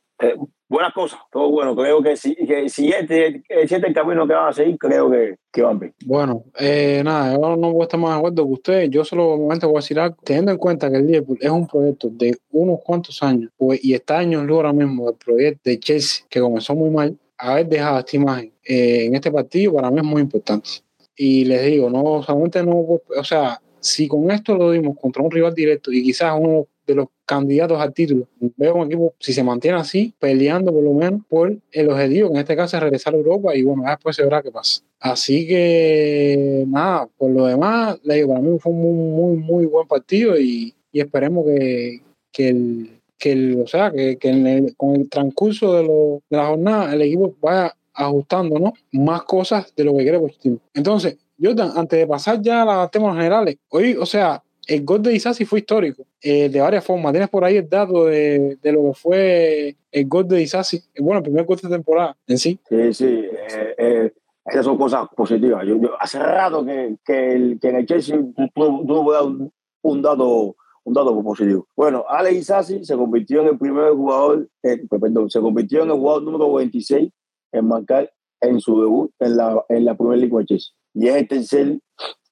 buenas 0.69 0.93
cosas, 0.93 1.19
todo 1.31 1.49
bueno. 1.49 1.75
Creo 1.75 2.01
que 2.01 2.15
si, 2.15 2.33
que 2.35 2.69
si 2.69 2.89
este, 2.89 3.43
este 3.47 3.63
es 3.63 3.71
el 3.83 3.93
camino 3.93 4.25
que 4.25 4.33
van 4.33 4.49
a 4.49 4.53
seguir, 4.53 4.77
creo 4.77 5.11
que, 5.11 5.35
que 5.51 5.61
van 5.61 5.79
bien. 5.79 5.93
Bueno, 6.05 6.43
eh, 6.57 7.01
nada, 7.03 7.33
yo 7.33 7.55
no 7.55 7.73
voy 7.73 7.81
a 7.81 7.83
estar 7.83 7.99
más 7.99 8.11
de 8.11 8.17
acuerdo 8.17 8.45
que 8.45 8.53
ustedes. 8.53 8.89
Yo 8.89 9.03
solo 9.03 9.37
momento 9.37 9.67
voy 9.67 9.77
a 9.77 9.81
decir 9.81 9.99
algo, 9.99 10.17
teniendo 10.23 10.51
en 10.51 10.57
cuenta 10.57 10.89
que 10.89 10.97
el 10.97 11.07
Liverpool 11.07 11.37
es 11.41 11.49
un 11.49 11.67
proyecto 11.67 12.09
de 12.09 12.37
unos 12.51 12.79
cuantos 12.85 13.21
años, 13.21 13.51
pues, 13.57 13.83
y 13.83 13.93
está 13.93 14.19
años 14.19 14.43
luz 14.43 14.57
ahora 14.57 14.73
mismo 14.73 15.09
el 15.09 15.15
proyecto 15.15 15.69
de 15.69 15.79
Chelsea, 15.79 16.25
que 16.29 16.39
comenzó 16.39 16.73
muy 16.73 16.89
mal, 16.89 17.17
haber 17.39 17.67
dejado 17.67 17.99
esta 17.99 18.15
imagen 18.17 18.51
eh, 18.63 19.05
en 19.05 19.15
este 19.15 19.31
partido 19.31 19.73
para 19.73 19.89
mí 19.89 19.97
es 19.97 20.03
muy 20.03 20.21
importante. 20.21 20.69
Y 21.15 21.45
les 21.45 21.65
digo, 21.65 21.89
no 21.89 22.21
solamente 22.23 22.63
no, 22.63 22.77
o 22.79 23.23
sea, 23.23 23.59
si 23.79 24.07
con 24.07 24.29
esto 24.31 24.55
lo 24.55 24.71
dimos 24.71 24.97
contra 24.99 25.23
un 25.23 25.31
rival 25.31 25.53
directo 25.53 25.91
y 25.91 26.03
quizás 26.03 26.33
uno 26.39 26.67
de 26.85 26.95
los 26.95 27.07
candidatos 27.25 27.79
al 27.79 27.93
título. 27.93 28.27
Veo 28.57 28.75
un 28.75 28.87
equipo, 28.87 29.13
si 29.19 29.31
se 29.31 29.43
mantiene 29.43 29.77
así, 29.77 30.13
peleando 30.19 30.73
por 30.73 30.83
lo 30.83 30.93
menos 30.93 31.21
por 31.29 31.55
el 31.71 31.89
objetivo, 31.89 32.29
que 32.29 32.35
en 32.35 32.39
este 32.39 32.55
caso 32.55 32.77
es 32.77 32.83
regresar 32.83 33.13
a 33.13 33.17
Europa 33.17 33.55
y 33.55 33.61
bueno, 33.61 33.83
después 33.87 34.15
se 34.15 34.23
verá 34.23 34.41
qué 34.41 34.51
pasa. 34.51 34.81
Así 34.99 35.47
que 35.47 36.65
nada, 36.67 37.07
por 37.17 37.31
lo 37.31 37.45
demás, 37.45 37.99
le 38.03 38.15
digo, 38.15 38.29
para 38.29 38.41
mí 38.41 38.57
fue 38.59 38.71
un 38.71 38.81
muy, 38.81 38.93
muy, 38.93 39.37
muy 39.37 39.65
buen 39.65 39.87
partido 39.87 40.39
y, 40.39 40.73
y 40.91 40.99
esperemos 40.99 41.45
que, 41.45 42.01
que 42.31 42.49
el, 42.49 42.98
que 43.19 43.31
el, 43.33 43.61
o 43.61 43.67
sea, 43.67 43.91
que, 43.91 44.17
que 44.17 44.29
el, 44.29 44.75
con 44.75 44.95
el 44.95 45.09
transcurso 45.09 45.73
de, 45.73 45.83
lo, 45.83 46.21
de 46.29 46.37
la 46.37 46.47
jornada 46.47 46.93
el 46.93 47.01
equipo 47.01 47.35
vaya 47.41 47.75
ajustando 47.93 48.57
¿no? 48.57 48.73
más 48.93 49.23
cosas 49.23 49.73
de 49.75 49.83
lo 49.83 49.95
que 49.95 50.03
quiere 50.03 50.19
Pochettino. 50.19 50.57
Entonces, 50.73 51.17
Jordan, 51.41 51.71
antes 51.75 51.99
de 51.99 52.07
pasar 52.07 52.41
ya 52.41 52.63
a 52.63 52.81
los 52.81 52.91
temas 52.91 53.15
generales, 53.15 53.57
hoy, 53.69 53.95
o 53.95 54.05
sea, 54.05 54.41
el 54.67 54.85
gol 54.85 55.01
de 55.01 55.15
Isasi 55.15 55.45
fue 55.45 55.59
histórico, 55.59 56.05
eh, 56.21 56.47
de 56.47 56.61
varias 56.61 56.85
formas. 56.85 57.11
Tienes 57.11 57.29
por 57.29 57.43
ahí 57.43 57.57
el 57.57 57.67
dato 57.67 58.05
de, 58.05 58.57
de, 58.61 58.71
lo 58.71 58.83
que 58.83 58.93
fue 58.93 59.75
el 59.91 60.07
gol 60.07 60.27
de 60.27 60.41
Isasi, 60.41 60.81
bueno, 60.99 61.17
el 61.17 61.23
primer 61.23 61.45
gol 61.45 61.57
de 61.57 61.69
temporada 61.69 62.15
en 62.27 62.37
sí. 62.37 62.59
Sí, 62.69 62.93
sí, 62.93 63.05
eh, 63.05 63.75
eh, 63.77 64.13
esas 64.45 64.65
son 64.65 64.77
cosas 64.77 65.07
positivas. 65.15 65.65
Yo, 65.65 65.79
yo, 65.81 65.91
hace 65.99 66.19
rato 66.19 66.65
que, 66.65 66.95
que, 67.05 67.33
el, 67.33 67.59
que 67.59 67.69
en 67.69 67.75
el 67.77 67.85
Chelsea 67.85 68.19
puedes 68.53 68.73
dar 68.87 69.23
un, 69.23 69.51
un, 69.81 70.01
dato 70.01 70.55
un 70.89 70.93
dato 70.93 71.23
positivo. 71.23 71.67
Bueno, 71.75 72.03
Alex 72.09 72.37
Isasi 72.37 72.83
se 72.83 72.95
convirtió 72.95 73.41
en 73.41 73.49
el 73.49 73.57
primer 73.57 73.91
jugador, 73.91 74.49
eh, 74.63 74.81
perdón, 74.89 75.29
se 75.29 75.39
convirtió 75.39 75.83
en 75.83 75.91
el 75.91 75.95
jugador 75.97 76.23
número 76.23 76.53
26 76.53 77.11
en 77.51 77.67
marcar 77.67 78.11
en 78.41 78.59
su 78.59 78.81
debut 78.81 79.11
en 79.19 79.37
la, 79.37 79.63
en 79.69 79.85
la 79.85 79.95
Premier 79.95 80.19
League 80.19 80.45
Chelsea. 80.45 80.73
Y 80.93 81.07
es 81.07 81.15
el 81.15 81.27
tercer 81.27 81.79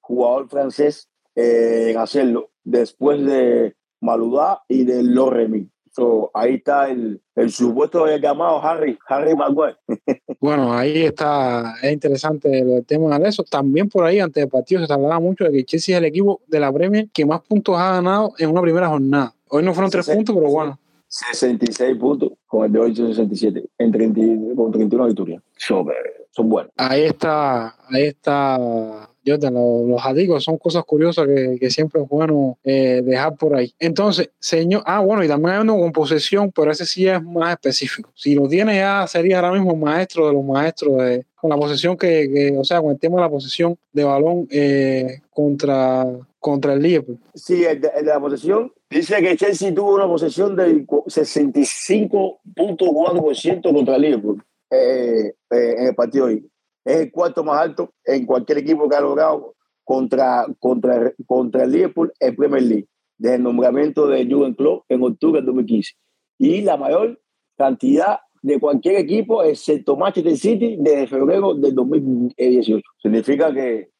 jugador 0.00 0.48
francés 0.48 1.08
eh, 1.36 1.90
en 1.90 1.98
hacerlo 1.98 2.50
después 2.64 3.24
de 3.24 3.76
Maludá 4.00 4.62
y 4.68 4.84
de 4.84 5.02
Loremi. 5.02 5.70
So, 5.92 6.30
ahí 6.34 6.56
está 6.56 6.90
el, 6.90 7.22
el 7.34 7.50
supuesto 7.50 8.06
llamado 8.18 8.62
Harry, 8.62 8.98
Harry 9.08 9.34
Maguire. 9.34 9.76
bueno, 10.40 10.72
ahí 10.72 11.02
está, 11.02 11.74
es 11.82 11.92
interesante 11.92 12.60
el 12.60 12.84
tema 12.86 13.18
de 13.18 13.28
eso. 13.28 13.42
También 13.42 13.88
por 13.88 14.04
ahí, 14.04 14.20
antes 14.20 14.42
del 14.42 14.50
partido, 14.50 14.86
se 14.86 14.92
hablaba 14.92 15.18
mucho 15.18 15.44
de 15.44 15.52
que 15.52 15.64
Chelsea 15.64 15.96
es 15.96 15.98
el 15.98 16.04
equipo 16.04 16.40
de 16.46 16.60
la 16.60 16.72
Premier 16.72 17.08
que 17.12 17.26
más 17.26 17.40
puntos 17.40 17.76
ha 17.76 17.92
ganado 17.94 18.34
en 18.38 18.50
una 18.50 18.62
primera 18.62 18.88
jornada. 18.88 19.34
Hoy 19.48 19.64
no 19.64 19.74
fueron 19.74 19.90
tres 19.90 20.08
puntos, 20.08 20.34
pero 20.34 20.48
bueno. 20.48 20.78
66 21.08 21.96
puntos 21.96 22.32
con 22.46 22.66
el 22.66 22.72
de 22.72 22.78
hoy 22.78 22.94
67 22.94 23.64
en 23.78 23.92
30, 23.92 24.54
con 24.54 24.70
31 24.70 25.06
victorias. 25.06 25.42
Son, 25.56 25.86
son 26.30 26.48
buenos. 26.48 26.72
Ahí 26.76 27.04
está, 27.04 27.74
ahí 27.88 28.04
está 28.04 29.08
Los, 29.28 29.86
los 29.86 30.44
son 30.44 30.58
cosas 30.58 30.84
curiosas 30.84 31.26
que, 31.26 31.70
siempre 31.70 32.02
es 32.02 32.08
bueno 32.08 32.58
eh, 32.64 33.02
dejar 33.04 33.36
por 33.36 33.54
ahí. 33.54 33.74
Entonces, 33.78 34.30
señor, 34.38 34.82
ah, 34.86 35.00
bueno, 35.00 35.22
y 35.22 35.28
también 35.28 35.56
hay 35.56 35.60
uno 35.60 35.78
con 35.78 35.92
posesión, 35.92 36.50
pero 36.50 36.70
ese 36.70 36.86
sí 36.86 37.06
es 37.06 37.22
más 37.22 37.52
específico. 37.52 38.10
Si 38.14 38.34
lo 38.34 38.48
tiene 38.48 38.76
ya, 38.76 39.06
sería 39.06 39.40
ahora 39.40 39.52
mismo 39.52 39.76
maestro 39.76 40.26
de 40.26 40.32
los 40.32 40.44
maestros 40.44 40.96
con 41.40 41.50
la 41.50 41.56
posesión 41.56 41.96
que, 41.96 42.56
o 42.58 42.64
sea, 42.64 42.80
con 42.80 42.90
el 42.90 42.98
tema 42.98 43.14
de 43.16 43.22
la 43.22 43.30
posesión 43.30 43.78
de 43.92 44.04
balón 44.04 44.48
eh, 44.50 45.20
contra, 45.30 46.04
contra 46.40 46.72
el 46.72 46.82
Liverpool. 46.82 47.20
Sí, 47.34 47.64
el 47.64 47.80
de, 47.80 47.90
la 48.02 48.18
posesión. 48.20 48.72
Dice 48.90 49.20
que 49.20 49.36
Chelsea 49.36 49.74
tuvo 49.74 49.94
una 49.94 50.06
posesión 50.06 50.56
del 50.56 50.86
65.4% 50.86 53.72
contra 53.72 53.96
el 53.96 54.02
Liverpool 54.02 54.42
eh, 54.70 55.34
eh, 55.50 55.74
en 55.78 55.86
el 55.86 55.94
partido 55.94 56.26
hoy 56.26 56.46
es 56.88 57.00
el 57.00 57.12
cuarto 57.12 57.44
más 57.44 57.60
alto 57.60 57.92
en 58.04 58.24
cualquier 58.24 58.58
equipo 58.58 58.88
que 58.88 58.96
ha 58.96 59.00
logrado 59.00 59.54
contra, 59.84 60.46
contra, 60.58 61.12
contra 61.26 61.64
el 61.64 61.72
Liverpool 61.72 62.12
en 62.18 62.34
Premier 62.34 62.62
League, 62.62 62.88
desde 63.18 63.36
el 63.36 63.42
nombramiento 63.42 64.06
de 64.06 64.24
Jürgen 64.24 64.54
Klopp 64.54 64.84
en 64.88 65.02
octubre 65.02 65.38
del 65.40 65.46
2015. 65.46 65.92
Y 66.38 66.62
la 66.62 66.78
mayor 66.78 67.20
cantidad 67.58 68.20
de 68.40 68.58
cualquier 68.58 68.96
equipo, 68.96 69.42
excepto 69.42 69.96
Manchester 69.96 70.36
City, 70.36 70.76
desde 70.78 71.08
febrero 71.08 71.54
del 71.54 71.74
2018. 71.74 72.80
Significa 73.02 73.52
que, 73.52 73.90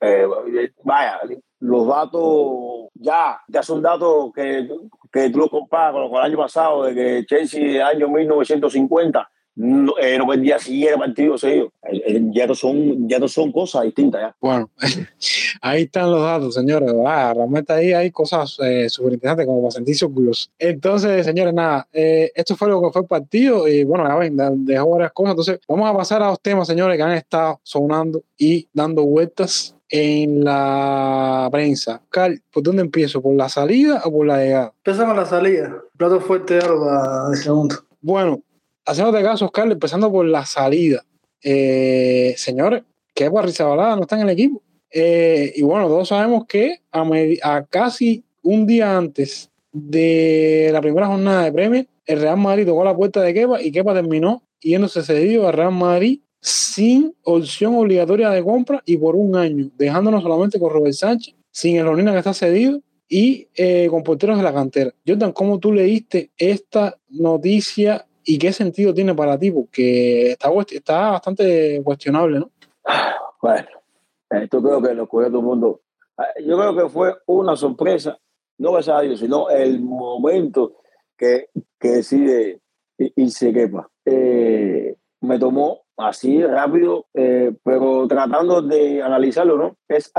eh, 0.00 0.26
vaya, 0.84 1.18
los 1.58 1.88
datos 1.88 2.90
ya, 2.94 3.40
ya 3.48 3.62
son 3.62 3.82
datos 3.82 4.30
que, 4.32 4.68
que 5.10 5.30
tú 5.30 5.38
los 5.38 5.50
comparas 5.50 5.94
con, 5.94 6.10
con 6.10 6.18
el 6.18 6.26
año 6.26 6.36
pasado, 6.36 6.84
de 6.84 6.94
que 6.94 7.26
Chelsea, 7.26 7.84
año 7.84 8.08
1950, 8.08 9.28
no, 9.56 9.94
eh, 9.98 10.18
no 10.18 10.26
perdía 10.26 10.58
siquiera 10.58 10.98
partidos 10.98 11.42
ellos. 11.44 11.70
Eh, 11.90 12.02
eh, 12.06 12.22
ya, 12.30 12.46
no 12.46 12.54
son, 12.54 13.08
ya 13.08 13.18
no 13.18 13.26
son 13.26 13.50
cosas 13.50 13.84
distintas. 13.84 14.20
Ya. 14.20 14.36
Bueno, 14.40 14.70
ahí 15.62 15.84
están 15.84 16.10
los 16.10 16.22
datos, 16.22 16.54
señores. 16.54 16.92
Ah, 17.06 17.32
realmente 17.34 17.72
ahí 17.72 17.92
hay 17.92 18.10
cosas 18.10 18.58
eh, 18.62 18.88
súper 18.88 19.14
interesantes 19.14 19.46
como 19.46 19.62
para 19.62 19.70
sentirse 19.70 20.04
orgullosos. 20.04 20.52
Entonces, 20.58 21.24
señores, 21.24 21.54
nada, 21.54 21.88
eh, 21.92 22.30
esto 22.34 22.54
fue 22.54 22.68
lo 22.68 22.82
que 22.82 22.90
fue 22.90 23.02
el 23.02 23.08
partido 23.08 23.66
y 23.66 23.84
bueno, 23.84 24.06
ya 24.06 24.16
ven, 24.16 24.36
dejó 24.66 24.90
varias 24.90 25.12
cosas. 25.12 25.30
Entonces, 25.30 25.60
vamos 25.66 25.88
a 25.88 25.96
pasar 25.96 26.22
a 26.22 26.28
los 26.28 26.40
temas, 26.40 26.68
señores, 26.68 26.96
que 26.96 27.02
han 27.02 27.12
estado 27.12 27.58
sonando 27.62 28.22
y 28.36 28.68
dando 28.74 29.04
vueltas 29.04 29.74
en 29.88 30.44
la 30.44 31.48
prensa. 31.50 32.02
Carl, 32.10 32.42
¿por 32.52 32.62
dónde 32.62 32.82
empiezo? 32.82 33.22
¿Por 33.22 33.34
la 33.34 33.48
salida 33.48 34.02
o 34.04 34.12
por 34.12 34.26
la 34.26 34.38
llegada? 34.38 34.72
Empezamos 34.84 35.16
la 35.16 35.24
salida. 35.24 35.76
Plato 35.96 36.20
fuerte 36.20 36.54
de 36.54 36.60
algo 36.60 37.30
de 37.30 37.36
segundo. 37.36 37.76
Bueno, 38.02 38.40
haciéndote 38.86 39.22
caso, 39.22 39.46
Oscar, 39.46 39.70
empezando 39.70 40.10
por 40.10 40.26
la 40.26 40.46
salida. 40.46 41.04
Eh, 41.42 42.34
señores, 42.36 42.82
que 43.14 43.28
Rizabalaga 43.28 43.96
no 43.96 44.02
está 44.02 44.16
en 44.16 44.22
el 44.22 44.30
equipo. 44.30 44.62
Eh, 44.90 45.52
y 45.56 45.62
bueno, 45.62 45.88
todos 45.88 46.08
sabemos 46.08 46.46
que 46.46 46.80
a, 46.92 47.04
a, 47.42 47.66
casi 47.66 48.24
un 48.42 48.66
día 48.66 48.96
antes 48.96 49.50
de 49.72 50.70
la 50.72 50.80
primera 50.80 51.06
jornada 51.06 51.44
de 51.44 51.52
premio, 51.52 51.84
el 52.06 52.20
Real 52.20 52.36
Madrid 52.36 52.66
tocó 52.66 52.84
la 52.84 52.96
puerta 52.96 53.20
de 53.20 53.34
Kepa 53.34 53.60
y 53.60 53.72
Kepa 53.72 53.92
terminó 53.92 54.42
yéndose 54.60 55.02
cedido 55.02 55.46
al 55.46 55.54
Real 55.54 55.72
Madrid 55.72 56.20
sin 56.40 57.14
opción 57.24 57.74
obligatoria 57.74 58.30
de 58.30 58.42
compra 58.42 58.82
y 58.86 58.96
por 58.96 59.16
un 59.16 59.34
año, 59.36 59.70
dejándonos 59.76 60.22
solamente 60.22 60.60
con 60.60 60.70
Robert 60.70 60.94
Sánchez, 60.94 61.34
sin 61.50 61.76
el 61.76 61.88
Onina 61.88 62.12
que 62.12 62.18
está 62.18 62.32
cedido 62.32 62.80
y 63.08 63.48
eh, 63.54 63.88
con 63.90 64.02
porteros 64.02 64.36
de 64.36 64.44
la 64.44 64.54
cantera. 64.54 64.94
Jordan, 65.06 65.32
¿cómo 65.32 65.58
tú 65.58 65.72
leíste 65.72 66.30
esta 66.38 66.96
noticia 67.08 68.06
y 68.26 68.38
qué 68.38 68.52
sentido 68.52 68.92
tiene 68.92 69.14
para 69.14 69.38
ti? 69.38 69.50
Porque 69.50 70.32
está, 70.32 71.10
bastante 71.10 71.80
cuestionable, 71.82 72.40
¿no? 72.40 72.50
Bueno, 73.40 73.68
esto 74.30 74.62
creo 74.62 74.82
que 74.82 74.94
lo 74.94 75.04
ocurrió 75.04 75.28
todo 75.28 75.40
el 75.40 75.46
mundo. 75.46 75.80
Yo 76.44 76.58
creo 76.58 76.74
que 76.74 76.88
fue 76.88 77.14
una 77.26 77.54
sorpresa, 77.54 78.18
no 78.58 78.72
gracias 78.72 78.96
a 78.96 79.02
Dios, 79.02 79.20
sino 79.20 79.50
el 79.50 79.80
momento 79.80 80.78
que, 81.16 81.50
que 81.78 81.88
decide 81.88 82.60
y, 82.98 83.30
se 83.30 83.52
quepa. 83.52 83.88
Eh, 84.04 84.96
me 85.20 85.38
tomó 85.38 85.82
así 85.96 86.42
rápido, 86.42 87.06
eh, 87.14 87.52
pero 87.62 88.08
tratando 88.08 88.62
de 88.62 89.02
analizarlo, 89.02 89.56
¿no? 89.56 89.76
Es, 89.86 90.10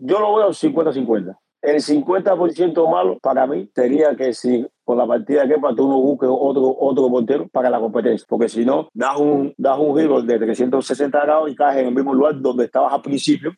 yo 0.00 0.18
lo 0.18 0.36
veo 0.36 0.48
50-50. 0.48 1.36
El 1.62 1.76
50% 1.76 2.90
malo 2.90 3.18
para 3.20 3.46
mí 3.46 3.70
sería 3.74 4.16
que 4.16 4.34
si 4.34 4.66
con 4.84 4.98
la 4.98 5.06
partida 5.06 5.46
que 5.46 5.54
tú 5.76 5.88
no 5.88 6.00
busques 6.00 6.28
otro, 6.30 6.76
otro 6.78 7.08
portero 7.08 7.48
para 7.48 7.70
la 7.70 7.80
competencia, 7.80 8.26
porque 8.28 8.48
si 8.48 8.64
no, 8.64 8.88
das 8.92 9.16
un, 9.18 9.54
das 9.56 9.78
un 9.78 9.96
giro 9.96 10.22
de 10.22 10.38
360 10.38 11.20
grados 11.20 11.50
y 11.50 11.54
caes 11.54 11.78
en 11.78 11.88
el 11.88 11.94
mismo 11.94 12.14
lugar 12.14 12.40
donde 12.40 12.64
estabas 12.64 12.92
al 12.92 13.02
principio, 13.02 13.52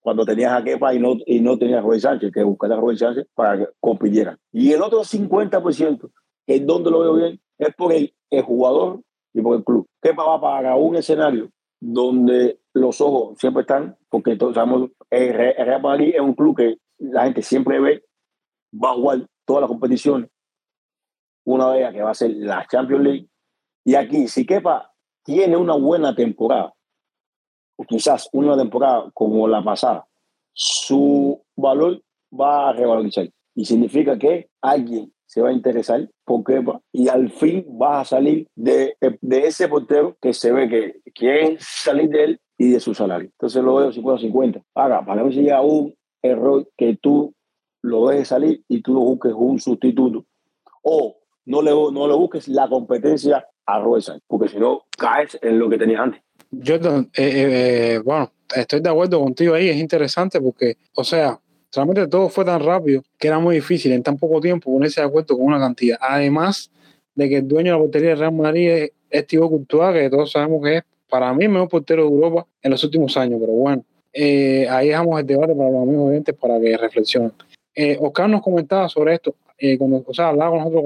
cuando 0.00 0.24
tenías 0.24 0.52
a 0.52 0.64
Kepa 0.64 0.94
y 0.94 0.98
no, 0.98 1.16
y 1.26 1.40
no 1.40 1.58
tenías 1.58 1.80
a 1.80 1.82
Robert 1.82 2.00
Sánchez, 2.00 2.32
que 2.32 2.42
buscar 2.42 2.72
a 2.72 2.76
Robert 2.76 2.98
Sánchez 2.98 3.26
para 3.34 3.58
que 3.58 3.66
compitieran. 3.78 4.38
Y 4.50 4.72
el 4.72 4.80
otro 4.80 5.00
50%, 5.00 6.10
que 6.46 6.54
es 6.54 6.66
donde 6.66 6.90
lo 6.90 7.00
veo 7.00 7.14
bien, 7.14 7.40
es 7.58 7.74
por 7.74 7.92
el, 7.92 8.14
el 8.30 8.42
jugador 8.42 9.00
y 9.34 9.42
por 9.42 9.56
el 9.56 9.64
club. 9.64 9.86
Kepa 10.00 10.24
va 10.24 10.40
para 10.40 10.76
un 10.76 10.96
escenario 10.96 11.50
donde 11.78 12.58
los 12.72 13.00
ojos 13.00 13.38
siempre 13.38 13.62
están, 13.62 13.96
porque 14.08 14.36
todos 14.36 14.54
sabemos, 14.54 14.90
el 15.10 15.34
Real 15.34 15.82
Madrid 15.82 16.12
es 16.14 16.20
un 16.20 16.34
club 16.34 16.56
que 16.56 16.78
la 16.98 17.24
gente 17.24 17.42
siempre 17.42 17.80
ve, 17.80 18.04
va 18.72 18.90
a 18.90 18.94
jugar 18.94 19.26
todas 19.44 19.62
las 19.62 19.68
competiciones, 19.68 20.30
una 21.44 21.70
de 21.72 21.78
ellas 21.78 21.94
que 21.94 22.02
va 22.02 22.10
a 22.10 22.14
ser 22.14 22.30
la 22.30 22.66
Champions 22.66 23.04
League, 23.04 23.28
y 23.84 23.94
aquí, 23.94 24.28
si 24.28 24.44
Kepa 24.46 24.92
tiene 25.24 25.56
una 25.56 25.74
buena 25.74 26.14
temporada, 26.14 26.74
o 27.76 27.84
quizás 27.84 28.28
una 28.32 28.56
temporada 28.56 29.10
como 29.14 29.48
la 29.48 29.64
pasada, 29.64 30.06
su 30.52 31.42
valor 31.56 32.02
va 32.38 32.68
a 32.68 32.72
revalorizar. 32.72 33.28
Y 33.54 33.64
significa 33.64 34.18
que 34.18 34.48
alguien 34.60 35.12
se 35.26 35.40
va 35.40 35.48
a 35.50 35.52
interesar 35.52 36.08
por 36.24 36.44
Kepa 36.44 36.80
y 36.92 37.08
al 37.08 37.30
fin 37.30 37.64
va 37.80 38.00
a 38.00 38.04
salir 38.04 38.46
de, 38.54 38.96
de 39.20 39.46
ese 39.46 39.68
portero 39.68 40.16
que 40.20 40.34
se 40.34 40.52
ve 40.52 40.68
que 40.68 41.12
quiere 41.14 41.56
salir 41.60 42.10
de 42.10 42.24
él 42.24 42.40
y 42.58 42.72
de 42.72 42.80
su 42.80 42.94
salario. 42.94 43.30
Entonces 43.32 43.62
lo 43.62 43.76
veo 43.76 43.92
50-50. 43.92 44.62
Ahora, 44.74 45.04
para 45.04 45.24
mí 45.24 45.32
llega 45.32 45.62
un 45.62 45.94
error 46.22 46.68
que 46.76 46.98
tú 47.00 47.32
lo 47.82 48.08
dejes 48.08 48.28
salir 48.28 48.62
y 48.68 48.82
tú 48.82 48.92
lo 48.92 49.00
busques 49.00 49.32
un 49.34 49.58
sustituto. 49.58 50.26
O 50.82 51.19
no 51.50 51.62
le, 51.62 51.70
no 51.72 52.06
le 52.06 52.14
busques 52.14 52.46
la 52.46 52.68
competencia 52.68 53.44
a 53.66 53.80
Roesa, 53.80 54.18
porque 54.28 54.48
si 54.48 54.58
no 54.58 54.84
caes 54.96 55.36
en 55.42 55.58
lo 55.58 55.68
que 55.68 55.78
tenías 55.78 56.00
antes. 56.00 56.22
Jordan, 56.64 57.10
eh, 57.16 57.22
eh, 57.22 57.94
eh, 57.94 57.98
bueno, 58.04 58.30
estoy 58.54 58.80
de 58.80 58.88
acuerdo 58.88 59.20
contigo 59.20 59.54
ahí, 59.54 59.68
es 59.68 59.76
interesante 59.76 60.40
porque, 60.40 60.76
o 60.94 61.02
sea, 61.02 61.40
realmente 61.74 62.06
todo 62.06 62.28
fue 62.28 62.44
tan 62.44 62.62
rápido 62.62 63.02
que 63.18 63.26
era 63.26 63.40
muy 63.40 63.56
difícil 63.56 63.90
en 63.90 64.02
tan 64.02 64.16
poco 64.16 64.40
tiempo 64.40 64.72
ponerse 64.72 65.00
de 65.00 65.08
acuerdo 65.08 65.36
con 65.36 65.46
una 65.46 65.58
cantidad. 65.58 65.98
Además 66.00 66.70
de 67.16 67.28
que 67.28 67.38
el 67.38 67.48
dueño 67.48 67.72
de 67.72 67.78
la 67.78 67.82
portería 67.82 68.10
de 68.10 68.14
Real 68.14 68.32
Madrid 68.32 68.70
es, 68.70 68.92
es 69.10 69.26
Thibaut 69.26 69.66
que 69.68 70.08
todos 70.08 70.30
sabemos 70.30 70.62
que 70.62 70.76
es 70.78 70.84
para 71.08 71.34
mí 71.34 71.44
el 71.46 71.50
mejor 71.50 71.68
portero 71.68 72.04
de 72.04 72.10
Europa 72.10 72.46
en 72.62 72.70
los 72.70 72.84
últimos 72.84 73.16
años, 73.16 73.40
pero 73.40 73.52
bueno, 73.52 73.84
ahí 74.14 74.88
dejamos 74.88 75.18
el 75.18 75.26
debate 75.26 75.54
para 75.56 75.70
los 75.70 75.82
amigos 75.82 76.10
oyentes 76.10 76.34
para 76.36 76.60
que 76.60 76.76
reflexionen. 76.76 77.32
Oscar 77.98 78.28
nos 78.28 78.42
comentaba 78.42 78.88
sobre 78.88 79.14
esto, 79.14 79.34
eh, 79.60 79.78
cuando, 79.78 80.02
o 80.06 80.14
sea, 80.14 80.28
hablaba 80.28 80.50
con 80.50 80.58
nosotros 80.58 80.84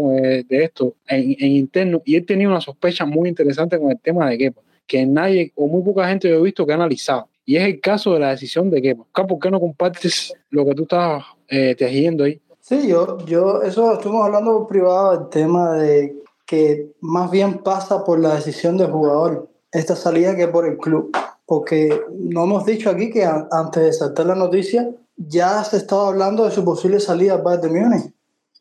de, 0.48 0.64
esto 0.64 0.94
en, 1.06 1.34
interno, 1.40 2.02
y 2.04 2.16
él 2.16 2.26
tenía 2.26 2.48
una 2.48 2.60
sospecha 2.60 3.06
muy 3.06 3.28
interesante 3.28 3.78
con 3.78 3.90
el 3.90 4.00
tema 4.00 4.28
de 4.28 4.38
Kepa, 4.38 4.60
que 4.86 5.06
nadie 5.06 5.52
o 5.54 5.66
muy 5.66 5.82
poca 5.82 6.08
gente 6.08 6.28
yo 6.28 6.36
he 6.36 6.42
visto 6.42 6.66
que 6.66 6.72
ha 6.72 6.76
analizado. 6.76 7.28
Y 7.46 7.56
es 7.56 7.64
el 7.64 7.80
caso 7.80 8.14
de 8.14 8.20
la 8.20 8.30
decisión 8.30 8.70
de 8.70 8.82
Kepa. 8.82 9.02
Oscar, 9.02 9.26
¿por 9.26 9.38
qué 9.38 9.50
no 9.50 9.60
compartes 9.60 10.34
lo 10.50 10.64
que 10.66 10.74
tú 10.74 10.82
estabas 10.82 11.24
eh, 11.48 11.74
tejiendo 11.74 12.24
ahí? 12.24 12.40
Sí, 12.60 12.88
yo, 12.88 13.18
yo, 13.26 13.62
eso 13.62 13.92
estuvimos 13.92 14.26
hablando 14.26 14.66
privado, 14.66 15.20
el 15.20 15.28
tema 15.28 15.74
de 15.74 16.16
que 16.46 16.90
más 17.00 17.30
bien 17.30 17.58
pasa 17.58 18.04
por 18.04 18.18
la 18.18 18.34
decisión 18.34 18.76
del 18.76 18.90
jugador, 18.90 19.48
esta 19.72 19.96
salida 19.96 20.36
que 20.36 20.48
por 20.48 20.66
el 20.66 20.76
club 20.78 21.10
porque 21.46 22.02
no 22.12 22.44
hemos 22.44 22.64
dicho 22.64 22.90
aquí 22.90 23.10
que 23.10 23.24
antes 23.24 23.82
de 23.82 23.92
saltar 23.92 24.26
la 24.26 24.34
noticia 24.34 24.90
ya 25.16 25.62
se 25.64 25.76
estaba 25.76 26.08
hablando 26.08 26.44
de 26.44 26.50
su 26.50 26.64
posible 26.64 27.00
salida 27.00 27.34
al 27.34 27.42
Bayern 27.42 27.72
de 27.72 27.80
Múnich 27.80 28.12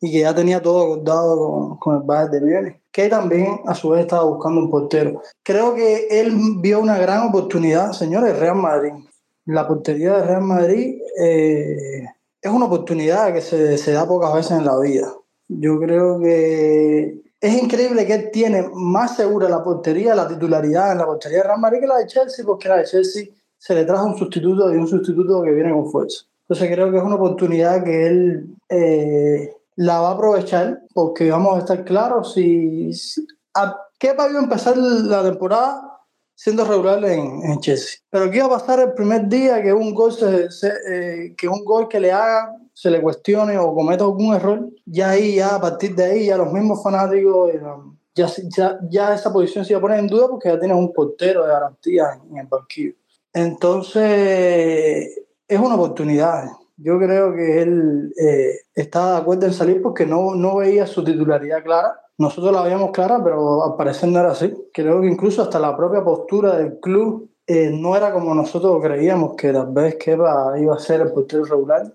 y 0.03 0.11
que 0.11 0.19
ya 0.19 0.35
tenía 0.35 0.61
todo 0.61 0.83
acordado 0.83 1.37
con, 1.37 1.77
con, 1.77 1.95
el 1.95 2.01
Bayern 2.03 2.31
de 2.31 2.41
Múnich, 2.41 2.81
que 2.91 3.07
también 3.07 3.61
a 3.65 3.73
su 3.73 3.87
vez 3.91 4.01
estaba 4.01 4.25
buscando 4.25 4.59
un 4.59 4.69
portero. 4.69 5.21
Creo 5.41 5.73
que 5.75 6.07
él 6.09 6.35
vio 6.59 6.81
una 6.81 6.97
gran 6.97 7.29
oportunidad, 7.29 7.93
señores, 7.93 8.37
Real 8.37 8.57
Madrid. 8.57 8.91
La 9.45 9.65
portería 9.65 10.17
de 10.17 10.25
Real 10.25 10.41
Madrid 10.41 10.99
eh, 11.21 12.05
es 12.41 12.51
una 12.51 12.65
oportunidad 12.65 13.33
que 13.33 13.39
se, 13.39 13.77
se 13.77 13.93
da 13.93 14.05
pocas 14.05 14.33
veces 14.33 14.57
en 14.57 14.65
la 14.65 14.77
vida. 14.77 15.09
Yo 15.47 15.79
creo 15.79 16.19
que 16.19 17.21
es 17.39 17.63
increíble 17.63 18.05
que 18.05 18.13
él 18.15 18.29
tiene 18.29 18.69
más 18.73 19.15
segura 19.15 19.47
la 19.47 19.63
portería, 19.63 20.15
la 20.15 20.27
titularidad 20.27 20.91
en 20.91 20.97
la 20.97 21.05
portería 21.05 21.37
de 21.37 21.43
Real 21.45 21.61
Madrid 21.61 21.79
que 21.79 21.87
la 21.87 21.99
de 21.99 22.07
Chelsea, 22.07 22.43
porque 22.45 22.67
la 22.67 22.79
de 22.79 22.83
Chelsea 22.83 23.23
se 23.57 23.73
le 23.73 23.85
trajo 23.85 24.05
un 24.05 24.17
sustituto 24.17 24.73
y 24.73 24.75
un 24.75 24.87
sustituto 24.89 25.41
que 25.43 25.51
viene 25.51 25.71
con 25.71 25.89
fuerza. 25.89 26.25
Entonces 26.41 26.69
creo 26.69 26.91
que 26.91 26.97
es 26.97 27.03
una 27.03 27.15
oportunidad 27.15 27.85
que 27.85 28.07
él 28.07 28.47
eh, 28.67 29.53
la 29.75 29.99
va 29.99 30.09
a 30.09 30.13
aprovechar, 30.13 30.81
porque 30.93 31.31
vamos 31.31 31.55
a 31.55 31.59
estar 31.59 31.83
claros 31.83 32.33
si, 32.33 32.91
a 33.53 33.75
qué 33.99 34.13
va 34.13 34.25
a 34.25 34.27
empezar 34.27 34.77
la 34.77 35.23
temporada 35.23 35.93
siendo 36.35 36.65
regular 36.65 37.03
en, 37.05 37.59
Chelsea. 37.59 37.99
Pero 38.09 38.29
qué 38.29 38.37
iba 38.37 38.47
a 38.47 38.59
pasar 38.59 38.79
el 38.79 38.93
primer 38.93 39.27
día 39.27 39.61
que 39.61 39.71
un 39.71 39.93
gol 39.93 40.11
se, 40.11 40.47
eh, 40.89 41.35
que 41.37 41.47
un 41.47 41.63
gol 41.63 41.87
que 41.87 41.99
le 41.99 42.11
haga 42.11 42.55
se 42.73 42.89
le 42.89 43.01
cuestione 43.01 43.57
o 43.57 43.73
cometa 43.73 44.03
algún 44.03 44.33
error, 44.33 44.67
ya 44.85 45.11
ahí, 45.11 45.35
ya 45.35 45.55
a 45.55 45.61
partir 45.61 45.95
de 45.95 46.03
ahí, 46.05 46.25
ya 46.25 46.37
los 46.37 46.51
mismos 46.51 46.81
fanáticos, 46.81 47.51
eh, 47.53 47.61
ya, 48.15 48.27
ya, 48.55 48.79
ya 48.89 49.13
esa 49.13 49.31
posición 49.31 49.63
se 49.63 49.73
va 49.73 49.77
a 49.77 49.81
poner 49.81 49.99
en 49.99 50.07
duda 50.07 50.27
porque 50.27 50.49
ya 50.49 50.59
tienes 50.59 50.77
un 50.77 50.91
portero 50.91 51.43
de 51.43 51.49
garantía 51.49 52.19
en, 52.29 52.37
el 52.37 52.47
banquillo. 52.47 52.93
Entonces, 53.31 55.21
es 55.47 55.59
una 55.59 55.75
oportunidad. 55.75 56.45
Yo 56.77 56.97
creo 56.97 57.33
que 57.35 57.61
él 57.61 58.13
eh, 58.19 58.55
está 58.73 59.13
de 59.13 59.17
acuerdo 59.17 59.45
en 59.45 59.53
salir 59.53 59.81
porque 59.81 60.05
no, 60.05 60.35
no 60.35 60.57
veía 60.57 60.87
su 60.87 61.03
titularidad 61.03 61.63
clara. 61.63 61.99
Nosotros 62.17 62.51
la 62.51 62.63
veíamos 62.63 62.91
clara, 62.91 63.23
pero 63.23 63.63
al 63.63 63.75
parecer 63.75 64.09
no 64.09 64.19
era 64.19 64.31
así. 64.31 64.53
Creo 64.73 65.01
que 65.01 65.07
incluso 65.07 65.41
hasta 65.41 65.59
la 65.59 65.75
propia 65.75 66.03
postura 66.03 66.57
del 66.57 66.79
club 66.79 67.29
eh, 67.45 67.69
no 67.71 67.95
era 67.95 68.11
como 68.13 68.33
nosotros 68.33 68.81
creíamos 68.81 69.35
que 69.35 69.51
tal 69.51 69.73
vez 69.73 69.95
que 69.95 70.13
iba, 70.13 70.53
a 70.53 70.79
ser 70.79 71.01
el 71.01 71.11
portero 71.11 71.43
regular 71.43 71.93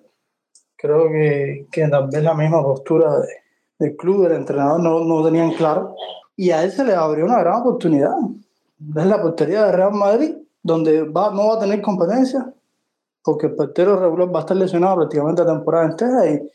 creo 0.77 1.09
que, 1.09 1.67
que 1.73 1.89
tal 1.89 2.09
vez 2.09 2.23
la 2.23 2.35
misma 2.35 2.63
postura 2.63 3.19
de, 3.19 3.29
del 3.79 3.97
club, 3.97 4.25
del 4.25 4.39
entrenador, 4.39 4.81
no, 4.81 5.01
no 5.01 5.25
tenían 5.25 5.53
claro. 5.53 5.95
Y 6.37 6.51
a 6.51 6.63
él 6.63 6.71
se 6.71 6.85
le 6.85 6.95
abrió 6.95 7.25
una 7.25 7.41
gran 7.41 7.61
oportunidad. 7.61 8.15
Es 8.97 9.07
la 9.07 9.21
portería 9.21 9.65
de 9.67 9.73
Real 9.73 9.93
Madrid, 9.93 10.37
donde 10.63 11.03
va, 11.03 11.31
no 11.33 11.49
va 11.49 11.55
a 11.57 11.61
tener 11.61 11.81
competencia, 11.83 12.53
porque 13.29 13.49
el 13.49 13.55
portero 13.55 14.01
regular 14.01 14.35
va 14.35 14.39
a 14.39 14.41
estar 14.41 14.57
lesionado 14.57 14.97
prácticamente 14.97 15.45
la 15.45 15.53
temporada 15.53 15.85
entera 15.85 16.31
y, 16.31 16.51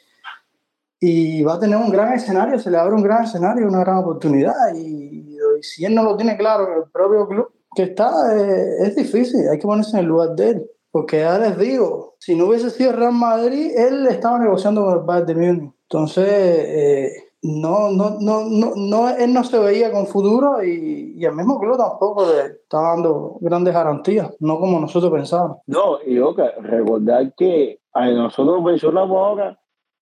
y 1.00 1.44
va 1.44 1.54
a 1.54 1.60
tener 1.60 1.78
un 1.78 1.92
gran 1.92 2.14
escenario, 2.14 2.58
se 2.58 2.72
le 2.72 2.78
abre 2.78 2.96
un 2.96 3.04
gran 3.04 3.26
escenario, 3.26 3.68
una 3.68 3.82
gran 3.82 3.98
oportunidad. 3.98 4.74
Y, 4.74 5.38
Y 5.60 5.62
si 5.62 5.86
él 5.86 5.94
no 5.94 6.02
lo 6.02 6.18
tiene 6.18 6.36
claro 6.36 6.68
el 6.78 6.90
propio 6.90 7.28
club 7.28 7.52
que 7.76 7.84
está, 7.84 8.10
eh, 8.36 8.88
es 8.88 8.96
difícil, 8.96 9.48
hay 9.48 9.60
que 9.60 9.68
ponerse 9.68 9.92
en 9.92 10.00
el 10.00 10.06
lugar 10.08 10.30
de 10.36 10.50
él. 10.50 10.72
Porque 10.90 11.20
ya 11.20 11.38
les 11.38 11.60
digo, 11.60 12.16
si 12.18 12.34
no 12.34 12.48
hubiese 12.48 12.72
sido 12.72 12.94
Real 12.94 13.14
Madrid, 13.14 13.72
él 13.78 14.08
estaba 14.08 14.40
negociando 14.40 14.84
con 14.84 14.94
el 14.96 15.06
Bayern 15.06 15.28
de 15.28 15.36
Múnich. 15.36 15.74
Entonces, 15.84 16.28
eh, 16.28 17.12
no, 17.44 17.92
no, 17.92 18.18
no, 18.20 18.46
no, 18.50 18.72
no, 18.76 19.10
él 19.10 19.34
no 19.34 19.44
se 19.44 19.60
veía 19.60 19.92
con 19.92 20.08
futuro 20.08 20.64
y, 20.64 21.14
y 21.18 21.26
el 21.26 21.36
mismo 21.36 21.60
club 21.60 21.78
tampoco 21.78 22.26
está 22.32 22.82
dando 22.82 23.38
grandes 23.42 23.74
garantías, 23.74 24.34
no 24.40 24.60
como 24.60 24.80
nosotros 24.80 25.12
pensábamos. 25.12 25.58
No, 25.68 26.02
y 26.06 26.20
Oca, 26.20 26.52
recordar 26.62 27.34
que 27.36 27.80
a 27.94 28.10
nosotros 28.10 28.64
mencionamos 28.64 29.18
ahora 29.18 29.60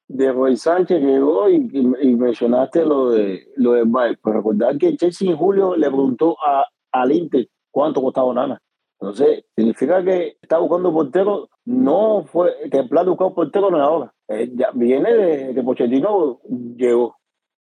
de 0.07 0.31
Roy 0.31 0.57
Sánchez 0.57 0.99
que 0.99 1.05
llegó 1.05 1.49
y, 1.49 1.59
mencionaste 1.59 2.85
lo 2.85 3.11
de 3.11 3.47
lo 3.55 3.73
de 3.73 3.83
Bayern. 3.85 4.19
Pero 4.23 4.37
recordar 4.37 4.77
que 4.77 4.95
Chelsea 4.95 5.31
en 5.31 5.37
julio 5.37 5.75
le 5.75 5.87
preguntó 5.87 6.35
a, 6.45 6.65
al 6.91 7.11
Inter 7.11 7.47
cuánto 7.71 8.01
costaba 8.01 8.33
Nana. 8.33 8.61
Entonces, 8.99 9.45
significa 9.55 10.03
que 10.03 10.37
está 10.41 10.59
buscando 10.59 10.93
portero, 10.93 11.49
no 11.65 12.23
fue, 12.25 12.53
que 12.69 12.79
el 12.79 12.89
plan 12.89 13.05
de 13.05 13.09
buscar 13.09 13.33
portero 13.33 13.71
no 13.71 13.77
es 13.77 13.83
ahora. 13.83 14.13
Eh, 14.27 14.51
ya 14.53 14.69
viene 14.73 15.11
de 15.13 15.55
que 15.55 15.63
Pochettino 15.63 16.39
llegó, 16.75 17.15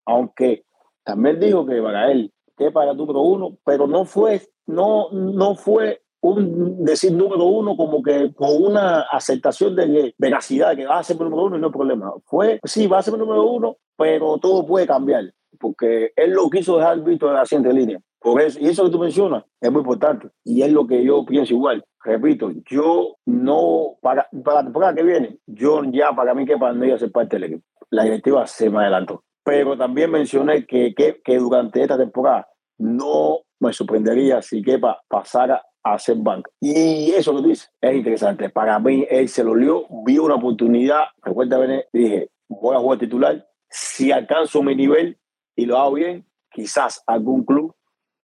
aunque 0.09 0.65
también 1.03 1.39
dijo 1.39 1.65
que 1.65 1.81
para 1.81 2.11
él, 2.11 2.33
que 2.57 2.71
para 2.71 2.93
número 2.93 3.21
uno, 3.21 3.57
pero 3.63 3.87
no 3.87 4.05
fue, 4.05 4.41
no, 4.65 5.09
no 5.11 5.55
fue 5.55 6.01
un 6.21 6.83
decir 6.83 7.13
número 7.13 7.45
uno 7.45 7.77
como 7.77 8.03
que 8.03 8.33
con 8.33 8.49
una 8.61 9.01
aceptación 9.01 9.75
de 9.75 10.13
veracidad, 10.17 10.75
que 10.75 10.85
va 10.85 10.99
a 10.99 11.03
ser 11.03 11.19
número 11.19 11.43
uno 11.43 11.57
y 11.57 11.61
no 11.61 11.67
hay 11.67 11.73
problema. 11.73 12.11
Fue, 12.25 12.59
sí, 12.63 12.87
va 12.87 12.99
a 12.99 13.03
ser 13.03 13.17
número 13.17 13.43
uno, 13.43 13.77
pero 13.95 14.37
todo 14.37 14.65
puede 14.65 14.85
cambiar, 14.85 15.31
porque 15.59 16.11
él 16.15 16.31
lo 16.31 16.49
quiso 16.49 16.77
dejar 16.77 17.01
visto 17.03 17.27
en 17.27 17.35
la 17.35 17.45
siguiente 17.45 17.73
línea. 17.73 17.99
Por 18.19 18.41
eso, 18.41 18.59
y 18.59 18.67
eso 18.67 18.83
que 18.83 18.91
tú 18.91 18.99
mencionas 18.99 19.45
es 19.61 19.71
muy 19.71 19.79
importante. 19.79 20.27
Y 20.43 20.61
es 20.61 20.71
lo 20.73 20.85
que 20.85 21.01
yo 21.05 21.25
pienso 21.25 21.53
igual. 21.53 21.85
Repito, 22.03 22.51
yo 22.69 23.15
no, 23.25 23.97
para, 24.01 24.27
para 24.43 24.57
la 24.57 24.63
temporada 24.63 24.95
que 24.95 25.03
viene, 25.03 25.37
yo 25.45 25.83
ya 25.85 26.11
para 26.13 26.33
mí 26.33 26.45
que 26.45 26.57
para 26.57 26.73
no 26.73 26.83
ir 26.83 26.93
a 26.93 26.99
ser 26.99 27.11
parte 27.13 27.37
del 27.37 27.45
equipo. 27.45 27.63
La 27.89 28.03
directiva 28.03 28.45
se 28.45 28.69
me 28.69 28.79
adelantó. 28.79 29.23
Pero 29.49 29.77
también 29.77 30.11
mencioné 30.11 30.65
que, 30.65 30.93
que, 30.93 31.21
que 31.23 31.37
durante 31.37 31.81
esta 31.81 31.97
temporada 31.97 32.47
no 32.77 33.39
me 33.59 33.73
sorprendería 33.73 34.41
si 34.41 34.61
Kepa 34.61 35.01
pasara 35.07 35.63
a 35.83 35.97
ser 35.97 36.17
banca. 36.17 36.49
Y 36.59 37.11
eso 37.11 37.35
que 37.35 37.49
dice 37.49 37.67
es 37.81 37.95
interesante. 37.95 38.49
Para 38.49 38.79
mí, 38.79 39.05
él 39.09 39.27
se 39.27 39.43
lo 39.43 39.55
lió, 39.55 39.85
vio 40.05 40.25
una 40.25 40.35
oportunidad. 40.35 41.05
Recuerda, 41.23 41.59
dije, 41.91 42.29
voy 42.47 42.75
a 42.75 42.79
jugar 42.79 42.99
titular. 42.99 43.47
Si 43.69 44.11
alcanzo 44.11 44.61
mi 44.63 44.75
nivel 44.75 45.17
y 45.55 45.65
lo 45.65 45.77
hago 45.77 45.93
bien, 45.93 46.25
quizás 46.51 47.03
algún 47.07 47.43
club 47.43 47.75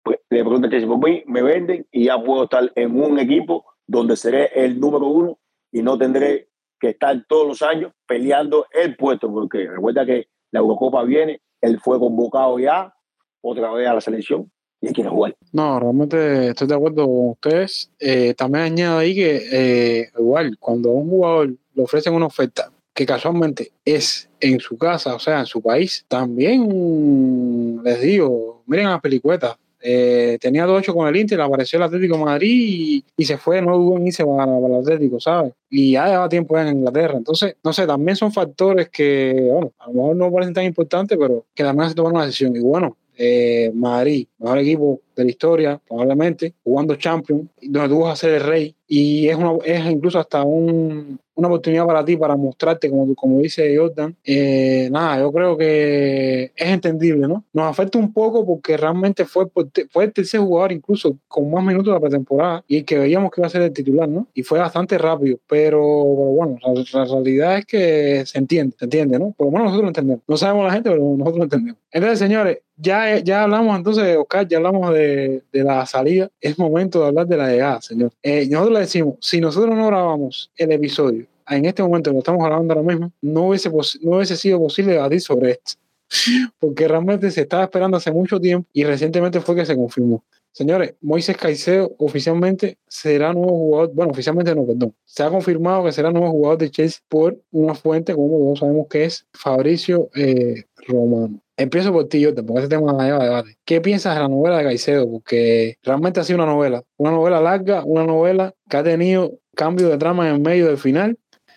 pues, 0.02 0.18
le 0.30 0.40
pregunto 0.40 0.68
que 0.68 0.80
si 0.80 0.86
por 0.86 0.98
mí 0.98 1.22
me 1.26 1.42
venden 1.42 1.86
y 1.90 2.04
ya 2.04 2.22
puedo 2.22 2.44
estar 2.44 2.72
en 2.74 3.00
un 3.00 3.18
equipo 3.18 3.64
donde 3.86 4.16
seré 4.16 4.50
el 4.54 4.80
número 4.80 5.06
uno 5.06 5.38
y 5.72 5.82
no 5.82 5.98
tendré 5.98 6.48
que 6.78 6.90
estar 6.90 7.24
todos 7.28 7.46
los 7.46 7.62
años 7.62 7.92
peleando 8.06 8.66
el 8.72 8.96
puesto, 8.96 9.30
porque 9.30 9.68
recuerda 9.68 10.06
que 10.06 10.28
la 10.50 10.60
Eurocopa 10.60 11.02
viene, 11.04 11.40
él 11.60 11.78
fue 11.80 11.98
convocado 11.98 12.58
ya 12.58 12.94
otra 13.40 13.72
vez 13.72 13.88
a 13.88 13.94
la 13.94 14.00
selección 14.00 14.50
y 14.80 14.88
él 14.88 14.92
quiere 14.92 15.10
jugar. 15.10 15.36
No, 15.52 15.78
realmente 15.78 16.48
estoy 16.48 16.66
de 16.66 16.74
acuerdo 16.74 17.06
con 17.06 17.28
ustedes. 17.30 17.90
Eh, 17.98 18.34
también 18.34 18.64
añado 18.64 18.98
ahí 18.98 19.14
que 19.14 19.42
eh, 19.52 20.10
igual, 20.18 20.56
cuando 20.58 20.90
a 20.90 20.94
un 20.94 21.10
jugador 21.10 21.56
le 21.74 21.82
ofrecen 21.82 22.14
una 22.14 22.26
oferta 22.26 22.70
que 22.94 23.06
casualmente 23.06 23.72
es 23.84 24.28
en 24.40 24.60
su 24.60 24.76
casa, 24.76 25.14
o 25.14 25.18
sea, 25.18 25.40
en 25.40 25.46
su 25.46 25.62
país, 25.62 26.04
también 26.08 27.80
les 27.82 28.00
digo, 28.00 28.62
miren 28.66 28.86
las 28.86 29.00
pelicuetas, 29.00 29.56
eh, 29.82 30.38
tenía 30.40 30.66
2-8 30.66 30.94
con 30.94 31.08
el 31.08 31.16
Inter, 31.16 31.40
apareció 31.40 31.78
el 31.78 31.84
Atlético 31.84 32.18
Madrid 32.18 33.02
y, 33.16 33.24
se 33.24 33.38
fue, 33.38 33.62
no 33.62 33.76
hubo 33.76 33.96
en 33.96 34.06
irse 34.06 34.24
para, 34.24 34.46
para, 34.46 34.74
el 34.74 34.80
Atlético, 34.80 35.20
¿sabes? 35.20 35.52
Y 35.70 35.92
ya 35.92 36.06
lleva 36.06 36.28
tiempo 36.28 36.58
en 36.58 36.68
Inglaterra. 36.68 37.16
Entonces, 37.16 37.56
no 37.62 37.72
sé, 37.72 37.86
también 37.86 38.16
son 38.16 38.32
factores 38.32 38.88
que, 38.90 39.48
bueno, 39.50 39.72
a 39.78 39.86
lo 39.86 39.92
mejor 39.92 40.16
no 40.16 40.32
parecen 40.32 40.54
tan 40.54 40.64
importantes, 40.64 41.16
pero 41.18 41.46
que 41.54 41.62
también 41.62 41.88
se 41.88 41.94
toman 41.94 42.16
una 42.16 42.26
decisión. 42.26 42.54
Y 42.54 42.60
bueno, 42.60 42.96
eh, 43.16 43.70
Madrid, 43.74 44.26
mejor 44.38 44.58
equipo 44.58 45.00
de 45.20 45.24
la 45.26 45.30
historia, 45.30 45.80
probablemente, 45.86 46.54
jugando 46.64 46.96
Champions, 46.96 47.48
donde 47.62 47.88
tú 47.88 48.00
vas 48.00 48.12
a 48.12 48.16
ser 48.16 48.34
el 48.34 48.42
rey. 48.42 48.74
Y 48.86 49.28
es, 49.28 49.36
una, 49.36 49.52
es 49.64 49.86
incluso 49.86 50.18
hasta 50.18 50.42
un, 50.42 51.20
una 51.40 51.48
oportunidad 51.48 51.86
para 51.86 52.04
ti 52.04 52.16
para 52.16 52.36
mostrarte, 52.36 52.90
como, 52.90 53.14
como 53.14 53.40
dice 53.40 53.76
Jordan. 53.76 54.16
Eh, 54.24 54.88
nada, 54.90 55.20
yo 55.20 55.32
creo 55.32 55.56
que 55.56 56.52
es 56.54 56.68
entendible, 56.68 57.26
¿no? 57.28 57.44
Nos 57.52 57.66
afecta 57.66 57.98
un 57.98 58.12
poco 58.12 58.44
porque 58.44 58.76
realmente 58.76 59.24
fue, 59.24 59.46
fue 59.90 60.04
el 60.04 60.12
tercer 60.12 60.40
jugador, 60.40 60.72
incluso 60.72 61.16
con 61.28 61.50
más 61.50 61.64
minutos 61.64 61.86
de 61.86 61.92
la 61.92 62.00
pretemporada, 62.00 62.64
y 62.68 62.78
el 62.78 62.84
que 62.84 62.98
veíamos 62.98 63.30
que 63.30 63.40
iba 63.40 63.46
a 63.46 63.50
ser 63.50 63.62
el 63.62 63.72
titular, 63.72 64.08
¿no? 64.08 64.26
Y 64.34 64.42
fue 64.42 64.58
bastante 64.58 64.98
rápido, 64.98 65.38
pero, 65.46 65.70
pero 65.70 65.84
bueno, 65.84 66.58
la, 66.62 66.84
la, 66.92 67.04
realidad 67.04 67.58
es 67.58 67.66
que 67.66 68.24
se 68.26 68.38
entiende, 68.38 68.76
se 68.78 68.84
entiende, 68.84 69.18
¿no? 69.18 69.32
Por 69.36 69.46
lo 69.46 69.52
menos 69.52 69.66
nosotros 69.66 69.82
lo 69.82 69.88
entendemos. 69.88 70.22
No 70.26 70.36
sabemos 70.36 70.66
la 70.66 70.72
gente, 70.72 70.90
pero 70.90 71.02
nosotros 71.02 71.38
lo 71.38 71.44
entendemos. 71.44 71.80
Entonces, 71.92 72.18
señores, 72.18 72.58
ya, 72.76 73.18
ya 73.18 73.42
hablamos 73.42 73.76
entonces, 73.76 74.16
Oscar, 74.16 74.48
ya 74.48 74.56
hablamos 74.56 74.92
de, 74.94 75.09
de 75.10 75.64
la 75.64 75.86
salida. 75.86 76.30
Es 76.40 76.58
momento 76.58 77.00
de 77.00 77.08
hablar 77.08 77.26
de 77.26 77.36
la 77.36 77.48
llegada, 77.48 77.80
señor. 77.80 78.12
Eh, 78.22 78.46
nosotros 78.48 78.74
le 78.74 78.80
decimos, 78.80 79.14
si 79.20 79.40
nosotros 79.40 79.74
no 79.76 79.86
grabamos 79.86 80.50
el 80.56 80.72
episodio 80.72 81.26
en 81.50 81.64
este 81.64 81.82
momento, 81.82 82.12
lo 82.12 82.18
estamos 82.18 82.44
hablando 82.44 82.74
ahora 82.74 82.86
mismo, 82.86 83.12
no 83.20 83.48
hubiese, 83.48 83.70
no 83.70 84.16
hubiese 84.16 84.36
sido 84.36 84.58
posible 84.58 84.92
debatir 84.92 85.20
sobre 85.20 85.52
esto. 85.52 85.72
Porque 86.58 86.88
realmente 86.88 87.30
se 87.30 87.42
estaba 87.42 87.64
esperando 87.64 87.96
hace 87.96 88.12
mucho 88.12 88.40
tiempo 88.40 88.68
y 88.72 88.84
recientemente 88.84 89.40
fue 89.40 89.56
que 89.56 89.66
se 89.66 89.76
confirmó. 89.76 90.24
Señores, 90.52 90.94
Moisés 91.00 91.36
Caicedo 91.36 91.94
oficialmente 91.98 92.78
será 92.88 93.32
nuevo 93.32 93.56
jugador, 93.56 93.94
bueno, 93.94 94.10
oficialmente 94.10 94.54
no, 94.54 94.66
perdón, 94.66 94.94
se 95.04 95.22
ha 95.22 95.30
confirmado 95.30 95.84
que 95.84 95.92
será 95.92 96.10
nuevo 96.10 96.30
jugador 96.32 96.58
de 96.58 96.70
Chelsea 96.70 97.00
por 97.08 97.40
una 97.52 97.74
fuente, 97.74 98.14
como 98.14 98.38
todos 98.38 98.58
sabemos 98.58 98.88
que 98.88 99.04
es 99.04 99.26
Fabricio 99.32 100.10
eh, 100.16 100.64
Romano. 100.88 101.40
Empiezo 101.56 101.92
por 101.92 102.08
ti, 102.08 102.24
Jordan, 102.24 102.46
porque 102.46 102.62
este 102.62 102.76
tema 102.76 102.92
lleva 103.04 103.22
a 103.22 103.24
debate. 103.24 103.58
¿Qué 103.64 103.80
piensas 103.80 104.14
de 104.14 104.22
la 104.22 104.28
novela 104.28 104.58
de 104.58 104.64
Caicedo? 104.64 105.08
Porque 105.08 105.76
realmente 105.82 106.18
ha 106.18 106.24
sido 106.24 106.42
una 106.42 106.52
novela, 106.52 106.82
una 106.96 107.12
novela 107.12 107.40
larga, 107.40 107.84
una 107.84 108.04
novela 108.04 108.52
que 108.68 108.76
ha 108.76 108.82
tenido 108.82 109.38
cambio 109.54 109.88
de 109.88 109.98
trama 109.98 110.30
en 110.30 110.42
medio 110.42 110.66
del 110.66 110.78
final. 110.78 111.16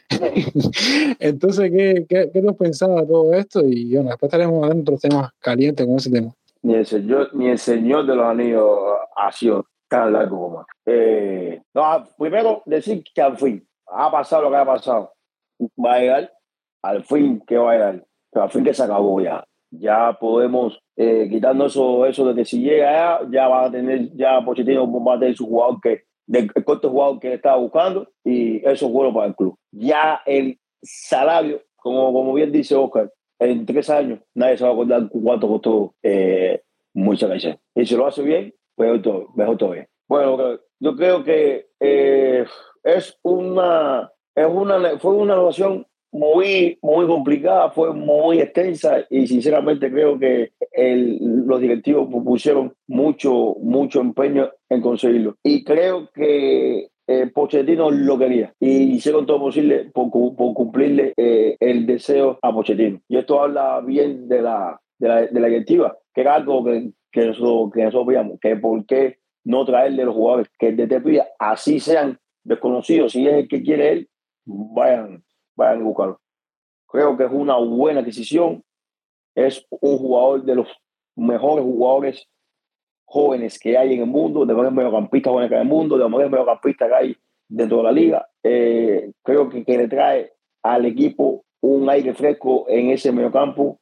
Entonces, 1.19 1.71
¿qué, 1.71 2.05
qué, 2.07 2.29
qué 2.31 2.41
tú 2.41 2.49
has 2.49 2.57
pensado 2.57 2.97
de 2.97 3.07
todo 3.07 3.33
esto? 3.33 3.65
Y 3.65 3.95
bueno, 3.95 4.09
después 4.09 4.27
estaremos 4.27 4.61
hablando 4.61 4.81
otros 4.81 5.01
temas 5.01 5.31
calientes 5.39 5.85
con 5.85 5.95
ese 5.95 6.11
tema 6.11 6.35
ni 6.63 6.75
el 6.75 6.85
señor, 6.85 7.29
ni 7.33 7.49
el 7.49 7.59
señor 7.59 8.05
de 8.05 8.15
los 8.15 8.25
anillos 8.25 8.79
ha 9.15 9.31
sido 9.31 9.65
tan 9.87 10.13
largo 10.13 10.39
como 10.39 10.65
eh, 10.85 11.61
no, 11.73 12.07
primero 12.17 12.63
decir 12.65 13.03
que 13.13 13.21
al 13.21 13.37
fin 13.37 13.67
ha 13.87 14.09
pasado 14.09 14.43
lo 14.43 14.49
que 14.49 14.57
ha 14.57 14.65
pasado. 14.65 15.13
Va 15.61 15.95
a 15.95 15.99
llegar 15.99 16.33
al 16.81 17.03
fin 17.03 17.41
que 17.45 17.57
va 17.57 17.71
a 17.71 17.73
llegar 17.75 18.05
pero 18.31 18.43
al 18.43 18.49
fin 18.49 18.63
que 18.63 18.73
se 18.73 18.83
acabó 18.83 19.21
ya. 19.21 19.43
Ya 19.69 20.17
podemos 20.19 20.79
eh, 20.95 21.27
quitando 21.29 21.67
eso 21.67 22.05
eso 22.05 22.25
de 22.27 22.35
que 22.35 22.45
si 22.45 22.61
llega 22.61 22.91
ya, 22.91 23.29
ya 23.29 23.47
va 23.47 23.65
a 23.65 23.71
tener 23.71 24.11
ya 24.15 24.43
Pochettino 24.43 24.91
va 25.03 25.15
a 25.15 25.19
tener 25.19 25.35
su 25.35 25.45
jugador 25.45 25.79
que 25.81 26.03
del 26.25 26.51
corto 26.63 26.89
jugador 26.89 27.19
que 27.19 27.33
estaba 27.33 27.57
buscando 27.57 28.07
y 28.23 28.57
eso 28.67 28.87
es 28.87 28.91
bueno 28.91 29.13
para 29.13 29.27
el 29.27 29.35
club. 29.35 29.57
Ya 29.71 30.21
el 30.25 30.59
salario 30.81 31.61
como, 31.75 32.13
como 32.13 32.33
bien 32.33 32.51
dice 32.51 32.75
Oscar 32.75 33.11
en 33.49 33.65
tres 33.65 33.89
años 33.89 34.19
nadie 34.33 34.57
se 34.57 34.63
va 34.63 34.71
a 34.71 34.73
acordar 34.73 35.09
cuánto 35.09 35.47
costó 35.47 35.95
eh, 36.03 36.61
mucha 36.93 37.27
leche. 37.27 37.59
Y 37.75 37.85
si 37.85 37.95
lo 37.95 38.07
hace 38.07 38.21
bien, 38.21 38.53
pues 38.75 39.01
todo, 39.01 39.29
mejor 39.35 39.57
todavía. 39.57 39.87
Bueno, 40.07 40.59
yo 40.79 40.95
creo 40.95 41.23
que 41.23 41.67
eh, 41.79 42.45
es 42.83 43.17
una, 43.23 44.11
es 44.35 44.47
una, 44.47 44.99
fue 44.99 45.11
una 45.13 45.33
evaluación 45.33 45.85
muy, 46.11 46.77
muy 46.81 47.07
complicada, 47.07 47.71
fue 47.71 47.91
muy 47.93 48.39
extensa 48.39 49.05
y 49.09 49.25
sinceramente 49.25 49.91
creo 49.91 50.19
que 50.19 50.51
el, 50.71 51.17
los 51.47 51.59
directivos 51.59 52.07
pusieron 52.23 52.73
mucho, 52.87 53.55
mucho 53.59 53.99
empeño 53.99 54.51
en 54.69 54.81
conseguirlo. 54.81 55.37
Y 55.43 55.63
creo 55.63 56.09
que 56.13 56.89
eh, 57.07 57.27
Pochettino 57.27 57.91
lo 57.91 58.17
quería 58.17 58.53
y 58.59 58.95
hicieron 58.95 59.25
todo 59.25 59.39
posible 59.39 59.91
por, 59.93 60.09
por 60.11 60.53
cumplirle 60.53 61.13
eh, 61.17 61.57
el 61.59 61.85
deseo 61.85 62.39
a 62.41 62.53
Pochettino. 62.53 63.01
Y 63.07 63.17
esto 63.17 63.41
habla 63.41 63.81
bien 63.81 64.27
de 64.27 64.41
la, 64.41 64.79
de 64.97 65.07
la, 65.07 65.21
de 65.27 65.39
la 65.39 65.47
directiva, 65.47 65.97
que 66.13 66.21
era 66.21 66.35
algo 66.35 66.63
que, 66.63 66.91
que, 67.11 67.27
nosotros, 67.27 67.71
que 67.73 67.83
nosotros 67.83 68.07
veíamos, 68.07 68.39
que 68.39 68.55
por 68.55 68.85
qué 68.85 69.17
no 69.43 69.65
traerle 69.65 70.05
los 70.05 70.15
jugadores 70.15 70.47
que 70.57 70.69
el 70.69 70.77
DT 70.77 71.03
pida, 71.03 71.27
así 71.37 71.79
sean 71.79 72.17
desconocidos, 72.43 73.11
si 73.11 73.27
es 73.27 73.33
el 73.33 73.47
que 73.47 73.61
quiere 73.61 73.91
él, 73.91 74.09
vayan, 74.45 75.23
vayan 75.55 75.81
a 75.81 75.83
buscarlo. 75.83 76.21
Creo 76.87 77.17
que 77.17 77.25
es 77.25 77.31
una 77.31 77.57
buena 77.57 78.01
decisión, 78.01 78.63
es 79.35 79.65
un 79.69 79.97
jugador 79.97 80.43
de 80.43 80.55
los 80.55 80.67
mejores 81.15 81.65
jugadores 81.65 82.27
jóvenes 83.13 83.59
que 83.59 83.77
hay 83.77 83.93
en 83.93 83.99
el 84.01 84.07
mundo, 84.07 84.39
de 84.39 84.47
los 84.47 84.57
mejores 84.57 84.73
mediocampistas 84.73 85.31
jóvenes 85.31 85.49
que 85.49 85.55
hay 85.55 85.61
en 85.61 85.67
el 85.67 85.73
mundo, 85.73 85.95
de 85.95 86.01
los 86.01 86.09
mejores 86.09 86.31
mediocampistas 86.31 86.89
que 86.89 86.95
hay 86.95 87.17
dentro 87.47 87.77
de 87.77 87.83
la 87.83 87.91
liga. 87.91 88.27
Eh, 88.41 89.11
creo 89.21 89.49
que, 89.49 89.63
que, 89.63 89.77
le 89.77 89.87
trae 89.87 90.31
al 90.63 90.87
equipo 90.87 91.45
un 91.61 91.87
aire 91.91 92.15
fresco 92.15 92.65
en 92.67 92.89
ese 92.89 93.11
mediocampo, 93.11 93.79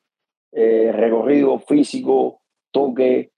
eh, 0.52 0.92
recorrido 0.92 1.60
físico, 1.60 2.42
toque, 2.72 3.32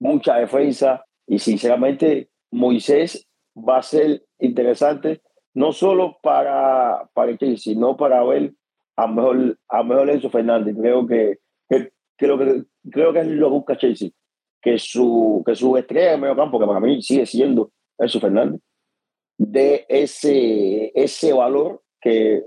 mucha 0.00 0.36
defensa 0.36 1.04
y 1.28 1.38
sinceramente 1.38 2.30
Moisés 2.50 3.28
va 3.56 3.78
a 3.78 3.82
ser 3.84 4.24
interesante 4.40 5.20
no 5.54 5.70
solo 5.70 6.18
para, 6.20 7.08
para 7.14 7.36
Chelsea, 7.36 7.74
sino 7.74 7.96
para 7.96 8.24
ver 8.24 8.52
a 8.96 9.06
mejor, 9.06 9.56
a 9.68 9.82
mejor 9.84 10.10
Enzo 10.10 10.28
Fernández. 10.28 10.74
Creo 10.76 11.06
que, 11.06 11.38
que, 11.68 11.92
creo 12.16 12.36
que 12.36 12.64
creo 12.90 13.12
que 13.12 13.24
lo 13.24 13.50
busca 13.50 13.76
Chelsea, 13.76 14.10
que 14.60 14.78
su, 14.78 15.42
que 15.46 15.54
su 15.54 15.76
estrella 15.76 16.14
en 16.14 16.20
medio 16.20 16.36
campo, 16.36 16.58
que 16.58 16.66
para 16.66 16.80
mí 16.80 17.02
sigue 17.02 17.26
siendo 17.26 17.72
Enzo 17.98 18.20
Fernández, 18.20 18.60
de 19.38 19.86
ese, 19.88 20.92
ese 20.94 21.32
valor 21.32 21.82
que, 22.00 22.44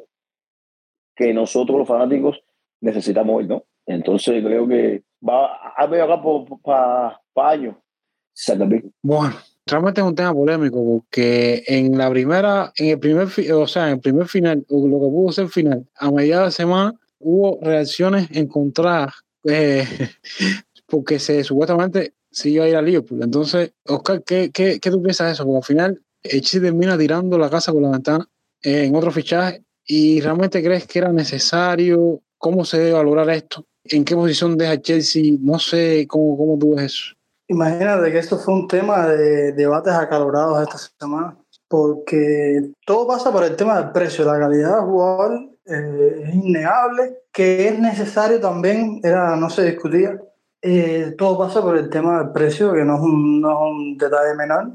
que 1.15 1.33
nosotros 1.33 1.79
los 1.79 1.87
fanáticos 1.87 2.43
necesitamos 2.81 3.37
hoy, 3.37 3.47
¿no? 3.47 3.63
Entonces 3.85 4.43
creo 4.43 4.67
que 4.67 5.03
va 5.27 5.73
a 5.75 5.87
medio 5.87 6.07
campo 6.07 6.59
para 6.63 7.19
pa 7.33 7.51
años. 7.51 7.75
Bueno, 9.03 9.35
realmente 9.65 10.01
es 10.01 10.07
un 10.07 10.15
tema 10.15 10.33
polémico 10.33 10.83
porque 10.83 11.63
en 11.67 11.97
la 11.97 12.09
primera, 12.09 12.71
en 12.75 12.89
el 12.89 12.99
primer, 12.99 13.27
o 13.53 13.67
sea, 13.67 13.87
en 13.87 13.93
el 13.93 13.99
primer 13.99 14.27
final, 14.27 14.65
o 14.69 14.87
lo 14.87 14.99
que 14.99 15.07
pudo 15.07 15.31
ser 15.31 15.47
final, 15.49 15.87
a 15.95 16.11
mediados 16.11 16.47
de 16.47 16.51
semana 16.51 16.93
hubo 17.19 17.59
reacciones 17.61 18.27
encontradas 18.31 19.13
eh, 19.45 19.85
porque 20.87 21.19
se 21.19 21.43
supuestamente 21.43 22.13
se 22.31 22.49
iba 22.49 22.65
a 22.65 22.69
ir 22.69 22.75
a 22.75 22.81
Liverpool. 22.81 23.21
Entonces, 23.23 23.73
Oscar, 23.87 24.23
¿qué, 24.23 24.51
qué, 24.51 24.79
qué 24.79 24.91
tú 24.91 25.01
piensas 25.01 25.27
de 25.27 25.33
eso? 25.33 25.45
Porque 25.45 25.57
al 25.57 25.63
final 25.63 26.01
Chelsea 26.23 26.61
termina 26.61 26.97
tirando 26.97 27.37
la 27.37 27.49
casa 27.49 27.71
por 27.71 27.81
la 27.81 27.91
ventana 27.91 28.27
en 28.61 28.95
otro 28.95 29.11
fichaje 29.11 29.63
y 29.85 30.21
realmente 30.21 30.63
crees 30.63 30.87
que 30.87 30.99
era 30.99 31.11
necesario, 31.11 32.21
cómo 32.37 32.65
se 32.65 32.79
debe 32.79 32.93
valorar 32.93 33.29
esto, 33.29 33.65
en 33.83 34.05
qué 34.05 34.15
posición 34.15 34.57
deja 34.57 34.81
Chelsea, 34.81 35.33
no 35.39 35.59
sé 35.59 36.07
cómo, 36.07 36.37
cómo 36.37 36.57
tú 36.57 36.75
ves 36.75 36.85
eso. 36.85 37.15
Imagínate 37.47 38.11
que 38.11 38.19
esto 38.19 38.37
fue 38.37 38.53
un 38.53 38.67
tema 38.67 39.07
de 39.07 39.51
debates 39.51 39.93
acalorados 39.93 40.61
esta 40.61 40.77
semana, 40.99 41.37
porque 41.67 42.71
todo 42.85 43.07
pasa 43.07 43.31
por 43.31 43.43
el 43.43 43.55
tema 43.55 43.79
del 43.79 43.91
precio, 43.91 44.25
la 44.25 44.39
calidad 44.39 44.77
del 44.77 44.85
jugador 44.85 45.49
eh, 45.65 46.23
es 46.27 46.35
innegable, 46.35 47.17
que 47.31 47.67
es 47.67 47.79
necesario 47.79 48.39
también, 48.39 49.01
era, 49.03 49.35
no 49.35 49.49
se 49.49 49.65
discutía, 49.65 50.19
eh, 50.63 51.13
todo 51.17 51.37
pasa 51.37 51.61
por 51.61 51.77
el 51.77 51.89
tema 51.89 52.19
del 52.19 52.31
precio, 52.31 52.71
que 52.71 52.85
no 52.85 52.95
es 52.95 53.01
un, 53.01 53.41
no 53.41 53.51
es 53.51 53.71
un 53.71 53.97
detalle 53.97 54.33
menor. 54.35 54.71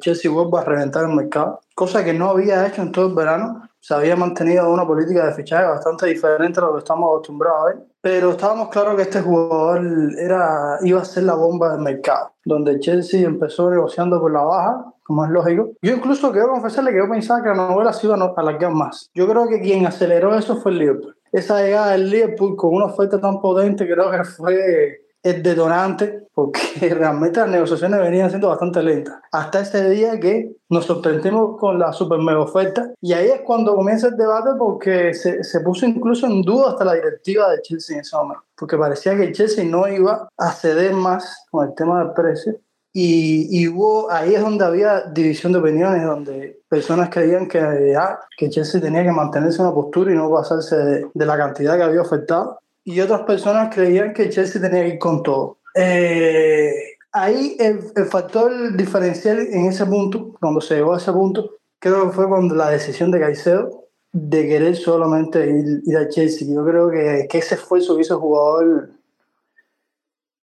Chelsea 0.00 0.30
vuelve 0.30 0.58
a 0.58 0.64
reventar 0.64 1.04
el 1.04 1.14
mercado, 1.14 1.60
cosa 1.74 2.02
que 2.02 2.14
no 2.14 2.30
había 2.30 2.66
hecho 2.66 2.80
en 2.82 2.90
todo 2.90 3.08
el 3.08 3.14
verano. 3.14 3.68
Se 3.80 3.94
había 3.94 4.16
mantenido 4.16 4.70
una 4.70 4.86
política 4.86 5.26
de 5.26 5.34
fichaje 5.34 5.66
bastante 5.66 6.06
diferente 6.06 6.58
a 6.58 6.64
lo 6.64 6.72
que 6.72 6.78
estamos 6.80 7.08
acostumbrados 7.08 7.60
a 7.60 7.64
ver, 7.66 7.86
pero 8.00 8.30
estábamos 8.30 8.68
claros 8.70 8.96
que 8.96 9.02
este 9.02 9.20
jugador 9.20 9.82
era, 10.18 10.78
iba 10.82 11.00
a 11.00 11.04
ser 11.04 11.24
la 11.24 11.34
bomba 11.34 11.72
del 11.72 11.82
mercado, 11.82 12.32
donde 12.44 12.80
Chelsea 12.80 13.26
empezó 13.26 13.70
negociando 13.70 14.20
por 14.20 14.32
la 14.32 14.42
baja, 14.42 14.84
como 15.02 15.24
es 15.24 15.30
lógico. 15.30 15.70
Yo 15.82 15.94
incluso 15.94 16.32
quiero 16.32 16.48
confesarle 16.48 16.92
que 16.92 16.98
yo 16.98 17.08
pensaba 17.08 17.42
que 17.42 17.48
la 17.48 17.54
novela 17.68 17.92
se 17.92 18.06
iba 18.06 18.16
a 18.16 18.34
alargar 18.36 18.72
más. 18.72 19.10
Yo 19.14 19.28
creo 19.28 19.48
que 19.48 19.60
quien 19.60 19.86
aceleró 19.86 20.34
eso 20.34 20.56
fue 20.56 20.72
el 20.72 20.78
Liverpool. 20.78 21.16
Esa 21.32 21.62
llegada 21.62 21.92
del 21.92 22.10
Liverpool 22.10 22.56
con 22.56 22.74
una 22.74 22.86
oferta 22.86 23.20
tan 23.20 23.40
potente 23.40 23.86
creo 23.86 24.10
que 24.10 24.24
fue 24.24 25.09
es 25.22 25.42
detonante 25.42 26.26
porque 26.34 26.60
realmente 26.94 27.40
las 27.40 27.50
negociaciones 27.50 28.00
venían 28.00 28.30
siendo 28.30 28.48
bastante 28.48 28.82
lentas. 28.82 29.16
Hasta 29.32 29.60
ese 29.60 29.90
día 29.90 30.18
que 30.18 30.52
nos 30.68 30.86
sorprendimos 30.86 31.58
con 31.58 31.78
la 31.78 31.92
super 31.92 32.18
mega 32.18 32.40
oferta 32.40 32.92
y 33.00 33.12
ahí 33.12 33.28
es 33.28 33.40
cuando 33.42 33.74
comienza 33.74 34.08
el 34.08 34.16
debate 34.16 34.50
porque 34.58 35.14
se, 35.14 35.44
se 35.44 35.60
puso 35.60 35.86
incluso 35.86 36.26
en 36.26 36.42
duda 36.42 36.70
hasta 36.70 36.84
la 36.84 36.94
directiva 36.94 37.50
de 37.50 37.62
Chelsea 37.62 37.96
en 37.96 38.02
ese 38.02 38.16
momento, 38.16 38.44
porque 38.56 38.78
parecía 38.78 39.16
que 39.16 39.32
Chelsea 39.32 39.64
no 39.64 39.86
iba 39.88 40.28
a 40.36 40.52
ceder 40.52 40.92
más 40.94 41.46
con 41.50 41.68
el 41.68 41.74
tema 41.74 41.98
del 42.02 42.12
precio. 42.12 42.56
Y, 42.92 43.46
y 43.50 43.68
hubo, 43.68 44.10
ahí 44.10 44.34
es 44.34 44.40
donde 44.40 44.64
había 44.64 45.02
división 45.02 45.52
de 45.52 45.60
opiniones, 45.60 46.02
donde 46.02 46.60
personas 46.68 47.08
creían 47.08 47.46
que, 47.46 47.94
ah, 47.96 48.18
que 48.36 48.50
Chelsea 48.50 48.80
tenía 48.80 49.04
que 49.04 49.12
mantenerse 49.12 49.58
en 49.58 49.66
una 49.66 49.74
postura 49.74 50.10
y 50.10 50.16
no 50.16 50.28
pasarse 50.28 50.76
de, 50.76 51.06
de 51.14 51.26
la 51.26 51.36
cantidad 51.36 51.76
que 51.76 51.84
había 51.84 52.02
ofertado 52.02 52.58
y 52.84 53.00
otras 53.00 53.22
personas 53.22 53.74
creían 53.74 54.12
que 54.12 54.30
Chelsea 54.30 54.60
tenía 54.60 54.82
que 54.82 54.94
ir 54.94 54.98
con 54.98 55.22
todo. 55.22 55.58
Eh, 55.74 56.72
ahí 57.12 57.56
el, 57.58 57.80
factor 58.06 58.76
diferencial 58.76 59.38
en 59.38 59.66
ese 59.66 59.86
punto, 59.86 60.34
cuando 60.40 60.60
se 60.60 60.76
llegó 60.76 60.94
a 60.94 60.98
ese 60.98 61.12
punto, 61.12 61.58
creo 61.78 62.08
que 62.08 62.14
fue 62.14 62.28
cuando 62.28 62.54
la 62.54 62.70
decisión 62.70 63.10
de 63.10 63.20
Caicedo 63.20 63.84
de 64.12 64.48
querer 64.48 64.76
solamente 64.76 65.46
ir, 65.84 65.96
a 65.96 66.08
Chelsea. 66.08 66.48
Yo 66.48 66.64
creo 66.64 66.90
que, 66.90 67.28
que, 67.30 67.38
ese 67.38 67.54
esfuerzo 67.54 67.94
que 67.94 68.02
hizo 68.02 68.14
el 68.14 68.20
jugador 68.20 68.90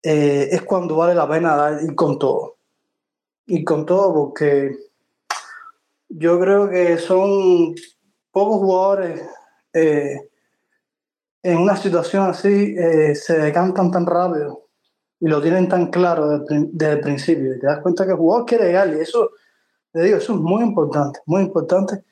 eh, 0.02 0.48
es 0.50 0.62
cuando 0.62 0.96
vale 0.96 1.14
la 1.14 1.28
pena 1.28 1.56
dar, 1.56 1.82
ir 1.82 1.94
con 1.94 2.18
todo. 2.18 2.56
Ir 3.46 3.64
con 3.64 3.86
todo 3.86 4.12
porque 4.14 4.76
yo 6.08 6.38
creo 6.40 6.68
que 6.68 6.98
son 6.98 7.74
pocos 8.30 8.58
jugadores 8.58 9.22
eh, 9.72 10.30
en 11.42 11.58
una 11.58 11.76
situación 11.76 12.28
así 12.28 12.74
eh, 12.78 13.14
se 13.14 13.38
decantan 13.38 13.90
tan 13.90 14.06
rápido 14.06 14.68
y 15.18 15.28
lo 15.28 15.40
tienen 15.40 15.68
tan 15.68 15.86
claro 15.90 16.40
desde, 16.40 16.92
el 16.92 17.00
principio. 17.00 17.54
Y 17.54 17.60
te 17.60 17.66
das 17.66 17.80
cuenta 17.80 18.04
que 18.04 18.12
el 18.12 18.16
jugador 18.16 18.46
quiere 18.46 18.66
llegar 18.66 18.88
y 18.88 19.00
eso, 19.00 19.30
te 19.92 20.02
digo, 20.02 20.16
eso 20.18 20.34
es 20.34 20.40
muy 20.40 20.62
importante, 20.62 21.20
muy 21.26 21.42
importante. 21.42 22.04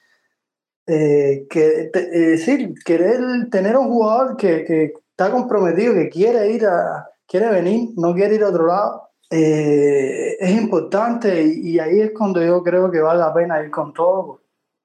Eh, 0.86 1.46
que, 1.48 1.90
te, 1.92 2.00
es 2.00 2.46
decir, 2.46 2.74
querer 2.84 3.48
tener 3.50 3.76
un 3.76 3.88
jugador 3.88 4.36
que, 4.36 4.64
que, 4.64 4.92
está 5.10 5.30
comprometido, 5.30 5.92
que 5.92 6.08
quiere 6.08 6.50
ir 6.50 6.64
a, 6.66 7.06
quiere 7.26 7.50
venir, 7.50 7.90
no 7.96 8.14
quiere 8.14 8.36
ir 8.36 8.42
a 8.42 8.48
otro 8.48 8.66
lado, 8.66 9.10
eh, 9.30 10.36
es 10.40 10.50
importante 10.50 11.42
y, 11.42 11.72
y, 11.72 11.78
ahí 11.78 12.00
es 12.00 12.12
cuando 12.16 12.42
yo 12.42 12.62
creo 12.62 12.90
que 12.90 13.00
vale 13.00 13.20
la 13.20 13.32
pena 13.34 13.62
ir 13.62 13.70
con 13.70 13.92
todo. 13.92 14.40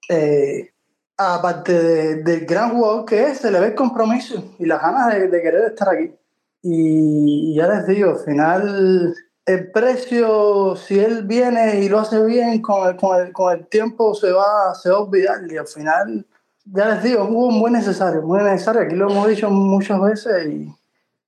Eh, 0.09 0.74
aparte 1.17 1.71
de, 1.71 2.15
del 2.23 2.45
gran 2.45 2.71
jugador 2.71 3.05
que 3.05 3.23
es, 3.27 3.39
se 3.39 3.51
le 3.51 3.59
ve 3.59 3.67
el 3.67 3.75
compromiso 3.75 4.55
y 4.59 4.65
las 4.65 4.81
ganas 4.81 5.13
de, 5.13 5.27
de 5.27 5.41
querer 5.41 5.65
estar 5.65 5.89
aquí. 5.89 6.13
Y, 6.61 7.55
ya 7.55 7.67
les 7.67 7.87
digo, 7.87 8.11
al 8.11 8.19
final 8.19 9.15
el 9.45 9.71
precio, 9.71 10.75
si 10.75 10.99
él 10.99 11.23
viene 11.23 11.79
y 11.81 11.89
lo 11.89 11.99
hace 11.99 12.23
bien, 12.25 12.61
con 12.61 12.89
el, 12.89 12.95
con 12.95 13.21
el, 13.21 13.31
con 13.31 13.53
el 13.53 13.67
tiempo 13.67 14.15
se 14.15 14.31
va, 14.31 14.73
se 14.73 14.89
va 14.89 14.97
a 14.97 15.01
olvidar. 15.01 15.39
Y 15.49 15.57
al 15.57 15.67
final, 15.67 16.25
ya 16.65 16.89
les 16.89 17.03
digo, 17.03 17.25
juego 17.25 17.51
muy 17.51 17.71
necesario, 17.71 18.23
muy 18.23 18.41
necesario. 18.41 18.81
Aquí 18.81 18.95
lo 18.95 19.11
hemos 19.11 19.27
dicho 19.27 19.49
muchas 19.49 20.01
veces 20.01 20.47
y, 20.47 20.75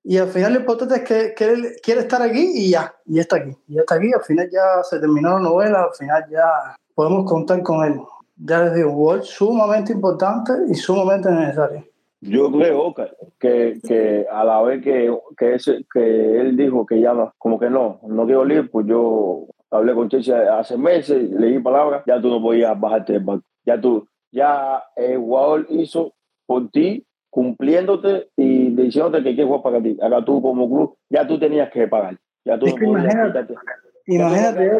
y 0.03 0.17
al 0.17 0.29
final 0.29 0.53
lo 0.53 0.59
importante 0.61 0.95
es 0.95 1.03
que, 1.03 1.33
que, 1.35 1.45
él 1.45 1.75
quiere 1.83 2.01
estar 2.01 2.21
aquí 2.21 2.51
y 2.55 2.71
ya, 2.71 2.95
y 3.05 3.19
está 3.19 3.35
aquí. 3.35 3.55
Y 3.67 3.77
está 3.77 3.95
aquí, 3.95 4.11
al 4.11 4.23
final 4.23 4.49
ya 4.51 4.83
se 4.83 4.99
terminó 4.99 5.33
la 5.33 5.39
novela, 5.39 5.83
al 5.83 5.95
final 5.95 6.25
ya 6.31 6.75
podemos 6.95 7.29
contar 7.29 7.61
con 7.61 7.85
él 7.85 8.01
ya 8.37 8.63
les 8.63 8.75
digo, 8.75 8.91
un 8.91 9.23
sumamente 9.23 9.93
importante 9.93 10.53
y 10.69 10.75
sumamente 10.75 11.29
necesario. 11.31 11.83
Yo 12.21 12.51
creo 12.51 12.95
que, 13.39 13.79
que 13.87 14.25
a 14.31 14.43
la 14.43 14.61
vez 14.63 14.83
que, 14.83 15.15
que, 15.37 15.55
ese, 15.55 15.85
que 15.93 16.39
él 16.39 16.57
dijo 16.57 16.85
que 16.85 16.99
ya 16.99 17.13
no, 17.13 17.33
como 17.37 17.59
que 17.59 17.69
no, 17.69 17.99
no 18.07 18.25
quiero 18.25 18.47
ir, 18.47 18.71
pues 18.71 18.87
yo 18.87 19.45
hablé 19.69 19.93
con 19.93 20.09
Chelsea 20.09 20.57
hace 20.57 20.77
meses, 20.77 21.29
leí 21.29 21.59
palabras, 21.59 22.03
ya 22.07 22.19
tú 22.19 22.29
no 22.29 22.41
podías 22.41 22.79
bajarte 22.79 23.13
del 23.13 23.23
banco. 23.23 23.45
Ya 23.65 23.79
tú, 23.79 24.07
ya 24.31 24.83
el 24.95 25.17
jugador 25.17 25.67
hizo 25.69 26.13
por 26.45 26.69
ti, 26.71 27.05
cumpliéndote 27.29 28.29
y 28.35 28.69
diciéndote 28.69 29.19
que 29.19 29.35
quiere 29.35 29.45
jugar 29.45 29.61
para 29.61 29.81
ti. 29.81 29.97
Acá 30.01 30.25
tú 30.25 30.41
como 30.41 30.67
club, 30.67 30.97
ya 31.09 31.27
tú 31.27 31.37
tenías 31.37 31.69
que 31.71 31.87
pagar. 31.87 32.17
Ya 32.45 32.57
tú 32.57 32.65
es 32.65 32.73
que 32.73 32.85
imagínate, 32.85 33.53
imagínate 34.07 34.71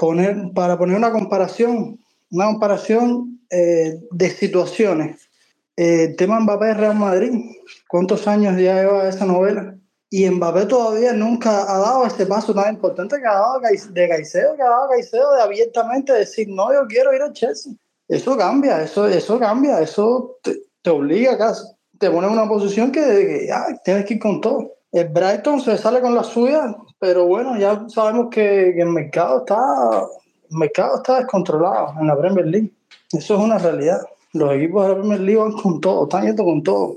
poner, 0.00 0.36
para 0.54 0.78
poner 0.78 0.96
una 0.96 1.12
comparación, 1.12 1.98
una 2.32 2.46
comparación 2.46 3.38
eh, 3.50 4.00
de 4.10 4.30
situaciones. 4.30 5.28
Eh, 5.76 6.04
el 6.04 6.16
tema 6.16 6.40
Mbappé 6.40 6.74
Real 6.74 6.96
Madrid, 6.96 7.32
¿cuántos 7.88 8.26
años 8.26 8.60
ya 8.60 8.74
lleva 8.74 9.08
esa 9.08 9.26
novela? 9.26 9.76
Y 10.10 10.28
Mbappé 10.28 10.66
todavía 10.66 11.12
nunca 11.12 11.62
ha 11.62 11.78
dado 11.78 12.06
ese 12.06 12.26
paso 12.26 12.52
tan 12.54 12.74
importante 12.74 13.16
que 13.18 13.26
ha 13.26 13.34
dado 13.34 13.60
de 13.60 14.08
Caicedo, 14.08 14.56
que 14.56 14.62
ha 14.62 14.68
dado 14.68 14.88
Caicedo 14.90 15.34
de 15.34 15.42
abiertamente 15.42 16.12
decir, 16.12 16.48
no, 16.48 16.72
yo 16.72 16.86
quiero 16.86 17.14
ir 17.14 17.22
a 17.22 17.32
Chelsea. 17.32 17.72
Eso 18.08 18.36
cambia, 18.36 18.82
eso, 18.82 19.06
eso 19.06 19.38
cambia, 19.38 19.80
eso 19.80 20.38
te, 20.42 20.56
te 20.82 20.90
obliga 20.90 21.38
casi, 21.38 21.64
te 21.98 22.10
pone 22.10 22.26
en 22.26 22.32
una 22.34 22.48
posición 22.48 22.90
que, 22.92 23.00
que 23.00 23.46
ya 23.48 23.64
tienes 23.84 24.04
que 24.04 24.14
ir 24.14 24.20
con 24.20 24.40
todo. 24.40 24.72
El 24.90 25.08
Brighton 25.08 25.60
se 25.60 25.78
sale 25.78 26.02
con 26.02 26.14
la 26.14 26.24
suya, 26.24 26.76
pero 26.98 27.26
bueno, 27.26 27.56
ya 27.58 27.84
sabemos 27.88 28.28
que, 28.30 28.72
que 28.74 28.82
el 28.82 28.90
mercado 28.90 29.38
está 29.38 29.56
el 30.52 30.58
mercado 30.58 30.96
está 30.96 31.18
descontrolado 31.18 31.94
en 31.98 32.06
la 32.06 32.16
Premier 32.16 32.46
League. 32.46 32.70
Eso 33.10 33.34
es 33.34 33.40
una 33.40 33.58
realidad. 33.58 34.00
Los 34.32 34.52
equipos 34.54 34.82
de 34.82 34.88
la 34.90 34.98
Premier 34.98 35.20
League 35.20 35.40
van 35.40 35.52
con 35.52 35.80
todo, 35.80 36.04
están 36.04 36.26
yendo 36.26 36.44
con 36.44 36.62
todo. 36.62 36.96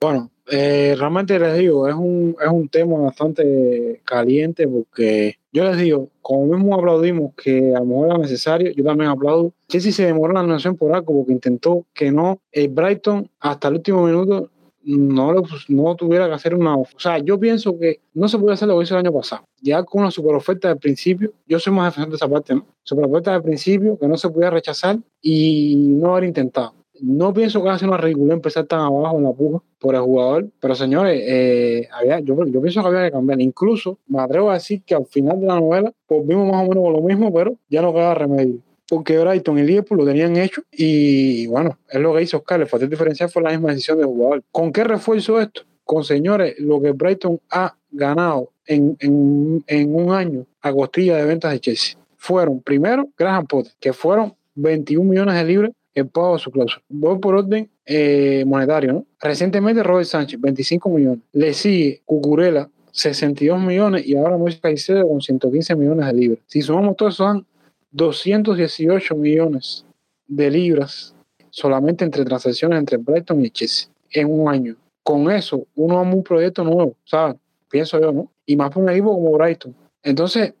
Bueno, 0.00 0.30
eh, 0.48 0.94
realmente 0.98 1.38
les 1.38 1.58
digo, 1.58 1.88
es 1.88 1.94
un, 1.94 2.36
es 2.40 2.48
un 2.48 2.68
tema 2.68 2.98
bastante 2.98 4.00
caliente 4.04 4.68
porque 4.68 5.38
yo 5.52 5.64
les 5.64 5.78
digo, 5.78 6.08
como 6.20 6.46
mismo 6.46 6.74
aplaudimos 6.74 7.34
que 7.34 7.74
a 7.74 7.80
lo 7.80 7.86
mejor 7.86 8.06
era 8.08 8.18
necesario, 8.18 8.70
yo 8.72 8.84
también 8.84 9.10
aplaudo. 9.10 9.52
Chelsea 9.68 9.92
se 9.92 10.06
demoró 10.06 10.34
la 10.34 10.42
nación 10.42 10.76
por 10.76 10.94
algo 10.94 11.14
porque 11.16 11.32
intentó 11.32 11.84
que 11.94 12.12
no, 12.12 12.40
el 12.52 12.68
Brighton 12.68 13.30
hasta 13.40 13.68
el 13.68 13.74
último 13.74 14.06
minuto 14.06 14.50
no, 14.86 15.32
lo, 15.32 15.42
no 15.68 15.96
tuviera 15.96 16.28
que 16.28 16.34
hacer 16.34 16.54
una. 16.54 16.76
O 16.76 16.86
sea, 16.96 17.18
yo 17.18 17.38
pienso 17.38 17.78
que 17.78 18.00
no 18.14 18.28
se 18.28 18.38
puede 18.38 18.54
hacer 18.54 18.68
lo 18.68 18.78
que 18.78 18.84
hizo 18.84 18.94
el 18.94 19.04
año 19.04 19.12
pasado. 19.12 19.44
Ya 19.60 19.82
con 19.82 20.02
una 20.02 20.10
super 20.10 20.34
oferta 20.34 20.68
del 20.68 20.78
principio, 20.78 21.32
yo 21.46 21.58
soy 21.58 21.72
más 21.72 21.86
defensor 21.86 22.10
de 22.10 22.16
esa 22.16 22.28
parte, 22.28 22.54
¿no? 22.54 22.66
Super 22.84 23.04
oferta 23.04 23.32
del 23.32 23.42
principio, 23.42 23.98
que 23.98 24.06
no 24.06 24.16
se 24.16 24.28
pudiera 24.28 24.50
rechazar 24.50 24.98
y 25.20 25.74
no 25.76 26.12
haber 26.12 26.24
intentado. 26.24 26.74
No 27.00 27.34
pienso 27.34 27.62
que 27.62 27.78
ser 27.78 27.88
una 27.88 27.98
ridícula 27.98 28.32
empezar 28.32 28.64
tan 28.64 28.80
abajo 28.80 29.18
en 29.18 29.24
la 29.24 29.32
puja 29.32 29.62
por 29.78 29.94
el 29.94 30.00
jugador, 30.00 30.48
pero 30.60 30.74
señores, 30.74 31.22
eh, 31.26 31.88
había, 31.92 32.20
yo, 32.20 32.36
yo 32.46 32.62
pienso 32.62 32.80
que 32.80 32.88
había 32.88 33.04
que 33.04 33.10
cambiar. 33.10 33.40
Incluso 33.40 33.98
me 34.06 34.22
atrevo 34.22 34.50
a 34.50 34.54
decir 34.54 34.82
que 34.82 34.94
al 34.94 35.04
final 35.06 35.40
de 35.40 35.46
la 35.46 35.60
novela, 35.60 35.92
pues 36.06 36.26
vimos 36.26 36.50
más 36.50 36.64
o 36.64 36.68
menos 36.68 36.84
con 36.84 36.92
lo 36.94 37.00
mismo, 37.02 37.32
pero 37.34 37.56
ya 37.68 37.82
no 37.82 37.92
queda 37.92 38.14
remedio 38.14 38.60
porque 38.88 39.18
Brighton 39.18 39.58
y 39.58 39.62
Liverpool 39.62 39.98
lo 39.98 40.04
tenían 40.04 40.36
hecho 40.36 40.62
y 40.70 41.46
bueno, 41.46 41.78
es 41.88 42.00
lo 42.00 42.14
que 42.14 42.22
hizo 42.22 42.38
Oscar, 42.38 42.60
el 42.60 42.66
factor 42.66 42.88
diferencial 42.88 43.28
fue 43.28 43.42
la 43.42 43.50
misma 43.50 43.70
decisión 43.70 43.98
del 43.98 44.06
jugador. 44.06 44.42
¿Con 44.50 44.72
qué 44.72 44.84
refuerzo 44.84 45.40
esto? 45.40 45.62
Con 45.84 46.04
señores, 46.04 46.54
lo 46.58 46.80
que 46.80 46.92
Brighton 46.92 47.40
ha 47.50 47.76
ganado 47.90 48.52
en, 48.66 48.96
en, 49.00 49.64
en 49.66 49.94
un 49.94 50.12
año 50.12 50.46
a 50.60 50.72
costilla 50.72 51.16
de 51.16 51.24
ventas 51.24 51.52
de 51.52 51.60
Chelsea. 51.60 51.98
Fueron 52.16 52.60
primero 52.60 53.08
Graham 53.16 53.46
Potter, 53.46 53.72
que 53.78 53.92
fueron 53.92 54.34
21 54.54 55.08
millones 55.08 55.34
de 55.36 55.44
libras 55.44 55.72
el 55.94 56.08
pago 56.08 56.34
de 56.34 56.38
su 56.40 56.50
cláusula. 56.50 56.82
Voy 56.88 57.18
por 57.18 57.34
orden 57.34 57.70
eh, 57.86 58.44
monetario, 58.46 58.92
¿no? 58.92 59.06
Recientemente 59.20 59.82
Robert 59.82 60.06
Sánchez, 60.06 60.40
25 60.40 60.90
millones. 60.90 61.20
Le 61.32 61.54
sigue 61.54 62.02
Cucurella, 62.04 62.68
62 62.92 63.60
millones 63.60 64.06
y 64.06 64.14
ahora 64.16 64.36
Moisés 64.36 64.60
Caicedo 64.60 65.08
con 65.08 65.20
115 65.20 65.74
millones 65.74 66.06
de 66.06 66.12
libras. 66.12 66.38
Si 66.46 66.60
sumamos 66.60 66.96
todo 66.96 67.08
eso, 67.08 67.24
son 67.24 67.46
218 67.90 69.14
millones 69.14 69.84
de 70.26 70.50
libras 70.50 71.14
solamente 71.50 72.04
entre 72.04 72.24
transacciones 72.24 72.78
entre 72.78 72.98
Brighton 72.98 73.44
y 73.44 73.50
Chelsea 73.50 73.88
en 74.10 74.30
un 74.30 74.48
año. 74.48 74.76
Con 75.02 75.30
eso, 75.30 75.66
uno 75.74 75.98
ama 75.98 76.14
un 76.14 76.22
proyecto 76.22 76.64
nuevo, 76.64 76.94
¿sabes? 77.04 77.36
Pienso 77.70 78.00
yo, 78.00 78.12
¿no? 78.12 78.30
Y 78.44 78.56
más 78.56 78.70
por 78.70 78.82
un 78.82 78.90
equipo 78.90 79.14
como 79.14 79.32
Brighton. 79.32 79.74
Entonces, 80.02 80.52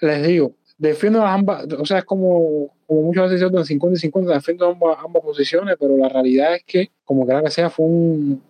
les 0.00 0.26
digo, 0.26 0.52
defiendo 0.76 1.24
ambas, 1.24 1.66
o 1.78 1.84
sea, 1.84 1.98
es 1.98 2.04
como, 2.04 2.74
como 2.86 3.02
muchas 3.02 3.30
veces 3.30 3.48
en 3.52 3.64
50 3.64 3.96
y 3.96 4.00
50, 4.00 4.32
defiendo 4.32 4.66
ambas, 4.66 4.98
ambas 5.04 5.22
posiciones, 5.22 5.76
pero 5.78 5.96
la 5.96 6.08
realidad 6.08 6.54
es 6.56 6.64
que, 6.64 6.90
como 7.04 7.24
quiera 7.24 7.42
que 7.42 7.50
sea, 7.50 7.70
fue 7.70 7.86
un, 7.86 8.42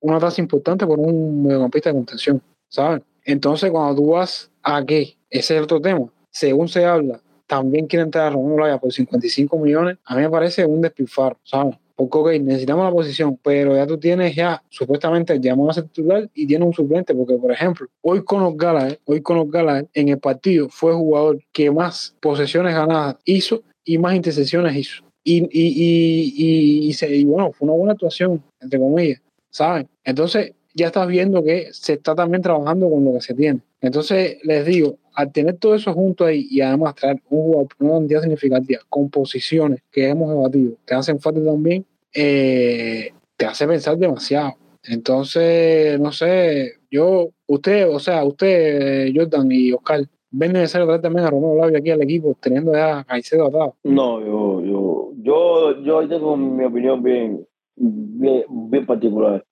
una 0.00 0.18
tasa 0.18 0.40
importante 0.40 0.86
por 0.86 1.00
un 1.00 1.42
mediocampista 1.42 1.90
de 1.90 1.96
contención, 1.96 2.42
¿sabes? 2.68 3.02
Entonces, 3.24 3.70
cuando 3.70 3.96
tú 3.96 4.10
vas 4.10 4.50
a 4.62 4.84
qué, 4.84 5.16
ese 5.30 5.56
es 5.56 5.62
otro 5.62 5.80
tema, 5.80 6.06
según 6.36 6.68
se 6.68 6.84
habla, 6.84 7.18
también 7.46 7.86
quiere 7.86 8.02
entrar 8.02 8.26
a 8.26 8.30
Romero 8.30 8.58
Laya 8.58 8.78
por 8.78 8.92
55 8.92 9.58
millones, 9.58 9.96
a 10.04 10.14
mí 10.14 10.20
me 10.20 10.28
parece 10.28 10.66
un 10.66 10.82
despilfarro, 10.82 11.38
¿sabes? 11.44 11.76
Porque, 11.94 12.18
ok, 12.18 12.42
necesitamos 12.42 12.84
la 12.84 12.90
posición, 12.90 13.38
pero 13.42 13.74
ya 13.74 13.86
tú 13.86 13.96
tienes 13.96 14.34
ya, 14.34 14.62
supuestamente, 14.68 15.40
llamado 15.40 15.70
a 15.70 15.72
ser 15.72 15.84
titular 15.84 16.28
y 16.34 16.46
tienes 16.46 16.66
un 16.66 16.74
suplente, 16.74 17.14
porque, 17.14 17.38
por 17.38 17.52
ejemplo, 17.52 17.86
hoy 18.02 18.22
con 18.22 18.42
los 18.42 18.54
Galas, 18.54 18.98
hoy 19.06 19.22
con 19.22 19.38
los 19.38 19.50
Galas, 19.50 19.86
en 19.94 20.08
el 20.10 20.18
partido 20.18 20.68
fue 20.68 20.90
el 20.90 20.98
jugador 20.98 21.42
que 21.52 21.70
más 21.70 22.14
posesiones 22.20 22.74
ganadas 22.74 23.16
hizo 23.24 23.62
y 23.82 23.96
más 23.96 24.14
intercepciones 24.14 24.76
hizo. 24.76 25.04
Y, 25.24 25.38
y, 25.44 25.48
y, 25.50 26.88
y, 26.88 26.92
se, 26.92 27.16
y 27.16 27.24
bueno, 27.24 27.50
fue 27.52 27.66
una 27.66 27.78
buena 27.78 27.92
actuación, 27.94 28.42
entre 28.60 28.78
comillas, 28.78 29.22
¿saben? 29.48 29.88
Entonces, 30.04 30.52
ya 30.74 30.88
estás 30.88 31.08
viendo 31.08 31.42
que 31.42 31.68
se 31.72 31.94
está 31.94 32.14
también 32.14 32.42
trabajando 32.42 32.90
con 32.90 33.02
lo 33.06 33.14
que 33.14 33.22
se 33.22 33.32
tiene. 33.32 33.60
Entonces, 33.86 34.38
les 34.42 34.66
digo, 34.66 34.98
al 35.14 35.30
tener 35.30 35.58
todo 35.58 35.76
eso 35.76 35.92
junto 35.92 36.24
ahí 36.24 36.48
y 36.50 36.60
además 36.60 36.96
traer 36.96 37.22
un 37.30 37.42
jugador 37.44 37.68
una 37.78 37.92
cantidad 37.92 38.20
significativa 38.20 38.80
con 38.88 39.08
que 39.08 40.08
hemos 40.08 40.28
debatido, 40.28 40.76
que 40.84 40.94
hacen 40.94 41.20
falta 41.20 41.44
también, 41.44 41.86
eh, 42.12 43.12
te 43.36 43.46
hace 43.46 43.66
pensar 43.66 43.96
demasiado. 43.96 44.54
Entonces, 44.82 46.00
no 46.00 46.10
sé, 46.10 46.72
yo, 46.90 47.30
usted, 47.46 47.88
o 47.88 48.00
sea, 48.00 48.24
usted, 48.24 49.12
Jordan 49.14 49.52
y 49.52 49.72
Oscar, 49.72 50.00
¿ven 50.32 50.52
necesario 50.52 50.86
traer 50.86 51.02
también 51.02 51.26
a 51.26 51.30
Romero 51.30 51.54
Lavia 51.56 51.78
aquí 51.78 51.90
al 51.90 52.02
equipo, 52.02 52.36
teniendo 52.40 52.72
ya 52.72 52.98
a 52.98 53.04
Caicedo 53.04 53.46
atado? 53.46 53.76
No, 53.84 54.20
yo, 54.20 54.62
yo, 54.64 55.12
yo, 55.22 55.80
yo 55.80 56.08
tengo 56.08 56.36
mi 56.36 56.64
opinión 56.64 57.02
bien, 57.04 57.46
bien, 57.76 58.44
bien 58.48 58.84
particular. 58.84 59.44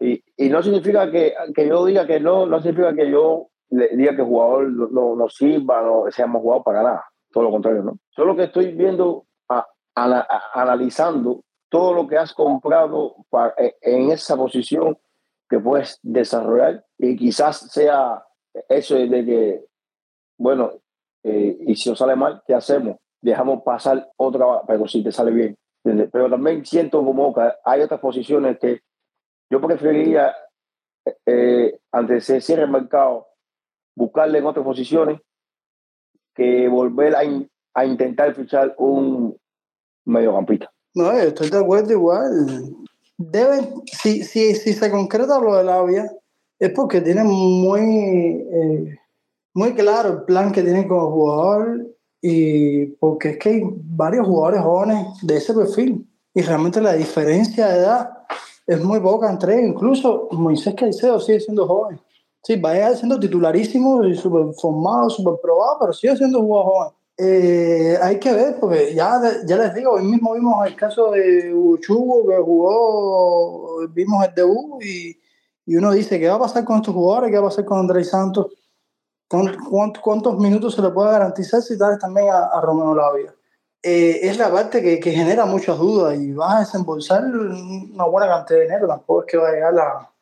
y, 0.00 0.22
y, 0.38 0.48
no 0.48 0.62
significa 0.62 1.10
que, 1.10 1.34
que 1.54 1.68
yo 1.68 1.84
diga 1.84 2.06
que 2.06 2.20
no, 2.20 2.46
no 2.46 2.60
significa 2.60 2.94
que 2.94 3.10
yo 3.10 3.48
le 3.70 3.88
diga 3.96 4.14
que 4.14 4.22
el 4.22 4.28
jugador 4.28 4.70
no, 4.70 5.16
no, 5.16 5.28
sirva, 5.28 5.82
no 5.82 6.04
seamos 6.10 6.42
jugadores 6.42 6.64
para 6.64 6.82
nada. 6.82 7.04
Todo 7.32 7.44
lo 7.44 7.50
contrario, 7.50 7.82
¿no? 7.82 7.98
Solo 8.10 8.36
que 8.36 8.44
estoy 8.44 8.72
viendo, 8.72 9.26
a, 9.48 9.66
analizando 10.54 11.42
todo 11.68 11.92
lo 11.92 12.06
que 12.06 12.16
has 12.16 12.32
comprado 12.32 13.16
para, 13.30 13.54
e, 13.58 13.76
en 13.82 14.10
esa 14.10 14.36
posición 14.36 14.96
que 15.48 15.58
puedes 15.58 15.98
desarrollar 16.02 16.84
y 16.98 17.16
quizás 17.16 17.70
sea 17.72 18.24
eso 18.68 18.94
de 18.94 19.24
que, 19.24 19.64
bueno, 20.38 20.72
eh, 21.22 21.56
y 21.60 21.74
si 21.74 21.90
os 21.90 21.98
sale 21.98 22.14
mal, 22.14 22.42
¿qué 22.46 22.54
hacemos? 22.54 22.96
Dejamos 23.20 23.62
pasar 23.62 24.08
otra, 24.16 24.62
pero 24.66 24.86
si 24.86 25.02
te 25.02 25.10
sale 25.10 25.30
bien. 25.32 25.56
Pero 25.82 26.30
también 26.30 26.64
siento 26.64 27.04
como 27.04 27.34
que 27.34 27.50
hay 27.64 27.80
otras 27.82 28.00
posiciones 28.00 28.58
que 28.58 28.80
yo 29.50 29.60
preferiría, 29.60 30.34
eh, 31.26 31.78
antes 31.92 32.26
de 32.26 32.40
cierre 32.40 32.62
el 32.62 32.70
mercado, 32.70 33.26
buscarle 33.94 34.38
en 34.38 34.46
otras 34.46 34.64
posiciones 34.64 35.20
que 36.34 36.68
volver 36.68 37.14
a, 37.14 37.84
intentar 37.84 38.34
fichar 38.34 38.74
un 38.78 39.36
mediocampista. 40.04 40.70
No, 40.94 41.10
estoy 41.12 41.50
de 41.50 41.58
acuerdo 41.58 41.92
igual. 41.92 42.74
Deben, 43.16 43.82
si, 43.86 44.22
si, 44.22 44.54
si 44.54 44.72
se 44.72 44.90
concreta 44.90 45.40
lo 45.40 45.56
de 45.56 45.64
la 45.64 45.82
vía, 45.84 46.10
es 46.58 46.70
porque 46.70 47.00
tienen 47.00 47.26
muy, 47.26 47.80
eh, 47.80 48.98
muy 49.54 49.74
claro 49.74 50.10
el 50.10 50.22
plan 50.24 50.52
que 50.52 50.62
tienen 50.62 50.88
como 50.88 51.10
jugador 51.10 51.86
y 52.20 52.86
porque 52.96 53.30
es 53.30 53.38
que 53.38 53.48
hay 53.50 53.62
varios 53.64 54.26
jugadores 54.26 54.62
jóvenes 54.62 55.06
de 55.22 55.36
ese 55.36 55.52
perfil 55.52 56.06
y 56.32 56.42
realmente 56.42 56.80
la 56.80 56.94
diferencia 56.94 57.68
de 57.68 57.78
edad 57.78 58.10
es 58.66 58.82
muy 58.82 58.98
poca 59.00 59.30
entre 59.30 59.58
ellos. 59.58 59.74
Incluso 59.74 60.28
Moisés 60.32 60.74
Caicedo 60.74 61.20
sigue 61.20 61.40
siendo 61.40 61.66
joven. 61.66 62.00
Sí, 62.44 62.56
vaya 62.56 62.94
siendo 62.94 63.18
titularísimo 63.18 64.04
y 64.04 64.14
súper 64.14 64.54
formado, 64.60 65.08
súper 65.08 65.40
probado, 65.40 65.78
pero 65.80 65.92
sigue 65.94 66.14
siendo 66.14 66.40
un 66.40 66.46
jugador 66.46 66.72
joven. 66.72 66.92
Eh, 67.16 67.98
hay 68.02 68.18
que 68.18 68.32
ver, 68.34 68.60
porque 68.60 68.94
ya, 68.94 69.18
ya 69.46 69.56
les 69.56 69.74
digo, 69.74 69.92
hoy 69.92 70.04
mismo 70.04 70.34
vimos 70.34 70.66
el 70.66 70.76
caso 70.76 71.12
de 71.12 71.54
Uchugo 71.54 72.28
que 72.28 72.36
jugó, 72.36 73.88
vimos 73.88 74.26
el 74.26 74.34
debut 74.34 74.82
y, 74.82 75.18
y, 75.64 75.76
uno 75.76 75.92
dice, 75.92 76.20
¿qué 76.20 76.28
va 76.28 76.34
a 76.34 76.40
pasar 76.40 76.66
con 76.66 76.76
estos 76.76 76.92
jugadores? 76.92 77.30
¿Qué 77.30 77.38
va 77.38 77.46
a 77.46 77.48
pasar 77.48 77.64
con 77.64 77.78
Andrés 77.78 78.10
Santos? 78.10 78.48
¿Cuántos, 79.26 80.02
¿Cuántos, 80.02 80.38
minutos 80.38 80.74
se 80.74 80.82
le 80.82 80.90
puede 80.90 81.12
garantizar 81.12 81.62
si 81.62 81.78
tal 81.78 81.98
también 81.98 82.28
a, 82.28 82.48
a 82.48 82.60
Romeo 82.60 82.94
Lavia? 82.94 83.34
Eh, 83.82 84.20
es 84.22 84.36
la 84.36 84.52
parte 84.52 84.82
que, 84.82 85.00
que, 85.00 85.12
genera 85.12 85.46
muchas 85.46 85.78
dudas 85.78 86.18
y 86.18 86.32
vas 86.32 86.54
a 86.54 86.60
desembolsar 86.60 87.24
una 87.24 88.04
buena 88.04 88.28
cantidad 88.28 88.58
de 88.58 88.64
dinero, 88.64 88.86
tampoco 88.86 89.22
es 89.22 89.26
que 89.30 89.36
va 89.38 89.48
a 89.48 89.52
llegar 89.52 89.72
la 89.72 90.13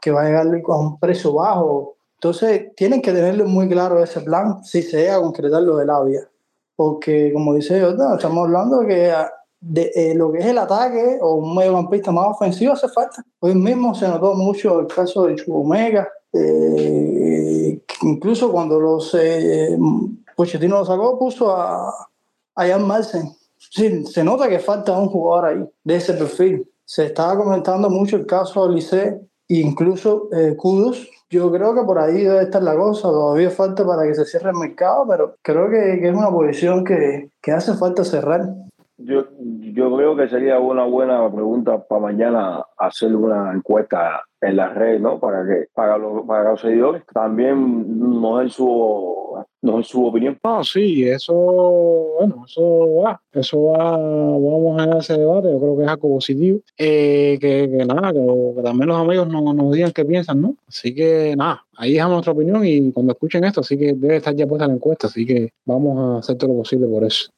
que 0.00 0.10
va 0.10 0.22
a 0.22 0.24
llegar 0.24 0.46
a 0.46 0.76
un 0.76 0.98
precio 0.98 1.34
bajo. 1.34 1.96
Entonces, 2.14 2.74
tienen 2.76 3.00
que 3.00 3.12
tenerlo 3.12 3.46
muy 3.46 3.68
claro 3.68 4.02
ese 4.02 4.20
plan 4.20 4.62
si 4.64 4.82
se 4.82 4.98
llega 4.98 5.16
a 5.16 5.20
concretar 5.20 5.62
lo 5.62 5.76
de 5.76 5.86
la 5.86 6.02
vía. 6.02 6.28
Porque, 6.76 7.32
como 7.32 7.54
dice 7.54 7.80
Jordan, 7.80 8.14
estamos 8.16 8.44
hablando 8.44 8.80
que 8.86 9.12
de 9.60 9.92
eh, 9.94 10.14
lo 10.14 10.32
que 10.32 10.38
es 10.38 10.46
el 10.46 10.58
ataque 10.58 11.18
o 11.20 11.34
un 11.34 11.54
mediocampista 11.54 12.10
más 12.10 12.28
ofensivo 12.28 12.72
hace 12.72 12.88
falta. 12.88 13.22
Hoy 13.40 13.54
mismo 13.54 13.94
se 13.94 14.08
notó 14.08 14.34
mucho 14.34 14.80
el 14.80 14.86
caso 14.86 15.26
de 15.26 15.36
Chubomega, 15.36 16.08
eh, 16.32 17.80
incluso 18.02 18.50
cuando 18.50 18.80
los 18.80 19.14
eh, 19.14 19.76
Pochettino 20.34 20.78
lo 20.78 20.84
sacó, 20.86 21.18
puso 21.18 21.54
a, 21.54 21.90
a 22.54 22.66
Jan 22.66 22.86
Marsen. 22.86 23.30
Sí, 23.58 24.06
se 24.06 24.24
nota 24.24 24.48
que 24.48 24.58
falta 24.58 24.98
un 24.98 25.08
jugador 25.08 25.44
ahí 25.44 25.70
de 25.84 25.96
ese 25.96 26.14
perfil. 26.14 26.66
Se 26.84 27.06
estaba 27.06 27.36
comentando 27.36 27.90
mucho 27.90 28.16
el 28.16 28.26
caso 28.26 28.66
de 28.66 28.74
Lice 28.74 29.20
incluso 29.58 30.28
eh, 30.32 30.54
Kudos. 30.56 31.10
Yo 31.28 31.50
creo 31.52 31.74
que 31.74 31.82
por 31.82 31.98
ahí 31.98 32.24
debe 32.24 32.42
estar 32.42 32.62
la 32.62 32.76
cosa, 32.76 33.08
todavía 33.08 33.50
falta 33.50 33.86
para 33.86 34.02
que 34.04 34.14
se 34.14 34.24
cierre 34.24 34.50
el 34.50 34.56
mercado, 34.56 35.06
pero 35.08 35.36
creo 35.42 35.70
que, 35.70 36.04
es 36.06 36.14
una 36.14 36.30
posición 36.30 36.84
que, 36.84 37.30
que, 37.40 37.52
hace 37.52 37.74
falta 37.74 38.04
cerrar. 38.04 38.42
Yo, 38.98 39.24
yo 39.38 39.96
creo 39.96 40.16
que 40.16 40.28
sería 40.28 40.58
una 40.58 40.84
buena 40.84 41.30
pregunta 41.32 41.78
para 41.78 42.00
mañana 42.00 42.64
hacer 42.76 43.14
una 43.14 43.52
encuesta 43.52 44.22
en 44.40 44.56
la 44.56 44.70
red, 44.70 45.00
¿no? 45.00 45.20
Para 45.20 45.44
que 45.46 45.66
para 45.72 45.96
los, 45.96 46.26
para 46.26 46.50
los 46.50 46.60
seguidores 46.60 47.04
también 47.12 48.20
nos 48.20 48.38
den 48.40 48.48
su 48.50 49.44
no 49.62 49.80
es 49.80 49.88
su 49.88 50.04
opinión. 50.04 50.38
No, 50.42 50.64
sí, 50.64 51.06
eso, 51.06 51.34
bueno, 51.34 52.44
eso 52.46 52.94
va, 52.96 53.20
eso 53.32 53.62
va, 53.64 53.96
vamos 53.96 54.80
a 54.80 54.98
ese 54.98 55.18
debate, 55.18 55.50
yo 55.50 55.58
creo 55.58 55.76
que 55.76 55.82
es 55.82 55.88
algo 55.88 56.08
positivo, 56.08 56.60
eh, 56.78 57.38
que, 57.40 57.68
que, 57.70 57.84
nada, 57.84 58.12
que, 58.12 58.62
también 58.62 58.88
los 58.88 59.00
amigos 59.00 59.28
nos, 59.28 59.54
nos 59.54 59.72
digan 59.72 59.92
qué 59.92 60.04
piensan, 60.04 60.40
¿no? 60.40 60.56
Así 60.66 60.94
que 60.94 61.34
nada, 61.36 61.64
ahí 61.76 61.94
dejamos 61.94 62.16
nuestra 62.16 62.32
opinión 62.32 62.64
y 62.64 62.92
cuando 62.92 63.12
escuchen 63.12 63.44
esto, 63.44 63.60
así 63.60 63.76
que 63.76 63.92
debe 63.94 64.16
estar 64.16 64.34
ya 64.34 64.46
puesta 64.46 64.66
la 64.66 64.74
encuesta, 64.74 65.06
así 65.06 65.26
que 65.26 65.52
vamos 65.64 65.98
a 65.98 66.18
hacer 66.18 66.36
todo 66.36 66.52
lo 66.52 66.58
posible 66.58 66.86
por 66.86 67.04
eso. 67.04 67.30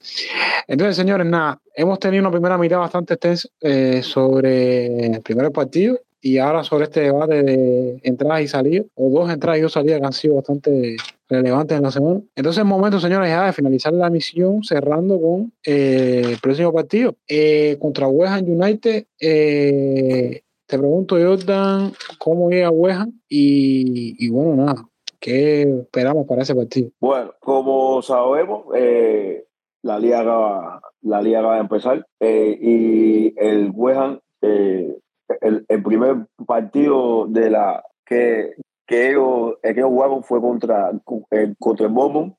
Entonces, 0.66 0.96
señores, 0.96 1.26
nada, 1.26 1.60
hemos 1.74 1.98
tenido 1.98 2.22
una 2.22 2.30
primera 2.30 2.56
mitad 2.58 2.78
bastante 2.78 3.14
extensa 3.14 3.48
eh, 3.60 4.02
sobre 4.02 5.06
el 5.06 5.22
primer 5.22 5.50
partido 5.50 5.98
y 6.24 6.38
ahora 6.38 6.62
sobre 6.62 6.84
este 6.84 7.00
debate 7.00 7.42
de 7.42 8.00
entradas 8.04 8.42
y 8.42 8.48
salidas, 8.48 8.86
o 8.94 9.10
dos 9.10 9.28
entradas 9.28 9.58
y 9.58 9.62
dos 9.62 9.72
salidas 9.72 10.00
que 10.00 10.06
han 10.06 10.12
sido 10.12 10.36
bastante 10.36 10.96
relevantes 11.28 11.76
en 11.76 11.82
la 11.82 11.90
semana. 11.90 12.20
Entonces, 12.36 12.62
es 12.62 12.66
momento, 12.66 13.00
señores, 13.00 13.28
ya 13.28 13.46
de 13.46 13.52
finalizar 13.52 13.92
la 13.92 14.08
misión 14.08 14.62
cerrando 14.62 15.20
con 15.20 15.52
eh, 15.66 16.22
el 16.24 16.38
próximo 16.38 16.72
partido 16.72 17.16
eh, 17.28 17.76
contra 17.80 18.06
West 18.06 18.46
United. 18.46 19.06
Eh, 19.18 20.42
te 20.66 20.78
pregunto, 20.78 21.16
Jordan, 21.16 21.92
cómo 22.18 22.48
llega 22.50 22.70
West 22.70 23.00
Ham 23.00 23.20
y, 23.28 24.30
bueno, 24.30 24.54
nada, 24.54 24.88
¿qué 25.18 25.62
esperamos 25.62 26.24
para 26.28 26.42
ese 26.42 26.54
partido? 26.54 26.90
Bueno, 27.00 27.34
como 27.40 28.00
sabemos, 28.00 28.66
la 29.82 29.98
liga 29.98 30.80
la 31.02 31.20
liga 31.20 31.40
acaba 31.40 31.54
de 31.54 31.60
empezar 31.60 32.06
y 32.20 33.34
el 33.36 33.72
West 33.74 34.22
el, 35.40 35.64
el, 35.68 35.82
primer 35.82 36.26
partido 36.46 37.26
de 37.26 37.50
la 37.50 37.82
que, 38.04 38.54
que 38.86 39.10
ellos, 39.10 39.54
que 39.62 39.70
ellos 39.70 39.88
jugaron 39.88 40.22
fue 40.22 40.40
contra, 40.40 40.92
contra 41.58 41.86
el 41.86 41.94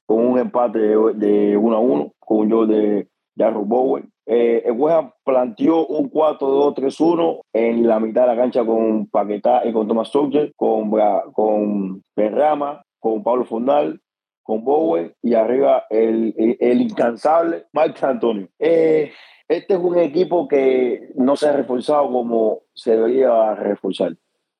con 0.05 0.25
un 0.25 0.39
empate 0.39 0.79
de, 0.79 1.13
de 1.15 1.57
1 1.57 1.75
a 1.75 1.79
1 1.79 2.13
con 2.19 2.37
un 2.37 2.49
gol 2.49 2.67
de 2.67 3.07
Jarro 3.37 3.63
Bowen. 3.63 4.09
Eh, 4.25 4.63
el 4.65 4.73
West 4.73 5.09
planteó 5.25 5.85
un 5.85 6.09
4-2-3-1 6.09 7.41
en 7.53 7.87
la 7.87 7.99
mitad 7.99 8.21
de 8.21 8.27
la 8.27 8.37
cancha 8.37 8.65
con 8.65 9.07
Paquetá 9.07 9.65
y 9.65 9.73
con 9.73 9.87
Thomas 9.87 10.11
Tuchel, 10.11 10.53
con, 10.55 10.91
con 11.33 12.01
Berrama, 12.15 12.83
con 12.99 13.21
Pablo 13.21 13.43
Fondal, 13.43 13.99
con 14.43 14.63
Bowen 14.63 15.13
y 15.21 15.33
arriba 15.33 15.85
el, 15.89 16.33
el, 16.37 16.57
el 16.59 16.81
incansable 16.81 17.65
Mike 17.73 18.05
Antonio. 18.05 18.47
Eh, 18.59 19.11
este 19.57 19.73
es 19.75 19.79
un 19.79 19.97
equipo 19.97 20.47
que 20.47 21.11
no 21.15 21.35
se 21.35 21.47
ha 21.47 21.53
reforzado 21.53 22.11
como 22.11 22.61
se 22.73 22.91
debería 22.91 23.55
reforzar. 23.55 24.15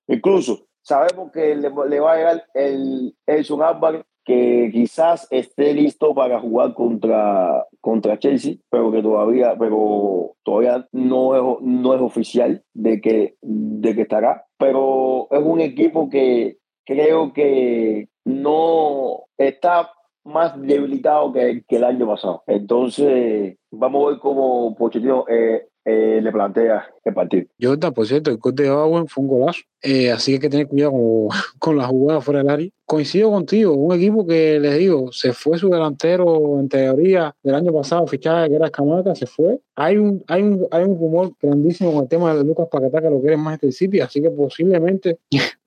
Incluso 0.08 0.68
sabemos 0.82 1.32
que 1.32 1.56
le, 1.56 1.70
le 1.90 2.00
va 2.00 2.14
a 2.14 2.18
llegar 2.18 2.44
el 2.54 3.16
Edson 3.26 3.64
Álvarez, 3.64 4.04
que 4.26 4.70
quizás 4.72 5.28
esté 5.32 5.74
listo 5.74 6.14
para 6.14 6.40
jugar 6.40 6.74
contra, 6.74 7.66
contra 7.82 8.20
Chelsea, 8.20 8.56
pero 8.70 8.92
que 8.92 9.02
todavía, 9.02 9.56
pero 9.58 10.36
todavía 10.44 10.88
no 10.92 11.36
es, 11.36 11.62
no 11.62 11.94
es 11.94 12.02
oficial 12.02 12.64
de 12.74 13.02
que, 13.02 13.36
de 13.42 13.96
que 13.96 14.02
estará. 14.04 14.46
Pero 14.58 15.28
es 15.32 15.42
un 15.44 15.60
equipo 15.60 16.10
que 16.10 16.58
creo 16.86 17.34
que 17.34 18.10
no 18.24 19.24
está 19.38 19.92
más 20.24 20.60
debilitado 20.62 21.34
que, 21.34 21.64
que 21.68 21.76
el 21.76 21.84
año 21.84 22.08
pasado. 22.08 22.44
Entonces, 22.48 23.58
vamos 23.74 24.06
a 24.06 24.10
ver 24.12 24.20
cómo 24.20 24.76
Pochettino 24.76 25.26
eh, 25.28 25.68
eh, 25.86 26.20
le 26.22 26.32
plantea 26.32 26.88
el 27.04 27.14
partido. 27.14 27.46
Jordan, 27.62 27.94
por 27.94 28.06
cierto, 28.06 28.32
el 28.32 28.38
gol 28.38 28.56
de 28.56 28.70
Owen 28.70 29.08
fue 29.08 29.24
un 29.24 29.28
golazo. 29.30 29.62
Eh, 29.82 30.12
así 30.12 30.32
que 30.32 30.36
hay 30.36 30.40
que 30.40 30.50
tener 30.50 30.68
cuidado 30.68 30.92
con, 30.92 31.28
con 31.60 31.78
la 31.78 31.88
jugada 31.88 32.22
fuera 32.22 32.40
del 32.40 32.50
área. 32.50 32.70
Coincido 32.86 33.32
contigo, 33.32 33.74
un 33.74 33.94
equipo 33.96 34.26
que 34.26 34.60
les 34.60 34.78
digo, 34.78 35.12
se 35.12 35.34
fue 35.34 35.58
su 35.58 35.70
delantero 35.70 36.60
en 36.60 36.70
teoría 36.70 37.36
del 37.44 37.56
año 37.56 37.74
pasado, 37.74 38.06
fichaje 38.08 38.50
que 38.50 38.56
era 38.56 38.68
Escamaca, 38.68 39.16
se 39.16 39.26
fue. 39.26 39.60
Hay 39.76 39.98
un, 39.98 40.24
hay 40.28 40.44
un, 40.44 40.68
hay 40.70 40.84
un 40.84 40.98
rumor 41.00 41.32
grandísimo 41.42 41.92
con 41.94 42.04
el 42.04 42.10
tema 42.10 42.34
de 42.36 42.44
Lucas 42.44 42.68
Paquetá 42.72 43.02
que 43.02 43.10
lo 43.10 43.20
quiere 43.20 43.38
más 43.38 43.56
este 43.56 43.72
City, 43.72 44.00
así 44.00 44.22
que 44.22 44.30
posiblemente 44.30 45.18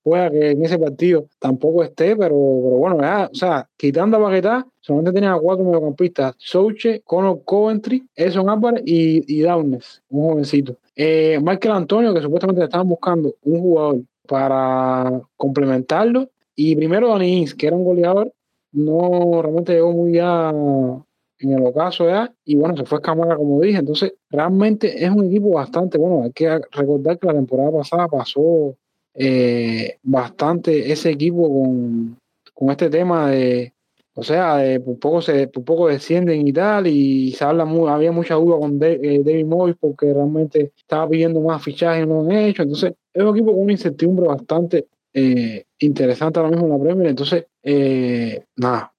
pueda 0.06 0.30
que 0.30 0.52
en 0.52 0.64
ese 0.64 0.78
partido 0.78 1.26
tampoco 1.40 1.82
esté, 1.82 2.14
pero, 2.14 2.28
pero 2.28 2.76
bueno, 2.76 2.96
o 2.98 3.34
sea, 3.34 3.68
quitando 3.76 4.16
a 4.18 4.20
Paquetá, 4.20 4.64
solamente 4.80 5.12
tenía 5.14 5.32
a 5.32 5.40
cuatro 5.40 5.64
mediocampistas, 5.64 6.36
Souche, 6.38 7.02
Conor 7.04 7.42
Coventry, 7.44 8.06
Edson 8.14 8.48
Álvarez 8.48 8.84
y, 8.86 9.24
y 9.26 9.40
Downes, 9.40 10.02
un 10.10 10.28
jovencito. 10.28 10.76
Eh, 10.94 11.40
Michael 11.42 11.74
Antonio, 11.74 12.14
que 12.14 12.22
supuestamente 12.22 12.62
estaban 12.62 12.88
buscando 12.88 13.34
un 13.42 13.60
jugador 13.60 14.00
para 14.28 15.20
complementarlo, 15.36 16.28
y 16.54 16.76
primero 16.76 17.08
Dani 17.08 17.38
Ings, 17.38 17.56
que 17.56 17.66
era 17.66 17.74
un 17.74 17.84
goleador, 17.84 18.32
no 18.70 19.42
realmente 19.42 19.72
llegó 19.72 19.92
muy 19.92 20.12
ya 20.12 20.50
en 20.50 21.50
el 21.50 21.66
ocaso 21.66 22.06
ya, 22.06 22.32
y 22.44 22.54
bueno, 22.54 22.76
se 22.76 22.84
fue 22.84 23.02
Camara 23.02 23.34
como 23.34 23.60
dije, 23.60 23.80
entonces 23.80 24.14
realmente 24.30 25.04
es 25.04 25.10
un 25.10 25.26
equipo 25.26 25.50
bastante 25.50 25.98
bueno, 25.98 26.22
hay 26.22 26.30
que 26.30 26.60
recordar 26.70 27.18
que 27.18 27.26
la 27.26 27.34
temporada 27.34 27.72
pasada 27.72 28.06
pasó 28.06 28.76
eh, 29.18 29.98
bastante 30.02 30.92
ese 30.92 31.10
equipo 31.10 31.48
con, 31.48 32.18
con 32.52 32.70
este 32.70 32.90
tema 32.90 33.30
de, 33.30 33.72
o 34.14 34.22
sea, 34.22 34.56
de, 34.56 34.80
por, 34.80 34.98
poco 34.98 35.20
se, 35.20 35.46
poco 35.48 35.88
descienden 35.88 36.48
y 36.48 36.52
tal, 36.52 36.86
y 36.86 37.32
se 37.32 37.44
habla 37.44 37.66
muy, 37.66 37.88
había 37.90 38.12
mucha 38.12 38.34
duda 38.34 38.58
con 38.58 38.78
eh, 38.82 39.22
David 39.22 39.44
Moyes 39.44 39.76
porque 39.78 40.12
realmente 40.12 40.72
estaba 40.76 41.08
pidiendo 41.08 41.40
más 41.40 41.62
fichajes 41.62 42.04
y 42.04 42.08
no 42.08 42.22
han 42.22 42.32
hecho, 42.32 42.62
entonces 42.62 42.94
es 43.12 43.22
un 43.22 43.36
equipo 43.36 43.52
con 43.52 43.62
una 43.62 43.72
incertidumbre 43.72 44.26
bastante 44.26 44.86
eh, 45.12 45.64
interesante 45.80 46.38
ahora 46.38 46.50
mismo 46.50 46.66
en 46.66 46.72
la 46.72 46.78
Premier. 46.78 47.08
Entonces, 47.08 47.46
eh, 47.62 48.42
nada, 48.56 48.92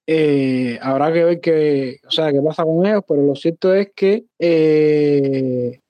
habrá 0.82 1.14
que 1.14 1.24
ver 1.24 1.40
qué, 1.40 2.00
o 2.08 2.12
sea, 2.12 2.32
qué 2.32 2.42
pasa 2.42 2.64
con 2.64 2.86
ellos, 2.86 3.04
pero 3.08 3.24
lo 3.24 3.36
cierto 3.36 3.74
es 3.74 3.90
que, 3.96 4.26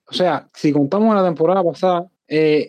o 0.10 0.14
sea, 0.14 0.48
si 0.54 0.72
contamos 0.72 1.14
la 1.16 1.26
temporada 1.26 1.64
pasada, 1.64 2.08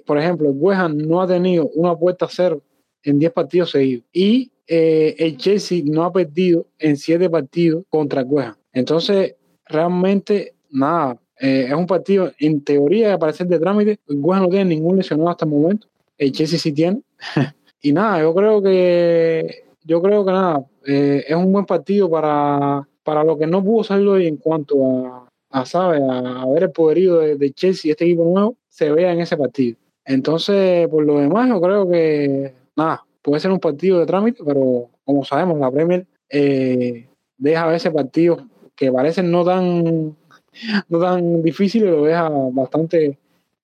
por 0.06 0.18
ejemplo, 0.18 0.48
el 0.48 0.54
no 0.88 1.20
ha 1.20 1.26
tenido 1.26 1.68
una 1.74 1.96
puerta 1.96 2.26
a 2.26 2.28
cero 2.30 2.62
en 3.02 3.18
10 3.18 3.32
partidos 3.32 3.70
seguidos 3.70 4.04
y 4.12 4.50
el 4.66 5.36
Chelsea 5.38 5.82
no 5.84 6.04
ha 6.04 6.12
perdido 6.12 6.66
en 6.78 6.96
7 6.96 7.28
partidos 7.30 7.84
contra 7.88 8.24
el. 8.24 8.56
Entonces, 8.72 9.34
realmente, 9.64 10.54
nada, 10.70 11.18
es 11.38 11.72
un 11.72 11.86
partido 11.86 12.32
en 12.38 12.62
teoría 12.62 13.10
de 13.10 13.18
parecer 13.18 13.46
de 13.46 13.58
trámite. 13.58 13.98
El 14.08 14.20
no 14.20 14.48
tiene 14.48 14.76
ningún 14.76 14.96
lesionado 14.96 15.30
hasta 15.30 15.44
el 15.44 15.50
momento. 15.50 15.88
El 16.18 16.32
Chelsea 16.32 16.58
sí 16.58 16.72
tiene. 16.72 17.00
y 17.80 17.92
nada, 17.92 18.20
yo 18.20 18.34
creo 18.34 18.62
que 18.62 19.68
yo 19.88 20.02
creo 20.02 20.22
que 20.22 20.32
nada, 20.32 20.66
eh, 20.86 21.24
es 21.26 21.34
un 21.34 21.50
buen 21.50 21.64
partido 21.64 22.10
para, 22.10 22.86
para 23.02 23.24
lo 23.24 23.38
que 23.38 23.46
no 23.46 23.64
pudo 23.64 23.82
salir 23.82 24.06
hoy 24.06 24.26
en 24.26 24.36
cuanto 24.36 24.84
a, 24.84 25.28
a 25.48 25.64
¿sabe? 25.64 25.96
A, 25.96 26.42
a, 26.42 26.46
ver 26.46 26.64
el 26.64 26.72
poderío 26.72 27.20
de, 27.20 27.36
de 27.36 27.52
Chelsea, 27.54 27.92
este 27.92 28.04
equipo 28.04 28.24
nuevo, 28.24 28.54
se 28.68 28.90
vea 28.92 29.12
en 29.12 29.20
ese 29.20 29.36
partido. 29.36 29.76
Entonces, 30.04 30.88
por 30.88 31.04
lo 31.04 31.18
demás, 31.18 31.48
yo 31.48 31.60
creo 31.60 31.88
que 31.88 32.54
nada, 32.76 33.04
puede 33.22 33.40
ser 33.40 33.50
un 33.50 33.60
partido 33.60 34.00
de 34.00 34.06
trámite, 34.06 34.42
pero 34.44 34.88
como 35.04 35.24
sabemos, 35.24 35.58
la 35.58 35.70
Premier 35.70 36.06
eh, 36.30 37.08
deja 37.36 37.64
a 37.64 37.68
veces 37.68 37.92
partidos 37.92 38.42
que 38.74 38.92
parecen 38.92 39.30
no 39.30 39.44
tan, 39.44 40.16
no 40.88 40.98
tan 40.98 41.42
difíciles, 41.42 41.90
lo 41.90 42.04
deja 42.04 42.28
bastante 42.52 43.18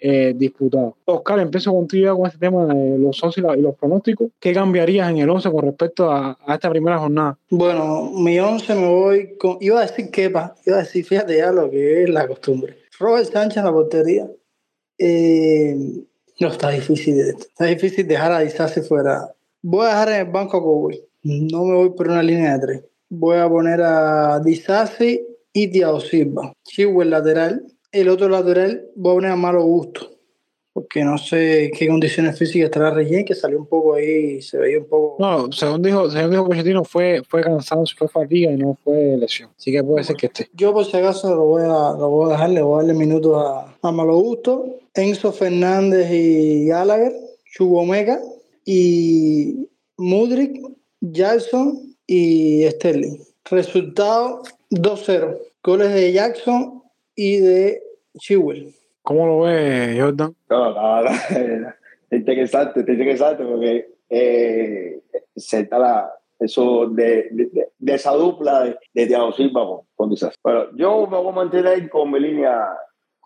eh, 0.06 0.34
disputado. 0.36 0.98
Oscar, 1.06 1.40
empiezo 1.40 1.72
contigo 1.72 2.14
con 2.14 2.26
este 2.26 2.38
tema 2.38 2.66
de 2.66 2.98
los 2.98 3.22
11 3.22 3.40
y, 3.40 3.60
los 3.62 3.74
pronósticos. 3.74 4.28
¿Qué 4.38 4.52
cambiarías 4.52 5.08
en 5.08 5.18
el 5.18 5.30
11 5.30 5.50
con 5.50 5.62
respecto 5.64 6.10
a, 6.10 6.36
a, 6.44 6.54
esta 6.54 6.68
primera 6.68 6.98
jornada? 6.98 7.38
Bueno, 7.48 8.10
mi 8.10 8.38
11 8.38 8.74
me 8.74 8.88
voy 8.88 9.36
con. 9.38 9.56
Iba 9.60 9.78
a 9.78 9.86
decir 9.86 10.10
Kepa, 10.10 10.56
iba 10.66 10.76
a 10.76 10.80
decir, 10.80 11.06
fíjate 11.06 11.38
ya 11.38 11.50
lo 11.52 11.70
que 11.70 12.02
es 12.02 12.10
la 12.10 12.28
costumbre. 12.28 12.76
Robert 12.98 13.32
Sánchez 13.32 13.56
en 13.56 13.64
la 13.64 13.72
portería. 13.72 14.30
Eh, 14.98 15.76
no, 16.40 16.48
está 16.48 16.70
difícil. 16.70 17.18
Está 17.20 17.66
difícil 17.66 18.06
dejar 18.06 18.32
a 18.32 18.40
Disasi 18.40 18.80
fuera. 18.82 19.32
Voy 19.62 19.86
a 19.86 19.90
dejar 19.90 20.08
en 20.10 20.26
el 20.26 20.32
banco 20.32 20.56
a 20.56 20.60
Cowboy. 20.60 21.02
No 21.22 21.64
me 21.64 21.74
voy 21.74 21.90
por 21.90 22.08
una 22.08 22.22
línea 22.22 22.58
de 22.58 22.66
tres. 22.66 22.82
Voy 23.08 23.38
a 23.38 23.48
poner 23.48 23.80
a 23.82 24.40
Disasi 24.40 25.24
y 25.52 25.68
Thiago 25.68 26.00
Silva. 26.00 26.52
Chihuahua 26.64 27.04
el 27.04 27.10
lateral 27.10 27.66
el 27.94 28.08
otro 28.08 28.28
lateral 28.28 28.88
voy 28.96 29.12
a 29.12 29.14
poner 29.14 29.30
a 29.30 29.36
malo 29.36 29.62
gusto, 29.62 30.13
porque 30.74 31.04
no 31.04 31.16
sé 31.16 31.70
qué 31.78 31.86
condiciones 31.86 32.36
físicas 32.36 32.64
estará 32.64 32.90
Reyes, 32.90 33.24
que 33.24 33.34
salió 33.36 33.60
un 33.60 33.66
poco 33.66 33.94
ahí, 33.94 34.42
se 34.42 34.58
veía 34.58 34.80
un 34.80 34.86
poco. 34.86 35.16
No, 35.20 35.50
según 35.52 35.80
dijo, 35.80 36.10
según 36.10 36.32
dijo 36.32 36.46
Pochettino, 36.46 36.82
fue, 36.82 37.22
fue 37.28 37.44
cansancio, 37.44 37.96
fue 37.96 38.08
fatiga 38.08 38.50
y 38.50 38.56
no 38.56 38.76
fue 38.82 39.16
lesión. 39.16 39.50
Así 39.56 39.70
que 39.70 39.84
puede 39.84 40.02
ser 40.02 40.16
que 40.16 40.26
esté. 40.26 40.50
Yo, 40.52 40.72
por 40.72 40.84
si 40.84 40.96
acaso, 40.96 41.32
lo 41.32 41.44
voy 41.44 41.62
a, 41.62 41.66
lo 41.96 42.10
voy 42.10 42.28
a 42.28 42.32
dejar, 42.32 42.50
le 42.50 42.60
voy 42.60 42.74
a 42.74 42.76
darle 42.78 42.94
minutos 42.94 43.40
a, 43.40 43.88
a 43.88 43.92
malo 43.92 44.16
gusto. 44.18 44.66
Enzo 44.94 45.32
Fernández 45.32 46.10
y 46.10 46.66
Gallagher, 46.66 47.12
Chubomega 47.52 48.18
y 48.64 49.68
Mudrik, 49.96 50.60
Jackson 51.00 51.94
y 52.04 52.64
Sterling. 52.68 53.20
Resultado 53.44 54.42
2-0. 54.72 55.38
Goles 55.62 55.94
de 55.94 56.12
Jackson 56.12 56.82
y 57.14 57.36
de 57.36 57.80
Chewell. 58.18 58.74
¿Cómo 59.04 59.26
lo 59.26 59.40
ves, 59.40 60.00
Jordan? 60.00 60.34
No, 60.48 60.72
no, 60.72 61.02
no. 61.02 61.10
Interesante, 62.10 62.80
interesante 62.80 63.44
porque 63.44 63.88
eh, 64.08 65.02
se 65.36 65.68
la, 65.70 66.10
eso 66.38 66.86
de, 66.86 67.28
de, 67.78 67.94
esa 67.94 68.12
dupla 68.12 68.64
de, 68.64 68.78
de 68.94 69.06
Thiago 69.06 69.32
Silva 69.32 69.66
con, 69.66 69.80
con 69.94 70.16
Pero 70.42 70.74
yo 70.76 71.06
me 71.06 71.18
voy 71.18 71.28
a 71.28 71.36
mantener 71.36 71.90
con 71.90 72.12
mi 72.12 72.18
línea, 72.18 72.66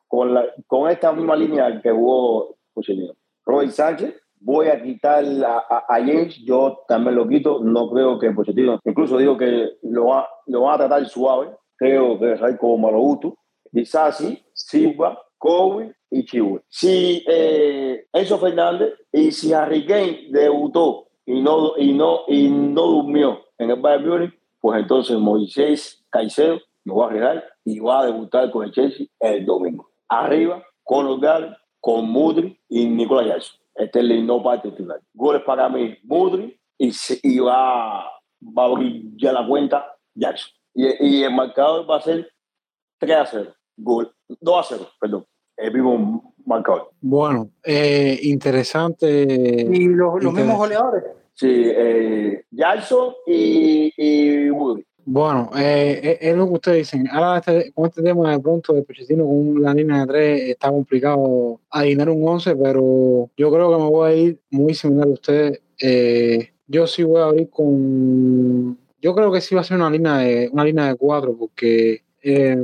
con, 0.09 0.35
la, 0.35 0.47
con 0.67 0.91
esta 0.91 1.13
misma 1.13 1.37
línea 1.37 1.81
que 1.81 1.93
jugó 1.93 2.57
Pochettino. 2.75 3.13
Roy 3.45 3.71
Sánchez, 3.71 4.15
voy 4.41 4.69
a 4.69 4.83
quitar 4.83 5.25
a, 5.45 5.85
a, 5.87 6.01
James, 6.01 6.39
yo 6.45 6.81
también 6.89 7.15
lo 7.15 7.29
quito, 7.29 7.61
no 7.63 7.89
creo 7.91 8.19
que 8.19 8.33
Pochettino, 8.33 8.81
incluso 8.85 9.17
digo 9.19 9.37
que 9.37 9.77
lo 9.83 10.07
va, 10.07 10.29
lo 10.47 10.63
va 10.63 10.75
a 10.75 10.79
tratar 10.79 11.07
suave, 11.07 11.51
creo 11.77 12.19
que 12.19 12.33
es 12.33 12.41
como 12.59 12.79
Maloutu, 12.79 13.37
Disasi, 13.71 14.43
Silva, 14.53 15.23
Kobe 15.39 15.95
y 16.11 16.25
Chihuahua. 16.25 16.63
Si 16.69 17.25
eh, 17.29 18.07
Enzo 18.13 18.39
Fernández 18.39 18.95
y 19.13 19.31
si 19.33 19.53
Harry 19.53 19.87
Kane 19.87 20.27
debutó 20.31 21.09
y 21.25 21.41
no, 21.41 21.77
y 21.77 21.93
no, 21.93 22.21
y 22.29 22.49
no 22.49 22.83
durmió 22.83 23.45
en 23.59 23.71
el 23.71 23.81
Bayern 23.81 24.09
Munich, 24.09 24.41
pues 24.61 24.81
entonces 24.81 25.17
Moisés 25.19 26.05
Caicedo 26.11 26.61
lo 26.85 26.97
va 26.97 27.05
a 27.05 27.09
arreglar 27.09 27.45
y 27.65 27.79
va 27.81 28.01
a 28.01 28.07
debutar 28.07 28.51
con 28.51 28.65
el 28.65 28.73
Chelsea 28.73 29.07
el 29.21 29.45
domingo. 29.45 29.91
Arriba, 30.09 30.63
con 30.83 31.07
los 31.07 31.21
Gales, 31.21 31.55
con 31.81 32.09
Mudri 32.11 32.59
y 32.69 32.87
Nicolás 32.87 33.27
Jackson. 33.27 33.61
Este 33.75 34.01
es 34.01 34.05
el 34.05 34.27
no 34.27 34.43
parte 34.43 34.71
titular. 34.71 35.01
Goles 35.13 35.43
para 35.43 35.69
mí, 35.69 35.97
Mudri 36.03 36.59
y, 36.79 36.91
y 37.23 37.39
va, 37.39 38.05
va 38.41 38.63
a 38.63 38.67
abrir 38.67 39.03
ya 39.17 39.33
la 39.33 39.47
cuenta 39.47 39.97
Jackson. 40.15 40.51
Y, 40.75 41.19
y 41.19 41.23
el 41.25 41.35
marcador 41.35 41.89
va 41.89 41.97
a 41.99 42.01
ser 42.01 42.33
3 42.99 43.17
a 43.17 43.27
0 43.27 43.55
gol, 43.79 44.13
2 44.41 44.59
a 44.59 44.63
0, 44.77 44.89
perdón, 45.01 45.27
el 45.57 45.73
mismo 45.73 46.35
marcador. 46.45 46.91
Bueno, 47.01 47.51
eh, 47.65 48.19
interesante. 48.23 49.23
¿Y 49.71 49.87
los, 49.89 50.23
los 50.23 50.33
mismos 50.33 50.59
goleadores? 50.59 51.05
Sí, 51.35 51.51
eh, 51.51 52.45
Jackson 52.51 53.15
y, 53.27 53.93
y 53.97 54.51
Woody. 54.51 54.85
Bueno, 55.11 55.49
eh, 55.57 56.01
eh, 56.03 56.19
es 56.21 56.37
lo 56.37 56.47
que 56.49 56.53
ustedes 56.53 56.79
dicen. 56.79 57.09
Ahora 57.11 57.39
este, 57.39 57.73
con 57.73 57.87
este 57.87 58.03
tema 58.03 58.31
de 58.31 58.41
pronto 58.41 58.75
de 58.75 58.83
Pochettino 58.83 59.25
con 59.25 59.63
la 59.63 59.73
línea 59.73 60.01
de 60.01 60.07
tres 60.07 60.43
está 60.51 60.69
complicado 60.69 61.63
adivinar 61.71 62.11
un 62.11 62.29
11, 62.29 62.55
pero 62.57 63.31
yo 63.35 63.51
creo 63.51 63.71
que 63.71 63.83
me 63.83 63.89
voy 63.89 64.11
a 64.11 64.15
ir 64.15 64.41
muy 64.51 64.75
similar 64.75 65.09
a 65.09 65.13
ustedes. 65.13 65.63
Eh, 65.81 66.51
yo 66.67 66.87
sí 66.87 67.05
voy 67.05 67.23
a 67.23 67.25
abrir 67.25 67.49
con... 67.49 68.77
Yo 69.01 69.15
creo 69.15 69.33
que 69.33 69.41
sí 69.41 69.55
va 69.55 69.63
a 69.63 69.65
ser 69.65 69.79
una 69.79 69.89
línea 69.89 70.19
de, 70.19 70.51
una 70.53 70.65
línea 70.65 70.89
de 70.89 70.97
cuatro 70.97 71.35
porque 71.39 72.03
eh, 72.23 72.59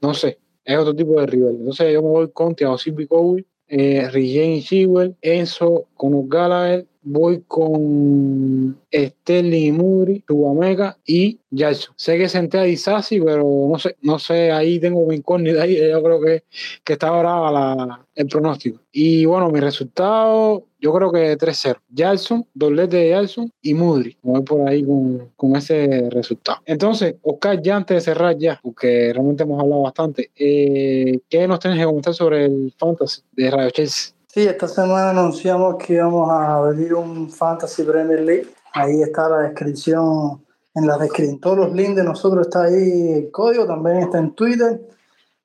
no 0.00 0.14
sé, 0.14 0.38
es 0.64 0.78
otro 0.78 0.94
tipo 0.94 1.20
de 1.20 1.26
rival. 1.26 1.56
Entonces 1.58 1.92
yo 1.92 2.02
me 2.02 2.08
voy 2.08 2.30
con 2.30 2.54
Thiago 2.54 2.78
Silva 2.78 3.06
Kobe, 3.08 3.44
eh, 3.68 4.08
y 4.14 4.62
Chilwell, 4.62 5.16
Enzo, 5.20 5.86
con 5.94 6.28
Gallagher, 6.28 6.86
voy 7.06 7.44
con 7.46 8.76
Sterling 8.92 9.66
y 9.66 9.72
Mudri, 9.72 10.20
Tubamega 10.26 10.98
y 11.06 11.38
Jackson. 11.50 11.94
Sé 11.96 12.18
que 12.18 12.28
senté 12.28 12.58
a 12.58 12.62
Disasi, 12.62 13.20
pero 13.20 13.68
no 13.70 13.78
sé, 13.78 13.96
no 14.02 14.18
sé, 14.18 14.50
ahí 14.50 14.80
tengo 14.80 15.06
mi 15.06 15.16
incógnita 15.16 15.62
ahí, 15.62 15.78
yo 15.78 16.02
creo 16.02 16.20
que, 16.20 16.42
que 16.82 16.92
está 16.94 17.10
brava 17.12 17.52
la, 17.52 18.06
el 18.14 18.26
pronóstico. 18.26 18.80
Y 18.90 19.24
bueno, 19.24 19.50
mi 19.50 19.60
resultado, 19.60 20.64
yo 20.80 20.92
creo 20.92 21.12
que 21.12 21.38
3-0. 21.38 21.76
Jackson, 21.90 22.44
doblete 22.52 22.96
de 22.96 23.10
Jackson 23.10 23.52
y 23.62 23.74
Mudri. 23.74 24.16
Voy 24.22 24.42
por 24.42 24.68
ahí 24.68 24.84
con, 24.84 25.30
con, 25.36 25.54
ese 25.54 26.10
resultado. 26.10 26.58
Entonces, 26.66 27.14
Oscar, 27.22 27.62
ya 27.62 27.76
antes 27.76 27.98
de 27.98 28.00
cerrar 28.00 28.36
ya, 28.36 28.58
porque 28.60 29.12
realmente 29.12 29.44
hemos 29.44 29.62
hablado 29.62 29.82
bastante, 29.82 30.32
eh, 30.34 31.20
¿qué 31.28 31.46
nos 31.46 31.60
tienes 31.60 31.78
que 31.78 31.86
comentar 31.86 32.14
sobre 32.14 32.46
el 32.46 32.74
Fantasy 32.76 33.22
de 33.30 33.50
Radio 33.50 33.70
Chelsea? 33.70 34.15
Sí, 34.36 34.46
esta 34.46 34.68
semana 34.68 35.08
anunciamos 35.08 35.76
que 35.76 35.94
íbamos 35.94 36.28
a 36.28 36.56
abrir 36.56 36.92
un 36.92 37.30
Fantasy 37.30 37.84
Premier 37.84 38.20
League. 38.20 38.54
Ahí 38.74 39.00
está 39.00 39.30
la 39.30 39.38
descripción, 39.38 40.44
en 40.74 40.86
la 40.86 40.98
descripción, 40.98 41.40
todos 41.40 41.56
los 41.56 41.72
links 41.72 41.96
de 41.96 42.04
nosotros 42.04 42.46
está 42.46 42.64
ahí 42.64 43.12
el 43.12 43.30
código, 43.30 43.66
también 43.66 43.96
está 43.96 44.18
en 44.18 44.34
Twitter, 44.34 44.78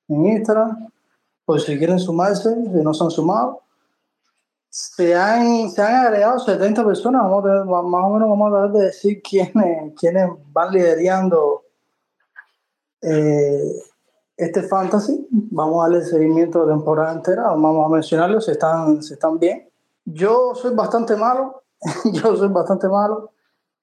en 0.08 0.26
Instagram, 0.26 0.90
por 1.46 1.58
si 1.58 1.78
quieren 1.78 1.98
sumarse, 1.98 2.50
si 2.54 2.82
no 2.84 2.92
se 2.92 3.04
han 3.04 3.10
sumado. 3.10 3.62
Se 4.68 5.14
han, 5.14 5.70
se 5.70 5.80
han 5.80 5.94
agregado 5.94 6.38
70 6.38 6.84
personas, 6.84 7.22
vamos 7.22 7.46
a 7.46 7.64
más 7.64 8.04
o 8.04 8.10
menos 8.10 8.28
vamos 8.28 8.52
a 8.52 8.56
tratar 8.56 8.72
de 8.72 8.84
decir 8.84 9.22
quiénes, 9.22 9.94
quiénes 9.98 10.28
van 10.52 10.70
liderando 10.70 11.62
eh, 13.00 13.72
este 14.36 14.62
fantasy. 14.62 15.26
Vamos 15.30 15.84
a 15.84 15.88
darle 15.88 16.04
seguimiento 16.04 16.64
de 16.64 16.72
temporada 16.72 17.12
entera. 17.12 17.42
Vamos 17.44 17.86
a 17.86 17.88
mencionarlos 17.88 18.44
si 18.44 18.52
están, 18.52 19.02
si 19.02 19.14
están 19.14 19.38
bien. 19.38 19.68
Yo 20.04 20.54
soy 20.54 20.74
bastante 20.74 21.16
malo. 21.16 21.62
yo 22.12 22.36
soy 22.36 22.48
bastante 22.48 22.88
malo. 22.88 23.32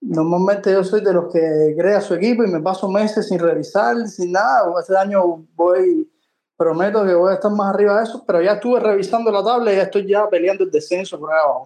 Normalmente 0.02 0.72
yo 0.72 0.84
soy 0.84 1.02
de 1.02 1.14
los 1.14 1.32
que 1.32 1.76
crea 1.78 2.00
su 2.00 2.14
equipo 2.14 2.44
y 2.44 2.48
me 2.48 2.62
paso 2.62 2.90
meses 2.90 3.28
sin 3.28 3.40
revisar, 3.40 4.08
sin 4.08 4.32
nada. 4.32 4.72
Este 4.80 4.96
año 4.96 5.46
voy, 5.56 6.10
prometo 6.56 7.04
que 7.04 7.14
voy 7.14 7.32
a 7.32 7.36
estar 7.36 7.52
más 7.52 7.74
arriba 7.74 7.98
de 7.98 8.04
eso, 8.04 8.24
pero 8.26 8.42
ya 8.42 8.54
estuve 8.54 8.80
revisando 8.80 9.30
la 9.30 9.44
tabla 9.44 9.74
y 9.74 9.76
ya 9.76 9.84
estoy 9.84 10.08
ya 10.08 10.30
peleando 10.30 10.64
el 10.64 10.72
descenso 10.72 11.20
por 11.20 11.32
ahí 11.32 11.40
abajo. 11.44 11.66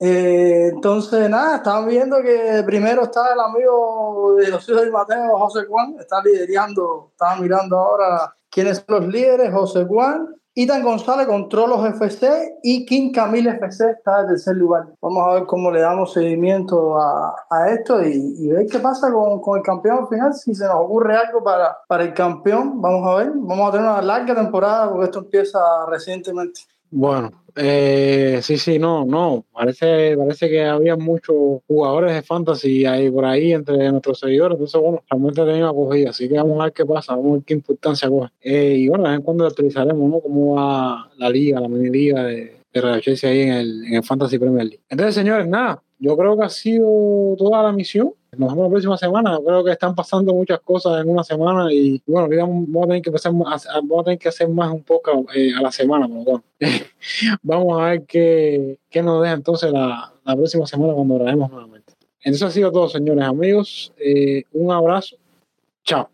Eh, 0.00 0.70
entonces, 0.72 1.28
nada, 1.28 1.56
estaban 1.56 1.88
viendo 1.88 2.22
que 2.22 2.62
primero 2.64 3.04
está 3.04 3.32
el 3.32 3.40
amigo 3.40 4.36
de 4.38 4.48
los 4.48 4.68
hijos 4.68 4.82
de 4.82 4.90
Mateo, 4.90 5.38
José 5.38 5.66
Juan, 5.66 5.96
está 5.98 6.22
liderando, 6.22 7.08
estaba 7.10 7.36
mirando 7.36 7.76
ahora 7.76 8.34
quiénes 8.48 8.78
son 8.78 9.00
los 9.00 9.08
líderes, 9.08 9.52
José 9.52 9.84
Juan, 9.86 10.28
Itan 10.54 10.82
González 10.82 11.28
con 11.28 11.48
Trolos 11.48 11.86
FC 11.86 12.58
y 12.64 12.84
King 12.84 13.12
Camille 13.12 13.50
FC 13.50 13.90
está 13.90 14.22
en 14.22 14.26
tercer 14.26 14.56
lugar. 14.56 14.88
Vamos 15.00 15.24
a 15.24 15.34
ver 15.34 15.46
cómo 15.46 15.70
le 15.70 15.80
damos 15.80 16.12
seguimiento 16.12 17.00
a, 17.00 17.32
a 17.48 17.70
esto 17.70 18.02
y, 18.02 18.34
y, 18.38 18.48
ver 18.48 18.66
qué 18.66 18.80
pasa 18.80 19.12
con, 19.12 19.40
con, 19.40 19.58
el 19.58 19.64
campeón 19.64 20.08
final. 20.08 20.34
Si 20.34 20.56
se 20.56 20.64
nos 20.64 20.74
ocurre 20.74 21.16
algo 21.16 21.44
para, 21.44 21.78
para 21.86 22.02
el 22.02 22.12
campeón, 22.12 22.82
vamos 22.82 23.06
a 23.06 23.14
ver. 23.18 23.32
Vamos 23.36 23.68
a 23.68 23.70
tener 23.70 23.86
una 23.86 24.02
larga 24.02 24.34
temporada 24.34 24.90
porque 24.90 25.04
esto 25.04 25.20
empieza 25.20 25.60
recientemente. 25.86 26.62
Bueno, 26.90 27.30
eh, 27.60 28.38
sí, 28.42 28.56
sí, 28.56 28.78
no, 28.78 29.04
no. 29.04 29.44
Parece, 29.52 30.16
parece 30.16 30.48
que 30.48 30.64
había 30.64 30.96
muchos 30.96 31.62
jugadores 31.66 32.14
de 32.14 32.22
fantasy 32.22 32.86
ahí 32.86 33.10
por 33.10 33.24
ahí 33.24 33.52
entre 33.52 33.90
nuestros 33.90 34.20
seguidores. 34.20 34.54
Entonces, 34.54 34.80
bueno, 34.80 35.02
realmente 35.10 35.44
tenía 35.44 35.68
acogida. 35.68 36.10
Así 36.10 36.28
que 36.28 36.36
vamos 36.36 36.60
a 36.60 36.64
ver 36.64 36.72
qué 36.72 36.86
pasa, 36.86 37.16
vamos 37.16 37.30
a 37.30 37.34
ver 37.34 37.42
qué 37.44 37.54
importancia 37.54 38.08
coge. 38.08 38.30
Eh, 38.40 38.74
y 38.78 38.88
bueno, 38.88 39.04
de 39.04 39.10
vez 39.10 39.18
en 39.18 39.24
cuando 39.24 39.46
actualizaremos, 39.46 40.08
¿no? 40.08 40.20
Cómo 40.20 40.54
va 40.54 41.10
la 41.16 41.30
liga, 41.30 41.60
la 41.60 41.68
mini 41.68 41.90
liga 41.90 42.24
de, 42.24 42.62
de 42.72 42.80
Real 42.80 43.00
Chelsea 43.00 43.30
ahí 43.30 43.40
en 43.40 43.52
el, 43.52 43.84
en 43.86 43.94
el 43.94 44.04
Fantasy 44.04 44.38
Premier 44.38 44.64
League. 44.64 44.82
Entonces, 44.88 45.14
señores, 45.14 45.48
nada, 45.48 45.82
yo 45.98 46.16
creo 46.16 46.36
que 46.36 46.44
ha 46.44 46.48
sido 46.48 47.34
toda 47.36 47.62
la 47.62 47.72
misión. 47.72 48.12
Nos 48.36 48.50
vemos 48.50 48.66
la 48.66 48.70
próxima 48.70 48.96
semana. 48.96 49.38
Creo 49.44 49.64
que 49.64 49.72
están 49.72 49.94
pasando 49.94 50.32
muchas 50.32 50.60
cosas 50.60 51.00
en 51.00 51.08
una 51.10 51.24
semana 51.24 51.72
y 51.72 52.00
bueno, 52.06 52.28
vamos 52.28 52.84
a 52.84 52.86
tener 52.86 53.02
que, 53.02 54.28
hacer 54.28 54.48
más 54.48 54.70
un 54.70 54.82
poco 54.82 55.26
eh, 55.34 55.52
a 55.58 55.62
la 55.62 55.72
semana. 55.72 56.06
Pero 56.06 56.22
bueno. 56.22 56.44
vamos 57.42 57.80
a 57.80 57.84
ver 57.86 58.02
qué, 58.04 58.78
nos 59.02 59.22
deja 59.22 59.34
entonces 59.34 59.72
la, 59.72 60.12
próxima 60.24 60.66
semana 60.66 60.92
cuando 60.92 61.16
grabemos 61.16 61.50
nuevamente. 61.50 61.94
Entonces 62.22 62.48
ha 62.48 62.50
sido 62.50 62.70
todo, 62.70 62.88
señores 62.88 63.24
amigos. 63.24 63.92
Eh, 63.98 64.44
un 64.52 64.70
abrazo. 64.70 65.16
Chao. 65.84 66.08